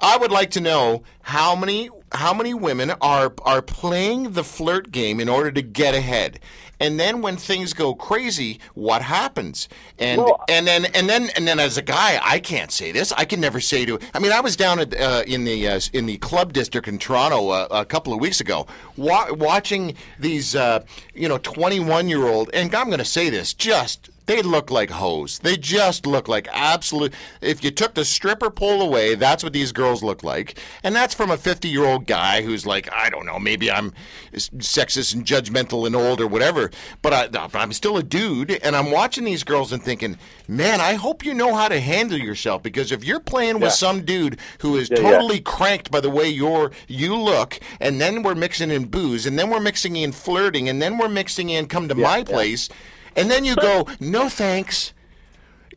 I 0.00 0.16
would 0.16 0.32
like 0.32 0.50
to 0.52 0.60
know 0.60 1.04
how 1.22 1.54
many 1.54 1.88
how 2.12 2.34
many 2.34 2.52
women 2.54 2.92
are 3.00 3.32
are 3.42 3.62
playing 3.62 4.32
the 4.32 4.44
flirt 4.44 4.90
game 4.90 5.20
in 5.20 5.28
order 5.28 5.52
to 5.52 5.62
get 5.62 5.94
ahead. 5.94 6.40
And 6.80 6.98
then 6.98 7.22
when 7.22 7.36
things 7.36 7.72
go 7.72 7.94
crazy, 7.94 8.58
what 8.74 9.02
happens? 9.02 9.68
And 9.98 10.20
Well- 10.22 10.42
and 10.48 10.66
then 10.66 10.86
and 10.86 11.08
then 11.08 11.30
and 11.36 11.46
then 11.46 11.58
as 11.60 11.78
a 11.78 11.82
guy, 11.82 12.20
I 12.22 12.38
can't 12.40 12.70
say 12.72 12.92
this. 12.92 13.12
I 13.12 13.24
can 13.24 13.40
never 13.40 13.60
say 13.60 13.84
to. 13.86 13.98
I 14.12 14.18
mean, 14.18 14.32
I 14.32 14.40
was 14.40 14.56
down 14.56 14.78
at, 14.80 14.98
uh, 14.98 15.22
in 15.26 15.44
the 15.44 15.68
uh, 15.68 15.80
in 15.92 16.06
the 16.06 16.16
club 16.18 16.52
district 16.52 16.88
in 16.88 16.98
Toronto 16.98 17.48
uh, 17.50 17.68
a 17.70 17.84
couple 17.84 18.12
of 18.12 18.20
weeks 18.20 18.40
ago, 18.40 18.66
wa- 18.96 19.32
watching 19.32 19.94
these 20.18 20.54
uh, 20.56 20.84
you 21.14 21.28
know 21.28 21.38
twenty 21.38 21.80
one 21.80 22.08
year 22.08 22.26
old, 22.26 22.50
and 22.52 22.74
I'm 22.74 22.86
going 22.86 22.98
to 22.98 23.04
say 23.04 23.30
this, 23.30 23.54
just 23.54 24.10
they 24.26 24.40
look 24.42 24.70
like 24.70 24.90
hoes. 24.90 25.38
They 25.40 25.56
just 25.56 26.06
look 26.06 26.28
like 26.28 26.48
absolute. 26.52 27.12
If 27.40 27.62
you 27.62 27.70
took 27.70 27.94
the 27.94 28.04
stripper 28.04 28.50
pole 28.50 28.80
away, 28.80 29.14
that's 29.14 29.42
what 29.44 29.52
these 29.52 29.72
girls 29.72 30.02
look 30.02 30.22
like, 30.24 30.58
and 30.82 30.94
that's 30.96 31.14
from 31.14 31.30
a 31.30 31.36
50 31.36 31.68
year 31.68 31.84
old 31.84 32.06
guy 32.06 32.42
who's 32.42 32.64
like, 32.66 32.88
I 32.92 33.10
don't 33.10 33.26
know, 33.26 33.38
maybe 33.38 33.70
I'm 33.70 33.92
sexist 34.34 35.14
and 35.14 35.24
judgmental 35.24 35.86
and 35.86 35.94
old 35.94 36.20
or 36.20 36.26
whatever, 36.26 36.70
but 37.02 37.12
I, 37.12 37.48
I'm 37.54 37.72
still 37.72 37.96
a 37.96 38.02
dude, 38.02 38.50
and 38.50 38.74
I'm 38.74 38.90
watching 38.90 39.24
these 39.24 39.44
girls 39.44 39.72
and 39.72 39.82
thinking, 39.82 40.18
man, 40.48 40.80
I 40.80 40.94
hope 40.94 41.24
you 41.24 41.34
know 41.34 41.54
how 41.54 41.68
to 41.68 41.80
handle 41.80 42.18
yourself 42.18 42.62
because 42.62 42.92
if 42.92 43.04
you're 43.04 43.20
playing 43.20 43.54
with 43.56 43.64
Yeah. 43.64 43.68
some 43.70 44.04
dude 44.04 44.38
who 44.60 44.76
is 44.76 44.90
Yeah, 44.90 45.00
yeah. 45.00 45.10
totally 45.10 45.40
cranked 45.40 45.90
by 45.90 46.00
the 46.00 46.10
way 46.10 46.28
you're 46.28 46.70
you 46.88 47.16
look, 47.16 47.58
and 47.80 48.00
then 48.00 48.22
we're 48.22 48.34
mixing 48.34 48.70
in 48.70 48.86
booze, 48.86 49.26
and 49.26 49.38
then 49.38 49.50
we're 49.50 49.60
mixing 49.60 49.96
in 49.96 50.12
flirting, 50.12 50.68
and 50.68 50.80
then 50.80 50.98
we're 50.98 51.08
mixing 51.08 51.50
in 51.50 51.66
come 51.66 51.88
to 51.88 51.94
my 51.94 52.22
place, 52.24 52.68
and 53.16 53.30
then 53.30 53.44
you 53.44 53.54
go, 53.56 53.86
no 54.00 54.28
thanks. 54.28 54.92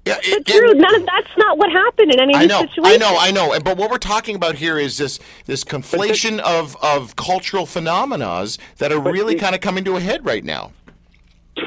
Yeah, 0.06 0.18
it- 0.24 0.46
But 0.46 0.54
Drew, 0.54 0.72
it- 0.72 0.78
none 0.78 0.96
of 0.96 1.06
that's 1.06 1.38
not 1.38 1.58
what 1.58 1.70
happened 1.72 2.14
in 2.14 2.20
any 2.22 2.34
of 2.34 2.40
I 2.40 2.44
these 2.44 2.50
know, 2.50 2.62
situations. 2.62 2.86
I 2.88 2.98
know, 2.98 3.18
I 3.20 3.32
know. 3.32 3.54
And 3.54 3.64
But 3.64 3.76
what 3.78 3.90
we're 3.92 3.98
talking 3.98 4.36
about 4.36 4.56
here 4.56 4.78
is 4.80 4.98
this 4.98 5.20
this 5.46 5.64
conflation 5.66 6.40
of, 6.40 6.78
of 6.82 7.16
cultural 7.18 7.66
phenomena 7.66 8.46
that 8.78 8.92
are 8.94 9.00
really 9.00 9.36
kind 9.36 9.54
of 9.54 9.60
coming 9.62 9.84
to 9.84 9.98
a 9.98 10.00
head 10.00 10.26
right 10.26 10.46
now. 10.46 10.72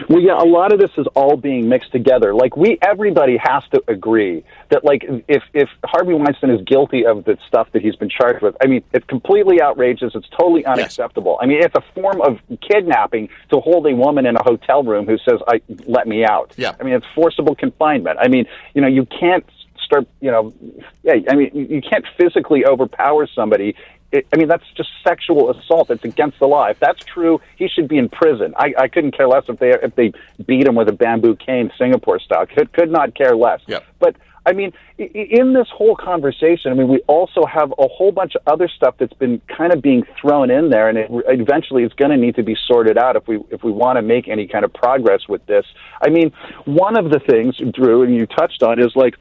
Well, 0.09 0.21
yeah, 0.21 0.39
a 0.39 0.45
lot 0.45 0.73
of 0.73 0.81
this 0.81 0.91
is 0.97 1.07
all 1.15 1.37
being 1.37 1.69
mixed 1.69 1.93
together. 1.93 2.35
Like 2.35 2.57
we, 2.57 2.79
everybody 2.83 3.37
has 3.43 3.63
to 3.73 3.83
agree 3.89 4.45
that, 4.71 4.85
like, 4.85 5.05
if 5.29 5.43
if 5.53 5.69
Harvey 5.85 6.15
Weinstein 6.15 6.51
is 6.51 6.61
guilty 6.67 7.07
of 7.07 7.25
the 7.25 7.37
stuff 7.49 7.69
that 7.73 7.83
he's 7.83 7.97
been 7.97 8.09
charged 8.09 8.43
with, 8.43 8.57
I 8.63 8.67
mean, 8.67 8.83
it's 8.93 9.07
completely 9.07 9.61
outrageous. 9.61 10.13
It's 10.15 10.29
totally 10.29 10.65
unacceptable. 10.65 11.39
I 11.41 11.47
mean, 11.47 11.63
it's 11.63 11.75
a 11.75 11.85
form 11.95 12.21
of 12.21 12.39
kidnapping 12.61 13.29
to 13.53 13.61
hold 13.61 13.87
a 13.87 13.95
woman 13.95 14.27
in 14.27 14.37
a 14.37 14.43
hotel 14.43 14.83
room 14.83 15.07
who 15.07 15.19
says, 15.19 15.41
"I 15.49 15.61
let 15.87 16.07
me 16.07 16.25
out." 16.25 16.53
Yeah. 16.57 16.75
I 16.81 16.85
mean, 16.85 16.95
it's 16.95 17.07
forcible 17.15 17.55
confinement. 17.55 18.19
I 18.21 18.29
mean, 18.29 18.47
you 18.75 18.83
know, 18.83 18.89
you 18.89 19.07
can't 19.07 19.45
start, 19.91 20.07
you 20.21 20.31
know, 20.31 20.55
yeah. 21.03 21.15
I 21.29 21.35
mean, 21.35 21.51
you 21.53 21.67
you 21.77 21.83
can't 21.83 22.05
physically 22.17 22.65
overpower 22.65 23.27
somebody 23.27 23.75
it, 24.13 24.27
I 24.33 24.37
mean, 24.37 24.49
that's 24.49 24.65
just 24.77 24.91
sexual 25.07 25.51
assault. 25.51 25.91
It's 25.91 26.05
against 26.05 26.39
the 26.41 26.47
law. 26.47 26.67
If 26.67 26.81
that's 26.81 27.05
true, 27.05 27.41
he 27.57 27.69
should 27.69 27.89
be 27.89 27.99
in 27.99 28.09
prison. 28.09 28.55
I, 28.57 28.75
I 28.77 28.89
couldn't 28.89 29.17
care 29.17 29.29
less 29.29 29.45
if 29.49 29.59
they 29.59 29.71
if 29.71 29.95
they 29.95 30.13
beat 30.47 30.67
him 30.67 30.75
with 30.75 30.89
a 30.89 30.93
bamboo 30.93 31.37
cane, 31.37 31.71
Singapore 31.79 32.19
style. 32.19 32.47
Could 32.47 32.73
could 32.73 32.91
not 32.91 33.15
care 33.15 33.37
less. 33.37 33.61
Yep. 33.67 33.85
But 34.01 34.17
I 34.45 34.53
mean, 34.53 34.73
in 34.99 35.53
this 35.53 35.69
whole 35.69 35.95
conversation, 35.95 36.73
I 36.73 36.75
mean, 36.75 36.89
we 36.89 37.01
also 37.01 37.45
have 37.45 37.73
a 37.79 37.87
whole 37.87 38.11
bunch 38.11 38.35
of 38.35 38.43
other 38.47 38.69
stuff 38.69 38.97
that's 38.99 39.13
been 39.13 39.41
kind 39.47 39.73
of 39.73 39.83
being 39.83 40.03
thrown 40.21 40.51
in 40.51 40.71
there, 40.71 40.89
and 40.89 40.99
it 40.99 41.09
eventually 41.29 41.85
it's 41.85 41.95
going 41.95 42.11
to 42.11 42.17
need 42.17 42.35
to 42.37 42.43
be 42.43 42.57
sorted 42.67 42.99
out 42.99 43.15
if 43.15 43.29
we 43.29 43.39
if 43.51 43.63
we 43.63 43.71
want 43.71 43.97
to 43.97 44.03
make 44.03 44.29
any 44.29 44.49
kind 44.49 44.65
of 44.65 44.73
progress 44.73 45.29
with 45.29 45.45
this. 45.47 45.67
I 46.01 46.09
mean, 46.09 46.33
one 46.65 46.99
of 46.99 47.11
the 47.11 47.21
things, 47.21 47.59
Drew, 47.75 48.03
and 48.03 48.15
you 48.15 48.27
touched 48.27 48.65
on, 48.65 48.81
is 48.81 48.97
like 48.97 49.15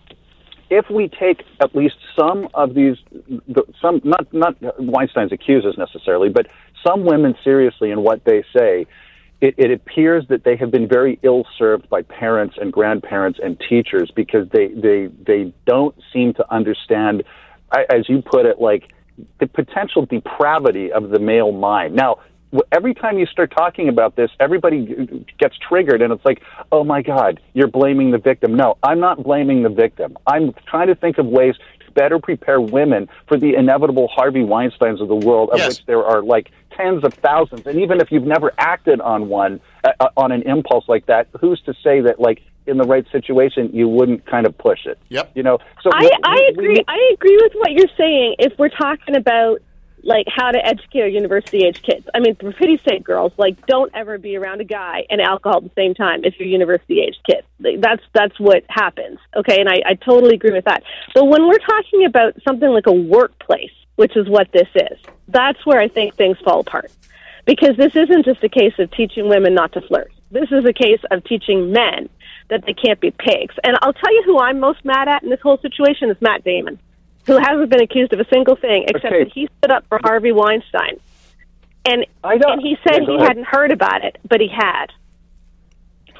if 0.69 0.89
we 0.89 1.07
take 1.07 1.43
at 1.61 1.75
least 1.75 1.95
some 2.17 2.47
of 2.53 2.73
these, 2.73 2.97
the, 3.47 3.63
some 3.81 4.01
not 4.03 4.31
not 4.33 4.55
Weinstein's 4.79 5.31
accusers 5.31 5.75
necessarily, 5.77 6.29
but 6.29 6.47
some 6.85 7.05
women 7.05 7.35
seriously 7.43 7.91
in 7.91 8.01
what 8.01 8.23
they 8.25 8.43
say, 8.55 8.85
it, 9.41 9.55
it 9.57 9.71
appears 9.71 10.25
that 10.29 10.43
they 10.43 10.55
have 10.55 10.71
been 10.71 10.87
very 10.87 11.19
ill 11.23 11.45
served 11.57 11.89
by 11.89 12.01
parents 12.03 12.55
and 12.59 12.71
grandparents 12.71 13.39
and 13.41 13.59
teachers 13.67 14.11
because 14.15 14.47
they 14.49 14.67
they 14.67 15.07
they 15.25 15.53
don't 15.65 15.95
seem 16.13 16.33
to 16.35 16.53
understand, 16.53 17.23
as 17.71 18.07
you 18.07 18.21
put 18.21 18.45
it, 18.45 18.59
like 18.59 18.91
the 19.39 19.47
potential 19.47 20.05
depravity 20.05 20.91
of 20.91 21.09
the 21.09 21.19
male 21.19 21.51
mind. 21.51 21.95
Now, 21.95 22.19
every 22.71 22.93
time 22.93 23.17
you 23.19 23.25
start 23.25 23.51
talking 23.55 23.89
about 23.89 24.15
this, 24.15 24.29
everybody 24.39 25.25
gets 25.37 25.55
triggered, 25.57 26.01
and 26.01 26.11
it's 26.13 26.25
like, 26.25 26.41
oh 26.71 26.83
my 26.83 27.01
God, 27.01 27.39
you're 27.53 27.67
blaming 27.67 28.11
the 28.11 28.17
victim. 28.17 28.55
No, 28.55 28.77
I'm 28.83 28.99
not 28.99 29.23
blaming 29.23 29.63
the 29.63 29.69
victim. 29.69 30.17
I'm 30.27 30.53
trying 30.67 30.87
to 30.87 30.95
think 30.95 31.17
of 31.17 31.25
ways 31.27 31.55
to 31.85 31.91
better 31.93 32.19
prepare 32.19 32.59
women 32.61 33.07
for 33.27 33.37
the 33.37 33.55
inevitable 33.55 34.07
Harvey 34.07 34.41
Weinsteins 34.43 35.01
of 35.01 35.07
the 35.07 35.15
world, 35.15 35.49
of 35.51 35.59
Yes. 35.59 35.67
which 35.79 35.85
there 35.85 36.03
are 36.03 36.21
like 36.23 36.51
tens 36.75 37.03
of 37.03 37.13
thousands. 37.15 37.65
And 37.67 37.79
even 37.79 37.99
if 38.01 38.11
you've 38.11 38.23
never 38.25 38.51
acted 38.57 39.01
on 39.01 39.27
one, 39.29 39.59
uh, 39.83 39.91
uh, 39.99 40.09
on 40.17 40.31
an 40.31 40.43
impulse 40.43 40.85
like 40.87 41.05
that, 41.07 41.27
who's 41.39 41.61
to 41.61 41.73
say 41.83 42.01
that, 42.01 42.19
like, 42.19 42.41
in 42.67 42.77
the 42.77 42.83
right 42.83 43.05
situation, 43.11 43.71
you 43.73 43.87
wouldn't 43.87 44.25
kind 44.27 44.45
of 44.45 44.55
push 44.57 44.85
it? 44.85 44.99
Yep. 45.09 45.31
You 45.33 45.41
know, 45.43 45.57
so 45.81 45.89
I, 45.91 46.01
we- 46.01 46.17
I 46.23 46.35
we- 46.35 46.47
agree. 46.53 46.83
I 46.87 47.11
agree 47.13 47.37
with 47.41 47.53
what 47.55 47.71
you're 47.71 47.89
saying. 47.97 48.35
If 48.39 48.53
we're 48.59 48.69
talking 48.69 49.15
about 49.15 49.59
like 50.03 50.25
how 50.29 50.51
to 50.51 50.65
educate 50.65 51.11
university 51.11 51.65
age 51.65 51.81
kids, 51.81 52.07
I 52.13 52.19
mean, 52.19 52.35
for 52.35 52.51
pity's 52.51 52.81
sake, 52.81 53.03
girls, 53.03 53.33
like 53.37 53.65
don't 53.65 53.91
ever 53.93 54.17
be 54.17 54.35
around 54.37 54.61
a 54.61 54.65
guy 54.65 55.05
and 55.09 55.21
alcohol 55.21 55.57
at 55.57 55.63
the 55.63 55.71
same 55.75 55.93
time 55.93 56.23
if 56.23 56.39
you're 56.39 56.47
university 56.47 57.01
age 57.01 57.17
kids. 57.25 57.45
Like, 57.59 57.81
That's 57.81 58.03
that's 58.13 58.39
what 58.39 58.63
happens. 58.69 59.19
Okay, 59.35 59.59
and 59.59 59.69
I, 59.69 59.81
I 59.85 59.93
totally 59.95 60.35
agree 60.35 60.51
with 60.51 60.65
that. 60.65 60.83
But 61.13 61.25
when 61.25 61.47
we're 61.47 61.59
talking 61.59 62.05
about 62.05 62.33
something 62.47 62.69
like 62.69 62.87
a 62.87 62.93
workplace, 62.93 63.71
which 63.95 64.15
is 64.15 64.29
what 64.29 64.51
this 64.51 64.69
is, 64.75 64.97
that's 65.27 65.65
where 65.65 65.79
I 65.79 65.87
think 65.87 66.15
things 66.15 66.37
fall 66.43 66.61
apart. 66.61 66.91
Because 67.45 67.75
this 67.77 67.95
isn't 67.95 68.25
just 68.25 68.43
a 68.43 68.49
case 68.49 68.73
of 68.79 68.91
teaching 68.91 69.27
women 69.27 69.55
not 69.55 69.73
to 69.73 69.81
flirt. 69.81 70.11
This 70.31 70.51
is 70.51 70.63
a 70.65 70.73
case 70.73 71.01
of 71.09 71.23
teaching 71.23 71.71
men 71.71 72.09
that 72.49 72.63
they 72.65 72.73
can't 72.73 72.99
be 72.99 73.11
pigs. 73.11 73.55
And 73.63 73.77
I'll 73.81 73.93
tell 73.93 74.13
you 74.13 74.23
who 74.25 74.39
I'm 74.39 74.59
most 74.59 74.83
mad 74.85 75.07
at 75.07 75.23
in 75.23 75.29
this 75.29 75.41
whole 75.41 75.57
situation 75.57 76.09
is 76.09 76.17
Matt 76.21 76.43
Damon, 76.43 76.79
who 77.25 77.37
hasn't 77.37 77.69
been 77.69 77.81
accused 77.81 78.13
of 78.13 78.19
a 78.19 78.25
single 78.33 78.55
thing 78.55 78.85
except 78.87 79.05
Okay. 79.13 79.23
that 79.25 79.33
he 79.33 79.47
stood 79.59 79.71
up 79.71 79.85
for 79.87 79.99
Harvey 80.03 80.31
Weinstein. 80.31 80.99
And 81.85 82.05
and 82.23 82.61
he 82.61 82.77
said 82.83 83.01
Yeah, 83.01 83.07
he 83.07 83.15
ahead. 83.15 83.27
hadn't 83.27 83.47
heard 83.47 83.71
about 83.71 84.03
it, 84.03 84.17
but 84.27 84.41
he 84.41 84.47
had. 84.47 84.87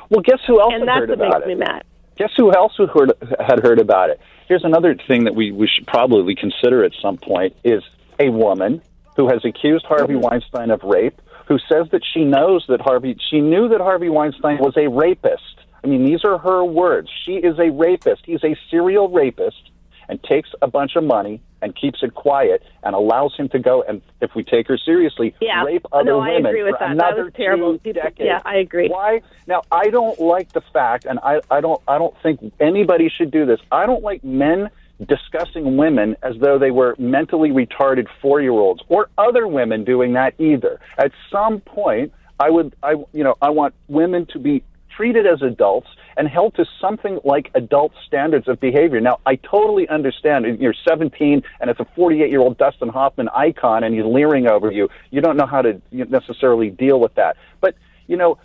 Well, 0.10 0.22
guess 0.22 0.40
who 0.48 0.60
else 0.60 0.74
And 0.74 0.82
had 0.82 0.88
that's 0.88 1.00
heard 1.00 1.10
what 1.10 1.16
about 1.28 1.40
makes 1.42 1.46
it? 1.46 1.48
me 1.50 1.56
mad. 1.56 1.84
Guess 2.18 2.32
who 2.38 2.54
else 2.54 2.74
who 2.78 2.88
heard, 2.88 3.14
had 3.40 3.60
heard 3.60 3.80
about 3.80 4.10
it? 4.10 4.20
Here's 4.48 4.64
another 4.64 4.96
thing 5.08 5.26
that 5.26 5.36
we, 5.36 5.52
we 5.52 5.68
should 5.68 5.88
probably 5.88 6.36
consider 6.36 6.84
at 6.84 6.92
some 7.02 7.18
point 7.18 7.56
is 7.64 7.84
a 8.20 8.30
woman 8.30 8.82
who 9.16 9.30
has 9.30 9.46
accused 9.46 9.86
Harvey 9.86 10.14
mm-hmm. 10.14 10.24
Weinstein 10.24 10.72
of 10.72 10.82
rape, 10.84 11.22
who 11.48 11.58
says 11.70 11.88
that 11.92 12.02
she 12.14 12.24
knows 12.26 12.66
that 12.68 12.82
Harvey, 12.82 13.16
she 13.30 13.40
knew 13.42 13.70
that 13.70 13.80
Harvey 13.80 14.10
Weinstein 14.10 14.58
was 14.58 14.76
a 14.76 14.88
rapist. 14.88 15.44
I 15.84 15.88
mean, 15.88 16.04
these 16.04 16.26
are 16.26 16.38
her 16.38 16.64
words. 16.64 17.10
She 17.26 17.34
is 17.36 17.58
a 17.60 17.70
rapist. 17.70 18.24
He's 18.26 18.44
a 18.44 18.56
serial 18.70 19.08
rapist 19.10 19.70
and 20.10 20.22
takes 20.24 20.50
a 20.62 20.68
bunch 20.68 20.96
of 20.98 21.04
money 21.06 21.40
and 21.62 21.76
keeps 21.76 22.00
it 22.02 22.14
quiet 22.16 22.64
and 22.84 22.96
allows 22.96 23.36
him 23.36 23.48
to 23.50 23.60
go 23.60 23.84
and, 23.84 24.02
if 24.22 24.32
we 24.36 24.44
take 24.44 24.68
her 24.68 24.78
seriously, 24.78 25.34
Yeah. 25.40 25.64
rape 25.64 25.86
other 25.92 26.06
No, 26.12 26.20
I 26.20 26.30
women 26.34 26.48
agree 26.48 26.64
with 26.64 26.74
for 26.74 26.80
that. 26.80 26.98
That 26.98 27.08
another 27.10 27.26
was 27.26 27.34
terrible. 27.34 27.78
two 27.78 27.94
decades. 27.94 28.20
yeah, 28.20 28.42
I 28.44 28.56
agree. 28.58 28.90
Why? 28.90 29.22
Now, 29.48 29.62
I 29.72 29.90
don't 29.90 30.20
like 30.20 30.52
the 30.52 30.62
fact, 30.74 31.06
and 31.06 31.20
I, 31.20 31.42
I 31.52 31.62
don't, 31.62 31.82
I 31.88 31.98
don't 31.98 32.16
think 32.24 32.40
anybody 32.60 33.10
should 33.10 33.30
do 33.32 33.46
this. 33.46 33.60
I 33.72 33.86
don't 33.86 34.04
like 34.04 34.24
men 34.24 34.70
discussing 35.06 35.78
women 35.78 36.16
as 36.24 36.36
though 36.42 36.58
they 36.60 36.72
were 36.72 36.96
mentally 36.98 37.52
retarded 37.52 38.08
four-year-olds, 38.22 38.82
or 38.90 39.10
other 39.18 39.48
women 39.48 39.84
doing 39.86 40.14
that 40.14 40.34
either. 40.40 40.80
At 40.98 41.12
some 41.32 41.62
point, 41.62 42.12
I 42.40 42.50
would, 42.50 42.76
I, 42.84 42.92
you 43.14 43.24
know, 43.24 43.36
I 43.42 43.50
want 43.50 43.74
women 43.88 44.26
to 44.34 44.40
be 44.40 44.64
treated 45.00 45.26
as 45.26 45.42
adults 45.42 45.88
and 46.18 46.28
held 46.28 46.54
to 46.54 46.66
something 46.82 47.22
like 47.24 47.50
adult 47.56 47.94
standards 48.06 48.50
of 48.50 48.60
behavior. 48.60 49.00
Now, 49.00 49.20
I 49.26 49.38
totally 49.38 49.88
understand. 49.88 50.60
You're 50.60 50.74
17 50.86 51.42
and 51.62 51.70
it's 51.70 51.80
a 51.80 51.86
48 51.96 52.30
year 52.30 52.42
old 52.42 52.58
Dustin 52.58 52.90
Hoffman 52.90 53.30
icon 53.30 53.86
and 53.86 53.96
he's 53.96 54.04
leering 54.04 54.48
over 54.48 54.70
you. 54.70 54.90
You 55.10 55.22
don't 55.22 55.38
know 55.38 55.46
how 55.46 55.62
to 55.62 55.82
necessarily 55.90 56.70
deal 56.70 57.00
with 57.00 57.16
that. 57.16 57.38
But, 57.62 57.76
you 58.08 58.18
know, 58.18 58.40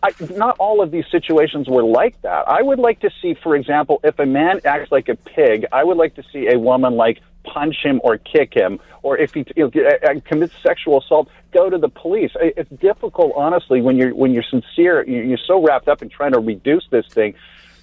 I, 0.00 0.10
not 0.36 0.56
all 0.60 0.80
of 0.80 0.92
these 0.92 1.06
situations 1.10 1.68
were 1.68 1.82
like 1.82 2.22
that. 2.22 2.46
I 2.46 2.62
would 2.62 2.78
like 2.78 3.00
to 3.00 3.10
see, 3.20 3.34
for 3.34 3.56
example, 3.56 4.00
if 4.04 4.16
a 4.20 4.26
man 4.26 4.60
acts 4.64 4.92
like 4.92 5.08
a 5.08 5.16
pig, 5.16 5.66
I 5.72 5.82
would 5.82 5.96
like 5.96 6.14
to 6.14 6.22
see 6.32 6.52
a 6.52 6.58
woman 6.58 6.94
like 6.94 7.20
punch 7.44 7.76
him 7.82 8.00
or 8.04 8.18
kick 8.18 8.52
him, 8.54 8.78
or 9.02 9.18
if 9.18 9.32
he 9.34 9.44
you 9.56 9.70
know, 9.74 9.90
uh, 10.04 10.20
commits 10.26 10.54
sexual 10.62 10.98
assault, 10.98 11.28
go 11.52 11.70
to 11.70 11.78
the 11.78 11.88
police. 11.88 12.30
It's 12.40 12.70
difficult, 12.80 13.32
honestly, 13.36 13.80
when 13.80 13.96
you're 13.96 14.14
when 14.14 14.32
you're 14.32 14.44
sincere, 14.50 15.04
you- 15.06 15.22
you're 15.22 15.38
so 15.46 15.62
wrapped 15.62 15.88
up 15.88 16.02
in 16.02 16.08
trying 16.08 16.32
to 16.32 16.38
reduce 16.38 16.86
this 16.90 17.06
thing, 17.14 17.34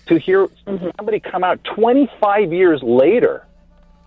to 0.07 0.19
hear 0.19 0.47
somebody 0.97 1.19
come 1.19 1.43
out 1.43 1.59
25 1.75 2.53
years 2.53 2.81
later 2.83 3.45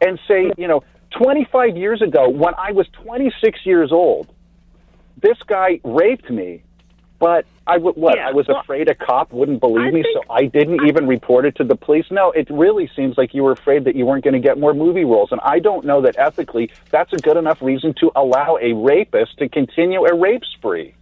and 0.00 0.18
say, 0.26 0.50
you 0.56 0.66
know, 0.66 0.82
25 1.18 1.76
years 1.76 2.00
ago, 2.02 2.28
when 2.28 2.54
I 2.56 2.72
was 2.72 2.86
26 3.04 3.66
years 3.66 3.92
old, 3.92 4.28
this 5.20 5.36
guy 5.46 5.80
raped 5.84 6.30
me, 6.30 6.62
but 7.20 7.44
I 7.68 7.74
w- 7.74 7.92
what 7.94 8.16
Yeah, 8.16 8.28
I 8.28 8.32
was 8.32 8.48
well, 8.48 8.58
afraid 8.58 8.88
a 8.88 8.94
cop 8.96 9.32
wouldn't 9.32 9.60
believe 9.60 9.86
I 9.86 9.90
me, 9.92 10.02
think- 10.02 10.24
so 10.26 10.32
I 10.32 10.46
didn't 10.46 10.84
even 10.88 11.06
report 11.06 11.44
it 11.44 11.54
to 11.56 11.64
the 11.64 11.76
police. 11.76 12.06
No, 12.10 12.32
it 12.32 12.48
really 12.50 12.90
seems 12.96 13.16
like 13.16 13.32
you 13.34 13.44
were 13.44 13.52
afraid 13.52 13.84
that 13.84 13.94
you 13.94 14.06
weren't 14.06 14.24
going 14.24 14.34
to 14.34 14.40
get 14.40 14.58
more 14.58 14.74
movie 14.74 15.04
roles, 15.04 15.30
and 15.30 15.40
I 15.44 15.60
don't 15.60 15.84
know 15.84 16.00
that 16.00 16.16
ethically 16.18 16.70
that's 16.90 17.12
a 17.12 17.18
good 17.18 17.36
enough 17.36 17.62
reason 17.62 17.94
to 18.00 18.10
allow 18.16 18.58
a 18.60 18.72
rapist 18.72 19.38
to 19.38 19.48
continue 19.48 20.04
a 20.04 20.14
rape 20.14 20.42
spree. 20.56 20.94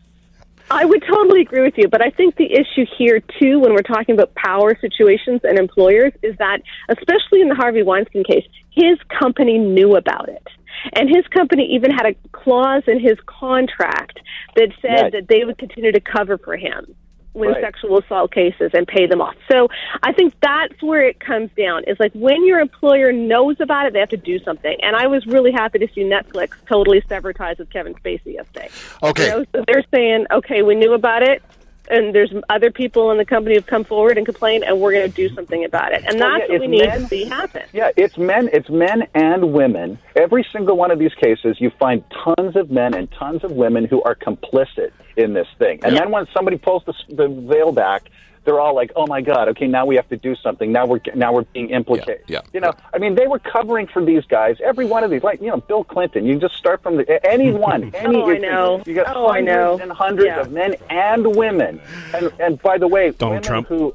I 0.70 0.84
would 0.84 1.02
totally 1.08 1.40
agree 1.40 1.62
with 1.62 1.78
you, 1.78 1.88
but 1.88 2.02
I 2.02 2.10
think 2.10 2.36
the 2.36 2.52
issue 2.52 2.84
here 2.98 3.20
too, 3.40 3.58
when 3.60 3.72
we're 3.72 3.80
talking 3.80 4.14
about 4.14 4.34
power 4.34 4.76
situations 4.78 5.40
and 5.42 5.58
employers, 5.58 6.12
is 6.22 6.36
that 6.36 6.60
especially 6.90 7.40
in 7.40 7.48
the 7.48 7.54
Harvey 7.54 7.82
Weinstein 7.82 8.22
case, 8.24 8.46
his 8.70 8.98
company 9.18 9.56
knew 9.56 9.96
about 9.96 10.28
it. 10.28 10.46
And 10.94 11.08
his 11.08 11.26
company 11.28 11.66
even 11.74 11.90
had 11.90 12.06
a 12.06 12.14
clause 12.32 12.82
in 12.86 13.00
his 13.00 13.18
contract 13.26 14.20
that 14.56 14.72
said 14.80 15.02
Right. 15.02 15.12
that 15.12 15.28
they 15.28 15.44
would 15.44 15.58
continue 15.58 15.92
to 15.92 16.00
cover 16.00 16.38
for 16.38 16.56
him 16.56 16.94
when 17.34 17.50
Right. 17.50 17.62
sexual 17.62 17.98
assault 17.98 18.32
cases 18.32 18.70
and 18.74 18.86
pay 18.88 19.06
them 19.06 19.20
off. 19.20 19.36
So 19.50 19.68
I 20.02 20.12
think 20.12 20.34
that's 20.40 20.82
where 20.82 21.02
it 21.02 21.20
comes 21.20 21.50
down. 21.56 21.84
Is 21.84 22.00
like 22.00 22.12
when 22.14 22.44
your 22.44 22.58
employer 22.58 23.12
knows 23.12 23.60
about 23.60 23.86
it, 23.86 23.92
they 23.92 24.00
have 24.00 24.08
to 24.08 24.16
do 24.16 24.38
something. 24.40 24.76
And 24.82 24.96
I 24.96 25.06
was 25.06 25.24
really 25.26 25.52
happy 25.52 25.78
to 25.78 25.88
see 25.94 26.02
Netflix 26.02 26.54
totally 26.66 27.02
sever 27.08 27.32
ties 27.32 27.58
with 27.58 27.70
Kevin 27.70 27.94
Spacey 27.94 28.34
yesterday. 28.34 28.70
Okay. 29.02 29.24
You 29.26 29.30
know, 29.30 29.44
so 29.52 29.64
they're 29.66 29.84
saying, 29.94 30.26
okay, 30.32 30.62
we 30.62 30.74
knew 30.74 30.94
about 30.94 31.22
it, 31.22 31.42
and 31.90 32.14
there's 32.14 32.32
other 32.48 32.70
people 32.70 33.10
in 33.10 33.18
the 33.18 33.24
company 33.24 33.54
who've 33.54 33.66
come 33.66 33.84
forward 33.84 34.16
and 34.16 34.26
complained, 34.26 34.64
and 34.64 34.80
we're 34.80 34.92
going 34.92 35.08
to 35.10 35.14
do 35.14 35.34
something 35.34 35.64
about 35.64 35.92
it. 35.92 36.04
And 36.06 36.18
Well, 36.20 36.30
that's 36.38 36.48
yeah, 36.48 36.52
what 36.54 36.60
we 36.60 36.66
need 36.68 36.86
men- 36.86 37.00
to 37.00 37.06
see 37.06 37.24
happen. 37.24 37.62
Yeah, 37.72 37.90
it's 37.96 38.16
men. 38.18 38.48
It's 38.52 38.68
men 38.68 39.04
and 39.14 39.52
women. 39.52 39.98
Every 40.16 40.46
single 40.52 40.76
one 40.76 40.90
of 40.90 40.98
these 40.98 41.14
cases, 41.14 41.56
you 41.60 41.70
find 41.78 42.04
tons 42.24 42.56
of 42.56 42.70
men 42.70 42.94
and 42.94 43.10
tons 43.12 43.44
of 43.44 43.52
women 43.52 43.84
who 43.84 44.02
are 44.02 44.14
complicit 44.14 44.90
in 45.16 45.34
this 45.34 45.48
thing. 45.58 45.80
And 45.82 45.96
then 45.96 46.10
when 46.10 46.26
somebody 46.34 46.58
pulls 46.58 46.84
the, 46.86 46.94
the 47.08 47.28
veil 47.28 47.72
back, 47.72 48.08
they're 48.48 48.58
all 48.60 48.74
like, 48.74 48.90
"Oh 48.96 49.06
my 49.06 49.20
God, 49.20 49.48
okay, 49.50 49.66
now 49.66 49.84
we 49.84 49.96
have 49.96 50.08
to 50.08 50.16
do 50.16 50.34
something. 50.36 50.72
Now 50.72 50.86
we're 50.86 51.00
now 51.14 51.34
we're 51.34 51.42
being 51.42 51.68
implicated." 51.68 52.24
Yeah, 52.26 52.40
yeah, 52.44 52.50
you 52.54 52.60
know, 52.60 52.72
I 52.94 52.98
mean, 52.98 53.14
they 53.14 53.26
were 53.26 53.38
covering 53.38 53.86
for 53.86 54.02
these 54.02 54.24
guys. 54.24 54.56
Every 54.64 54.86
one 54.86 55.04
of 55.04 55.10
these, 55.10 55.22
like 55.22 55.42
you 55.42 55.48
know, 55.48 55.58
Bill 55.58 55.84
Clinton. 55.84 56.24
You 56.24 56.38
just 56.38 56.54
start 56.54 56.82
from 56.82 56.96
the 56.96 57.26
anyone, 57.30 57.90
any. 57.94 58.16
Oh, 58.22 58.30
I 58.30 58.38
know. 58.38 58.82
You 58.86 58.94
got 58.94 59.14
Oh, 59.14 59.26
I 59.26 59.34
hundreds 59.42 59.46
know. 59.48 59.78
and 59.82 59.92
hundreds 59.92 60.26
Yeah. 60.28 60.40
of 60.40 60.50
men 60.50 60.74
and 60.88 61.36
women, 61.36 61.80
and 62.14 62.32
and 62.40 62.62
by 62.62 62.78
the 62.78 62.88
way, 62.88 63.10
Donald 63.10 63.32
women 63.34 63.42
Trump. 63.42 63.68
who 63.68 63.94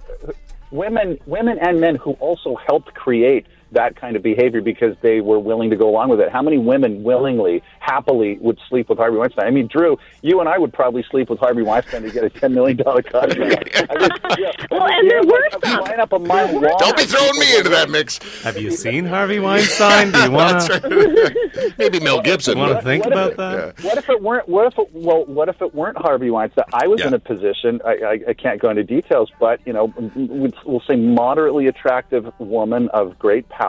women 0.72 1.18
women 1.26 1.58
and 1.60 1.80
men 1.82 1.95
who 1.95 2.12
also 2.14 2.56
helped 2.56 2.93
create 2.93 3.45
that 3.74 3.95
kind 3.95 4.15
of 4.15 4.24
behavior 4.24 4.61
because 4.61 4.95
they 5.01 5.21
were 5.21 5.39
willing 5.39 5.69
to 5.69 5.76
go 5.76 5.89
along 5.89 6.09
with 6.09 6.19
it. 6.19 6.32
How 6.32 6.41
many 6.41 6.57
women 6.57 7.03
willingly, 7.03 7.61
happily 7.80 8.38
would 8.41 8.59
sleep 8.69 8.89
with 8.89 8.97
Harvey 8.97 9.17
Weinstein? 9.17 9.45
I 9.45 9.51
mean, 9.51 9.67
Drew, 9.67 9.97
you 10.21 10.39
and 10.39 10.47
I 10.49 10.57
would 10.57 10.74
probably 10.74 11.03
sleep 11.09 11.30
with 11.30 11.39
Harvey 11.39 11.61
Weinstein 11.63 12.03
to 12.03 12.11
get 12.11 12.24
a 12.24 12.30
ten 12.30 12.53
million 12.53 12.78
dollar 12.78 13.01
contract. 13.01 13.86
I 13.89 13.97
mean, 13.99 14.09
yeah, 14.39 14.51
Well, 14.71 14.84
I 14.84 14.88
mean, 14.89 14.99
and 14.99 15.09
there 15.11 15.17
you 15.17 15.17
have, 15.17 15.26
were 15.26 15.49
like, 15.51 15.65
some. 15.65 15.80
line 15.82 15.99
up 15.99 16.13
a 16.13 16.19
mile 16.19 16.53
long. 16.53 16.76
Don't 16.80 16.97
be 16.97 17.03
throwing 17.03 17.39
me 17.39 17.57
into 17.57 17.69
that 17.69 17.89
mix. 17.89 18.19
Have 18.43 18.57
you 18.57 18.71
seen 18.71 19.05
Harvey 19.05 19.39
Weinstein? 19.39 20.11
Do 20.11 20.19
you 20.24 20.32
want 20.39 20.61
to. 20.61 21.74
Maybe 21.78 21.99
Mel 21.99 22.21
Gibson. 22.21 22.57
want 22.57 22.74
to 22.78 22.82
think 22.82 23.03
what 23.05 23.13
about 23.13 23.32
it- 23.32 23.38
that? 23.38 23.84
What 23.84 23.97
if 23.97 24.09
it 24.09 24.21
weren't? 24.21 24.47
What 24.47 24.67
if 24.67 24.78
it, 24.80 24.89
well? 24.93 25.26
What 25.26 25.49
if 25.49 25.61
it 25.61 25.74
weren't 25.74 25.97
Harvey 25.97 26.30
Weinstein? 26.30 26.65
I 26.74 26.88
was 26.88 26.99
Yeah. 27.01 27.07
in 27.07 27.13
a 27.13 27.19
position. 27.19 27.82
I, 27.86 27.89
I, 28.05 28.19
I 28.30 28.34
can't 28.34 28.61
go 28.61 28.69
into 28.69 28.84
details, 28.84 29.32
but 29.39 29.59
you 29.65 29.74
know, 29.74 29.86
we'd- 30.15 30.57
we'll 30.65 30.82
say 30.88 30.95
moderately 30.95 31.67
attractive 31.67 32.32
woman 32.39 32.89
of 32.89 33.17
great 33.19 33.47
power, 33.49 33.62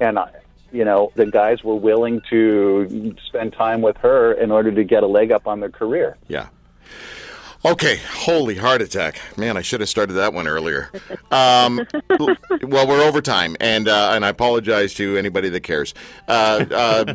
and 0.00 0.18
I, 0.18 0.30
you 0.72 0.84
know, 0.84 1.12
the 1.14 1.26
guys 1.26 1.64
were 1.64 1.74
willing 1.74 2.20
to 2.30 3.14
spend 3.26 3.52
time 3.52 3.80
with 3.80 3.96
her 3.98 4.32
in 4.32 4.50
order 4.50 4.70
to 4.72 4.84
get 4.84 5.02
a 5.02 5.06
leg 5.06 5.32
up 5.32 5.46
on 5.46 5.60
their 5.60 5.70
career. 5.70 6.16
Yeah. 6.28 6.48
Okay, 7.64 7.96
holy 7.96 8.54
heart 8.54 8.82
attack, 8.82 9.20
man! 9.36 9.56
I 9.56 9.62
should 9.62 9.80
have 9.80 9.88
started 9.88 10.12
that 10.12 10.32
one 10.32 10.46
earlier. 10.46 10.92
Um, 11.32 11.84
well, 12.62 12.86
we're 12.86 13.02
over 13.02 13.20
time, 13.20 13.56
and 13.58 13.88
uh, 13.88 14.12
and 14.12 14.24
I 14.24 14.28
apologize 14.28 14.94
to 14.94 15.16
anybody 15.16 15.48
that 15.48 15.62
cares. 15.64 15.92
Uh, 16.28 16.64
uh, 16.70 17.14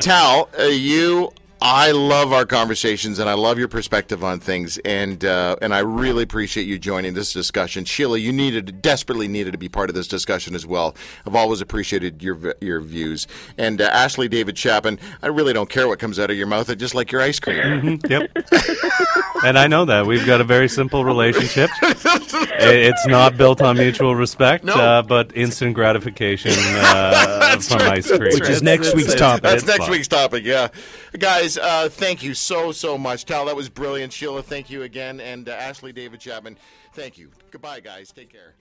Tal, 0.00 0.48
uh, 0.58 0.62
you, 0.62 1.30
I 1.64 1.92
love 1.92 2.32
our 2.32 2.44
conversations, 2.44 3.20
and 3.20 3.30
I 3.30 3.34
love 3.34 3.56
your 3.56 3.68
perspective 3.68 4.24
on 4.24 4.40
things, 4.40 4.78
and 4.78 5.24
uh, 5.24 5.54
and 5.62 5.72
I 5.72 5.78
really 5.78 6.24
appreciate 6.24 6.64
you 6.64 6.76
joining 6.76 7.14
this 7.14 7.32
discussion. 7.32 7.84
Sheila, 7.84 8.18
you 8.18 8.32
needed 8.32 8.82
desperately 8.82 9.28
needed 9.28 9.52
to 9.52 9.58
be 9.58 9.68
part 9.68 9.88
of 9.88 9.94
this 9.94 10.08
discussion 10.08 10.56
as 10.56 10.66
well. 10.66 10.96
I've 11.24 11.36
always 11.36 11.60
appreciated 11.60 12.20
your 12.20 12.56
your 12.60 12.80
views, 12.80 13.28
and 13.56 13.80
uh, 13.80 13.84
Ashley 13.84 14.26
David 14.26 14.56
Chapman. 14.56 14.98
I 15.22 15.28
really 15.28 15.52
don't 15.52 15.70
care 15.70 15.86
what 15.86 16.00
comes 16.00 16.18
out 16.18 16.32
of 16.32 16.36
your 16.36 16.48
mouth. 16.48 16.68
I 16.68 16.74
just 16.74 16.96
like 16.96 17.12
your 17.12 17.20
ice 17.20 17.38
cream. 17.38 18.00
Yep. 18.08 18.30
and 19.44 19.56
I 19.56 19.68
know 19.68 19.84
that. 19.84 20.04
We've 20.04 20.26
got 20.26 20.40
a 20.40 20.44
very 20.44 20.68
simple 20.68 21.04
relationship. 21.04 21.70
I- 22.62 22.72
it's 22.90 23.06
not 23.06 23.36
built 23.36 23.60
on 23.62 23.76
mutual 23.76 24.14
respect, 24.14 24.64
No. 24.64 24.74
uh, 24.74 25.02
but 25.02 25.36
instant 25.36 25.74
gratification 25.74 26.52
uh, 26.56 27.58
from 27.60 27.78
right. 27.78 27.98
ice 27.98 28.08
cream. 28.08 28.20
Which 28.34 28.48
is 28.48 28.62
next 28.62 28.88
it's- 28.88 28.94
week's 28.96 29.08
it's- 29.14 29.20
topic. 29.20 29.42
That's 29.42 29.54
it's 29.62 29.66
next 29.66 29.82
fun. 29.84 29.90
week's 29.90 30.08
topic, 30.08 30.44
yeah. 30.44 30.68
Guys, 31.18 31.58
uh, 31.58 31.88
thank 31.90 32.22
you 32.22 32.34
so, 32.34 32.72
so 32.72 32.96
much. 32.96 33.24
Tal, 33.24 33.44
that 33.46 33.56
was 33.56 33.68
brilliant. 33.68 34.12
Sheila, 34.12 34.42
thank 34.42 34.70
you 34.70 34.82
again. 34.82 35.20
And 35.20 35.48
uh, 35.48 35.52
Ashley 35.52 35.92
David 35.92 36.20
Chapman, 36.20 36.56
thank 36.94 37.18
you. 37.18 37.30
Goodbye, 37.50 37.80
guys. 37.80 38.12
Take 38.12 38.30
care. 38.32 38.54